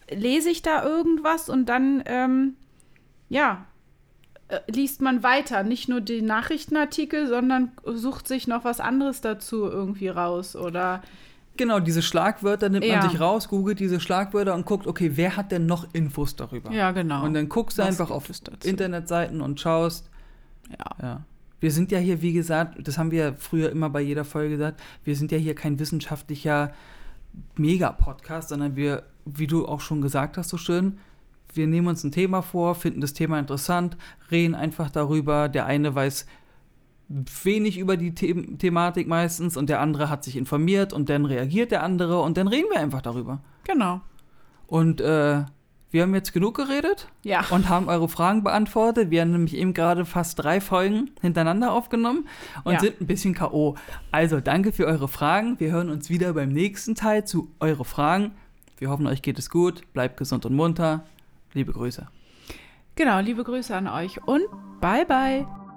lese 0.10 0.50
ich 0.50 0.64
da 0.64 0.84
irgendwas 0.84 1.50
und 1.50 1.68
dann, 1.68 2.02
ähm, 2.08 2.56
ja, 3.30 3.66
äh, 4.48 4.60
liest 4.68 5.02
man 5.02 5.22
weiter. 5.22 5.62
Nicht 5.62 5.88
nur 5.88 6.02
die 6.02 6.24
Nachrichtenartikel, 6.24 7.28
sondern 7.28 7.72
sucht 7.86 8.28
sich 8.28 8.48
noch 8.48 8.64
was 8.64 8.80
anderes 8.80 9.22
dazu 9.22 9.66
irgendwie 9.66 10.08
raus 10.08 10.56
oder 10.56 11.04
Genau, 11.58 11.80
diese 11.82 12.02
Schlagwörter 12.02 12.70
nimmt 12.70 12.86
Ja. 12.86 13.02
man 13.02 13.10
sich 13.10 13.20
raus, 13.20 13.50
googelt 13.50 13.80
diese 13.82 14.00
Schlagwörter 14.00 14.56
und 14.56 14.66
guckt, 14.66 14.88
okay, 14.88 15.12
wer 15.16 15.36
hat 15.36 15.52
denn 15.52 15.66
noch 15.66 15.86
Infos 15.94 16.36
darüber? 16.38 16.72
ja, 16.72 16.92
genau. 16.92 17.26
Und 17.26 17.34
dann 17.34 17.50
guckst 17.50 17.78
du 17.78 17.84
einfach 17.84 18.10
auf? 18.12 18.30
Internetseiten 18.64 19.42
und 19.42 19.60
schaust. 19.60 20.10
ja. 20.70 20.86
Ja. 21.08 21.22
Wir 21.60 21.72
sind 21.72 21.92
ja 21.92 22.00
hier, 22.00 22.22
wie 22.22 22.34
gesagt, 22.34 22.88
das 22.88 22.98
haben 22.98 23.12
wir 23.12 23.24
ja 23.24 23.34
früher 23.34 23.70
immer 23.70 23.90
bei 23.90 24.02
jeder 24.02 24.26
Folge 24.26 24.52
gesagt, 24.52 24.82
wir 25.04 25.16
sind 25.16 25.32
ja 25.32 25.38
hier 25.38 25.56
kein 25.56 25.80
wissenschaftlicher 25.80 26.74
Mega-Podcast, 27.58 28.50
sondern 28.50 28.76
wir, 28.76 29.04
wie 29.26 29.48
du 29.48 29.68
auch 29.68 29.82
schon 29.82 30.02
gesagt 30.02 30.38
hast, 30.38 30.50
so 30.50 30.58
schön, 30.58 30.98
wir 31.54 31.68
nehmen 31.68 31.88
uns 31.88 32.04
ein 32.04 32.12
Thema 32.12 32.42
vor, 32.42 32.76
finden 32.76 33.02
das 33.02 33.14
Thema 33.14 33.40
interessant, 33.40 33.98
reden 34.32 34.56
einfach 34.56 34.90
darüber. 34.90 35.50
Der 35.50 35.66
eine 35.66 35.94
weiß 35.96 36.26
wenig 37.10 37.80
über 37.80 37.98
die 37.98 38.14
The 38.16 38.56
Thematik 38.58 39.08
meistens 39.08 39.58
und 39.58 39.68
der 39.70 39.80
andere 39.80 40.10
hat 40.10 40.24
sich 40.24 40.38
informiert 40.38 40.94
und 40.94 41.10
dann 41.10 41.26
reagiert 41.26 41.72
der 41.72 41.82
andere 41.84 42.22
und 42.22 42.38
dann 42.38 42.48
reden 42.48 42.68
wir 42.72 42.80
einfach 42.80 43.02
darüber. 43.02 43.42
Genau. 43.64 44.02
Und 44.68 45.02
äh, 45.02 45.44
wir 45.92 46.04
haben 46.04 46.14
jetzt 46.14 46.34
genug 46.34 46.56
geredet 46.56 47.08
Ja. 47.24 47.44
und 47.50 47.68
haben 47.70 47.88
eure 47.90 48.08
Fragen 48.10 48.44
beantwortet. 48.44 49.10
Wir 49.10 49.22
haben 49.22 49.32
nämlich 49.32 49.56
eben 49.56 49.74
gerade 49.74 50.06
fast 50.06 50.38
drei 50.44 50.62
Folgen 50.62 51.12
hintereinander 51.22 51.72
aufgenommen 51.72 52.28
und 52.64 52.74
Ja. 52.74 52.80
sind 52.80 53.02
ein 53.02 53.08
bisschen 53.08 53.34
K.O. 53.34 53.76
Also 54.12 54.40
danke 54.40 54.72
für 54.72 54.86
eure 54.86 55.08
Fragen. 55.08 55.60
Wir 55.60 55.72
hören 55.72 55.90
uns 55.90 56.10
wieder 56.10 56.34
beim 56.34 56.50
nächsten 56.50 56.96
Teil 56.96 57.26
zu 57.26 57.50
eure 57.60 57.86
Fragen. 57.86 58.32
Wir 58.78 58.90
hoffen, 58.90 59.08
euch 59.08 59.22
geht 59.22 59.40
es 59.40 59.50
gut. 59.50 59.82
Bleibt 59.94 60.18
gesund 60.18 60.46
und 60.46 60.56
munter. 60.56 61.06
Liebe 61.54 61.74
Grüße. 61.74 62.08
Genau, 62.96 63.20
liebe 63.20 63.44
Grüße 63.44 63.76
an 63.76 63.88
euch 63.88 64.22
und 64.28 64.44
bye 64.82 65.06
bye. 65.06 65.69